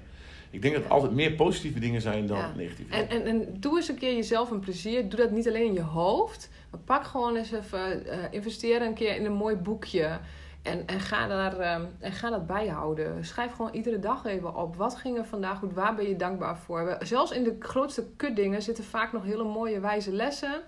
ik 0.50 0.62
denk 0.62 0.74
dat 0.74 0.84
er 0.84 0.90
altijd 0.90 1.12
meer 1.12 1.32
positieve 1.32 1.78
dingen 1.78 2.00
zijn 2.00 2.26
dan 2.26 2.38
Ja. 2.38 2.52
negatieve. 2.56 2.94
En, 2.94 3.08
en, 3.08 3.24
en 3.26 3.56
doe 3.60 3.76
eens 3.76 3.88
een 3.88 3.98
keer 3.98 4.14
jezelf 4.14 4.50
een 4.50 4.60
plezier. 4.60 5.08
Doe 5.08 5.20
dat 5.20 5.30
niet 5.30 5.48
alleen 5.48 5.66
in 5.66 5.72
je 5.72 5.82
hoofd. 5.82 6.50
Maar 6.70 6.80
pak 6.84 7.04
gewoon 7.04 7.36
eens 7.36 7.52
even, 7.52 8.06
eh 8.06 8.18
investeer 8.30 8.82
een 8.82 8.94
keer 8.94 9.16
in 9.16 9.24
een 9.24 9.32
mooi 9.32 9.56
boekje. 9.56 10.18
En, 10.62 10.86
en, 10.86 11.00
ga 11.00 11.26
daar, 11.28 11.58
ehm, 11.58 11.82
en 11.98 12.12
ga 12.12 12.30
dat 12.30 12.46
bijhouden. 12.46 13.24
Schrijf 13.24 13.52
gewoon 13.52 13.74
iedere 13.74 13.98
dag 13.98 14.24
even 14.24 14.56
op. 14.56 14.76
Wat 14.76 14.96
ging 14.96 15.18
er 15.18 15.24
vandaag 15.24 15.58
goed? 15.58 15.72
Waar 15.74 15.94
ben 15.94 16.08
je 16.08 16.16
dankbaar 16.16 16.58
voor? 16.58 16.84
We- 16.84 16.96
Zelfs 17.06 17.30
in 17.32 17.44
de 17.44 17.56
grootste 17.58 18.04
kutdingen 18.16 18.62
zitten 18.62 18.84
vaak 18.84 19.12
nog 19.12 19.24
hele 19.24 19.44
mooie 19.44 19.80
wijze 19.80 20.12
lessen. 20.12 20.60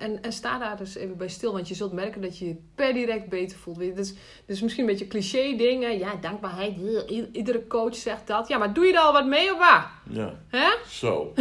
En, 0.00 0.22
en 0.22 0.32
sta 0.32 0.58
daar 0.58 0.76
dus 0.76 0.94
even 0.94 1.16
bij 1.16 1.28
stil. 1.28 1.52
Want 1.52 1.68
je 1.68 1.74
zult 1.74 1.92
merken 1.92 2.20
dat 2.20 2.38
je 2.38 2.46
je 2.46 2.56
per 2.74 2.92
direct 2.92 3.28
beter 3.28 3.58
voelt. 3.58 3.96
Dat 3.96 4.14
is, 4.46 4.60
misschien 4.60 4.84
een 4.84 4.90
beetje 4.90 5.06
cliché 5.06 5.56
dingen. 5.56 5.98
Ja, 5.98 6.14
dankbaarheid. 6.20 6.76
eh, 7.08 7.24
Iedere 7.32 7.66
coach 7.66 7.94
zegt 7.96 8.26
dat. 8.26 8.48
Ja, 8.48 8.58
maar 8.58 8.72
doe 8.72 8.84
je 8.86 8.92
er 8.92 8.98
al 8.98 9.12
wat 9.12 9.26
mee 9.26 9.52
of 9.52 9.58
waar? 9.58 9.90
Ja, 10.10 10.34
Hè? 10.48 10.68
zo. 10.88 11.32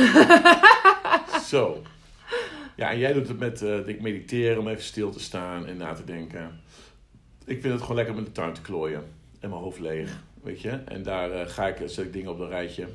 zo. 1.52 1.82
Ja, 2.76 2.92
en 2.92 2.98
jij 3.00 3.14
doet 3.14 3.28
het 3.28 3.40
met 3.40 3.62
eh, 3.62 3.88
ik 3.88 4.02
mediteren 4.02 4.60
om 4.60 4.68
even 4.68 4.84
stil 4.84 5.12
te 5.12 5.20
staan 5.20 5.66
en 5.66 5.78
na 5.78 5.94
te 5.94 6.04
denken. 6.04 6.62
Ik 7.46 7.62
vind 7.62 7.74
het 7.74 7.82
gewoon 7.82 7.96
lekker 7.96 8.14
om 8.14 8.20
in 8.20 8.26
de 8.26 8.32
tuin 8.32 8.54
te 8.54 8.62
klooien. 8.62 9.04
En 9.40 9.50
mijn 9.50 9.62
hoofd 9.62 9.80
leeg, 9.80 10.18
weet 10.44 10.62
je. 10.62 10.70
En 10.70 11.04
daar 11.04 11.32
eh, 11.32 11.48
ga 11.48 11.68
ik, 11.68 11.76
zet 11.86 12.06
ik 12.06 12.14
dingen 12.14 12.32
op 12.32 12.40
een 12.40 12.48
rijtje. 12.50 12.88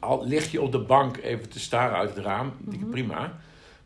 Al 0.00 0.26
lig 0.26 0.50
je 0.50 0.60
op 0.62 0.72
de 0.72 0.78
bank 0.78 1.16
even 1.16 1.48
te 1.48 1.58
staren 1.60 1.96
uit 1.96 2.14
het 2.14 2.24
raam, 2.24 2.52
die 2.58 2.78
Mhm. 2.78 2.90
prima. 2.90 3.38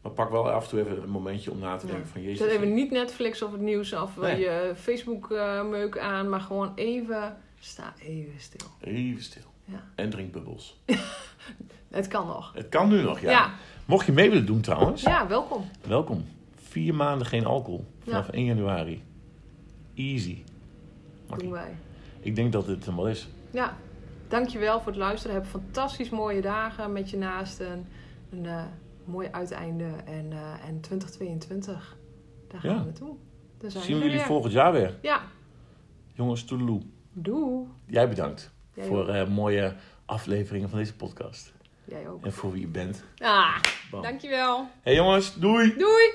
Maar 0.03 0.13
pak 0.13 0.31
wel 0.31 0.51
af 0.51 0.63
en 0.65 0.69
toe 0.69 0.81
even 0.81 1.03
een 1.03 1.09
momentje 1.11 1.51
om 1.51 1.59
na 1.59 1.77
te 1.77 1.87
Ja. 1.87 1.93
denken 1.93 2.11
van 2.11 2.23
Jezus. 2.23 2.39
Zet 2.39 2.51
even 2.51 2.75
niet 2.75 2.91
Netflix 2.91 3.43
of 3.43 3.53
het 3.53 3.61
nieuws 3.61 3.93
of 3.93 4.17
eh, 4.17 4.23
Nee. 4.23 4.39
je 4.39 4.73
Facebook-meuk 4.77 5.99
aan, 5.99 6.29
maar 6.29 6.41
gewoon 6.41 6.73
even, 6.75 7.37
sta 7.59 7.93
even 8.03 8.41
stil. 8.41 8.69
Even 8.81 9.23
stil. 9.23 9.43
Ja. 9.65 9.85
En 9.95 10.11
drink 10.11 10.33
bubbels. 10.33 10.81
Het 11.89 12.09
kan 12.09 12.27
nog. 12.27 12.53
Het 12.55 12.69
kan 12.69 12.89
nu 12.89 13.03
nog, 13.03 13.21
ja. 13.21 13.31
Ja, 13.31 13.51
Mocht 13.85 14.07
je 14.07 14.13
mee 14.13 14.29
willen 14.31 14.47
doen 14.47 14.61
trouwens, 14.61 15.03
ja, 15.03 15.27
welkom. 15.27 15.65
welkom. 15.87 16.25
Vier 16.55 16.95
maanden 16.95 17.27
geen 17.27 17.45
alcohol. 17.47 17.85
Vanaf 18.05 18.29
1 18.29 18.45
januari. 18.45 19.03
Easy. 19.95 20.35
Doen 20.35 20.45
Makkie. 21.29 21.51
wij. 21.51 21.77
Ik 22.21 22.35
denk 22.37 22.53
dat 22.53 22.67
het 22.67 22.85
helemaal 22.85 23.09
is. 23.09 23.29
Ja, 23.51 23.77
dankjewel 24.29 24.79
voor 24.79 24.87
het 24.93 24.97
luisteren. 25.01 25.37
Heb 25.37 25.47
fantastisch 25.47 26.11
mooie 26.11 26.41
dagen 26.41 26.93
met 26.93 27.11
je 27.11 27.17
naasten. 27.17 27.87
Een 28.31 28.47
eh, 28.47 28.63
mooi 29.09 29.29
uiteinde. 29.31 29.85
En, 30.05 30.33
eh, 30.33 30.69
en 30.69 30.81
2022, 30.81 31.97
daar 32.49 32.61
gaan 32.61 32.71
Ja. 32.71 32.79
we 32.79 32.85
naartoe. 32.85 33.17
Daar 33.59 33.71
zijn 33.71 33.85
Zien 33.85 33.95
we 33.97 34.03
jullie 34.03 34.17
weer. 34.17 34.27
volgend 34.27 34.53
jaar 34.53 34.73
weer. 34.73 34.99
Ja, 35.03 35.23
Jongens, 36.13 36.45
toedeloe. 36.45 36.81
doe. 37.13 37.67
Jij 37.87 38.09
bedankt 38.09 38.51
Jij 38.75 38.87
voor 38.87 39.09
eh, 39.09 39.29
mooie 39.29 39.75
afleveringen 40.05 40.69
van 40.69 40.79
deze 40.79 40.95
podcast. 40.97 41.53
Jij 41.85 42.09
ook. 42.09 42.25
En 42.25 42.33
voor 42.33 42.53
wie 42.53 42.61
je 42.61 42.67
bent. 42.67 43.05
Ah, 43.19 43.57
Bam. 43.91 44.03
dankjewel. 44.03 44.67
Hey 44.83 44.95
jongens, 44.95 45.35
doei! 45.39 45.75
Doei! 45.79 46.13